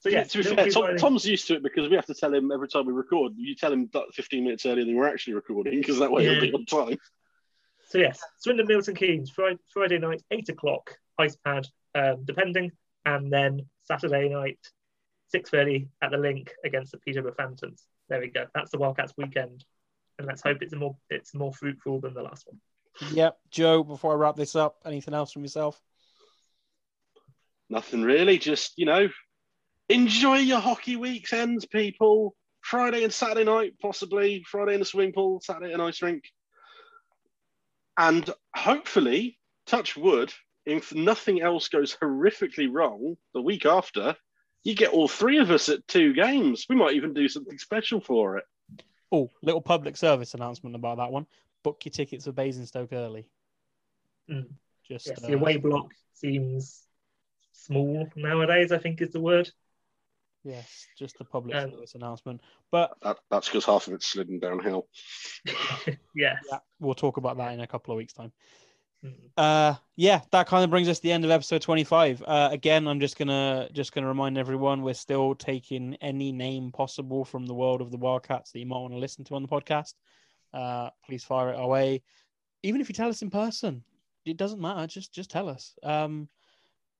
So 0.00 0.10
yeah, 0.10 0.24
to 0.24 0.38
be 0.38 0.44
fair, 0.44 0.68
Tom, 0.68 0.96
Tom's 0.98 1.24
used 1.24 1.46
to 1.46 1.54
it 1.54 1.62
because 1.62 1.88
we 1.88 1.96
have 1.96 2.06
to 2.06 2.14
tell 2.14 2.34
him 2.34 2.52
every 2.52 2.68
time 2.68 2.84
we 2.84 2.92
record. 2.92 3.32
You 3.36 3.54
tell 3.54 3.72
him 3.72 3.88
like 3.94 4.08
15 4.12 4.44
minutes 4.44 4.66
earlier 4.66 4.84
than 4.84 4.96
we're 4.96 5.08
actually 5.08 5.34
recording 5.34 5.78
because 5.80 5.98
that 6.00 6.10
way 6.12 6.26
Yeah. 6.26 6.32
he'll 6.32 6.40
be 6.40 6.52
on 6.52 6.66
time. 6.66 6.98
So 7.92 7.98
yes, 7.98 8.22
Swindon 8.38 8.66
Milton 8.66 8.94
Keynes 8.94 9.28
Friday, 9.28 9.58
Friday 9.70 9.98
night, 9.98 10.22
eight 10.30 10.48
o'clock, 10.48 10.96
ice 11.18 11.36
pad, 11.44 11.68
um, 11.94 12.24
depending, 12.24 12.72
and 13.04 13.30
then 13.30 13.66
Saturday 13.84 14.30
night, 14.30 14.58
six 15.28 15.50
thirty 15.50 15.88
at 16.00 16.10
the 16.10 16.16
link 16.16 16.54
against 16.64 16.92
the 16.92 16.98
Peterborough 16.98 17.34
Phantoms. 17.36 17.84
There 18.08 18.18
we 18.18 18.28
go. 18.28 18.46
That's 18.54 18.70
the 18.70 18.78
Wildcats 18.78 19.12
weekend, 19.18 19.66
and 20.18 20.26
let's 20.26 20.40
hope 20.40 20.62
it's 20.62 20.74
more 20.74 20.96
it's 21.10 21.34
more 21.34 21.52
fruitful 21.52 22.00
than 22.00 22.14
the 22.14 22.22
last 22.22 22.46
one. 22.46 23.12
Yep, 23.12 23.36
Joe. 23.50 23.84
Before 23.84 24.12
I 24.12 24.16
wrap 24.16 24.36
this 24.36 24.56
up, 24.56 24.76
anything 24.86 25.12
else 25.12 25.30
from 25.30 25.42
yourself? 25.42 25.78
Nothing 27.68 28.00
really. 28.00 28.38
Just 28.38 28.72
you 28.78 28.86
know, 28.86 29.10
enjoy 29.90 30.38
your 30.38 30.60
hockey 30.60 30.96
weekends, 30.96 31.66
people. 31.66 32.34
Friday 32.62 33.04
and 33.04 33.12
Saturday 33.12 33.44
night, 33.44 33.74
possibly 33.82 34.42
Friday 34.50 34.72
in 34.72 34.80
the 34.80 34.86
swimming 34.86 35.12
pool, 35.12 35.42
Saturday 35.44 35.74
at 35.74 35.74
an 35.74 35.86
ice 35.86 36.00
rink, 36.00 36.22
and 37.96 38.28
hopefully, 38.54 39.38
touch 39.66 39.96
wood, 39.96 40.32
if 40.64 40.94
nothing 40.94 41.40
else 41.40 41.68
goes 41.68 41.96
horrifically 41.96 42.68
wrong, 42.70 43.16
the 43.34 43.42
week 43.42 43.66
after, 43.66 44.16
you 44.62 44.74
get 44.74 44.90
all 44.90 45.08
three 45.08 45.38
of 45.38 45.50
us 45.50 45.68
at 45.68 45.86
two 45.88 46.12
games. 46.12 46.66
We 46.68 46.76
might 46.76 46.94
even 46.94 47.14
do 47.14 47.28
something 47.28 47.58
special 47.58 48.00
for 48.00 48.38
it. 48.38 48.44
Oh, 49.10 49.30
little 49.42 49.60
public 49.60 49.96
service 49.96 50.34
announcement 50.34 50.76
about 50.76 50.98
that 50.98 51.12
one. 51.12 51.26
Book 51.62 51.84
your 51.84 51.90
tickets 51.90 52.24
for 52.24 52.32
Basingstoke 52.32 52.92
early. 52.92 53.28
Mm. 54.30 54.48
Just 54.88 55.08
Yes, 55.08 55.22
uh, 55.22 55.26
the 55.26 55.34
away 55.34 55.56
block 55.58 55.92
seems 56.14 56.82
small 57.52 58.08
nowadays. 58.16 58.72
I 58.72 58.78
think 58.78 59.00
is 59.00 59.10
the 59.10 59.20
word. 59.20 59.50
Yes, 60.44 60.86
just 60.98 61.20
a 61.20 61.24
public 61.24 61.56
Um, 61.56 61.70
service 61.70 61.94
announcement. 61.94 62.40
But 62.70 62.96
That, 63.02 63.18
that's 63.30 63.48
because 63.48 63.64
half 63.64 63.86
of 63.86 63.94
it's 63.94 64.06
slidden 64.06 64.38
downhill. 64.38 64.88
yes. 66.14 66.38
yeah, 66.50 66.58
we'll 66.80 66.94
talk 66.94 67.16
about 67.16 67.36
that 67.38 67.52
in 67.52 67.60
a 67.60 67.66
couple 67.66 67.92
of 67.92 67.98
weeks' 67.98 68.12
time. 68.12 68.32
Mm. 69.04 69.14
uh 69.36 69.74
yeah 69.96 70.20
that 70.30 70.46
kind 70.46 70.62
of 70.62 70.70
brings 70.70 70.88
us 70.88 70.98
to 70.98 71.02
the 71.02 71.10
end 71.10 71.24
of 71.24 71.30
episode 71.32 71.60
25 71.60 72.22
uh 72.24 72.50
again 72.52 72.86
i'm 72.86 73.00
just 73.00 73.18
gonna 73.18 73.68
just 73.72 73.92
gonna 73.92 74.06
remind 74.06 74.38
everyone 74.38 74.80
we're 74.80 74.94
still 74.94 75.34
taking 75.34 75.96
any 76.00 76.30
name 76.30 76.70
possible 76.70 77.24
from 77.24 77.44
the 77.44 77.52
world 77.52 77.80
of 77.80 77.90
the 77.90 77.96
wildcats 77.96 78.52
that 78.52 78.60
you 78.60 78.66
might 78.66 78.78
want 78.78 78.92
to 78.92 78.98
listen 79.00 79.24
to 79.24 79.34
on 79.34 79.42
the 79.42 79.48
podcast 79.48 79.94
uh 80.54 80.88
please 81.04 81.24
fire 81.24 81.50
it 81.52 81.58
away 81.58 82.00
even 82.62 82.80
if 82.80 82.88
you 82.88 82.94
tell 82.94 83.08
us 83.08 83.22
in 83.22 83.30
person 83.30 83.82
it 84.24 84.36
doesn't 84.36 84.60
matter 84.60 84.86
just 84.86 85.12
just 85.12 85.30
tell 85.30 85.48
us 85.48 85.74
um 85.82 86.28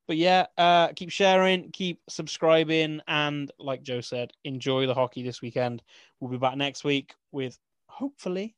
but 0.06 0.16
yeah 0.16 0.46
uh 0.58 0.88
keep 0.88 1.10
sharing 1.10 1.70
keep 1.70 2.00
subscribing 2.08 3.00
and 3.08 3.50
like 3.58 3.82
joe 3.82 4.00
said 4.00 4.32
enjoy 4.44 4.86
the 4.86 4.94
hockey 4.94 5.22
this 5.22 5.42
weekend 5.42 5.82
we'll 6.20 6.30
be 6.30 6.38
back 6.38 6.56
next 6.56 6.84
week 6.84 7.14
with 7.30 7.58
hopefully 7.86 8.54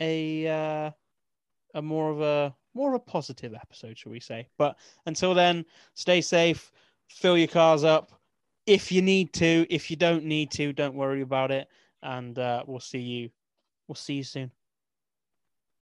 a 0.00 0.46
uh 0.48 0.90
a 1.74 1.82
more 1.82 2.10
of 2.10 2.20
a 2.20 2.54
more 2.74 2.94
of 2.94 2.94
a 2.94 3.04
positive 3.04 3.54
episode, 3.54 3.98
shall 3.98 4.12
we 4.12 4.20
say? 4.20 4.48
But 4.58 4.76
until 5.06 5.34
then, 5.34 5.64
stay 5.94 6.20
safe, 6.20 6.72
fill 7.08 7.38
your 7.38 7.48
cars 7.48 7.84
up 7.84 8.12
if 8.66 8.90
you 8.90 9.02
need 9.02 9.32
to. 9.34 9.66
If 9.70 9.90
you 9.90 9.96
don't 9.96 10.24
need 10.24 10.50
to, 10.52 10.72
don't 10.72 10.94
worry 10.94 11.20
about 11.20 11.50
it, 11.50 11.68
and 12.02 12.38
uh, 12.38 12.64
we'll 12.66 12.80
see 12.80 13.00
you. 13.00 13.30
We'll 13.86 13.96
see 13.96 14.14
you 14.14 14.24
soon. 14.24 14.50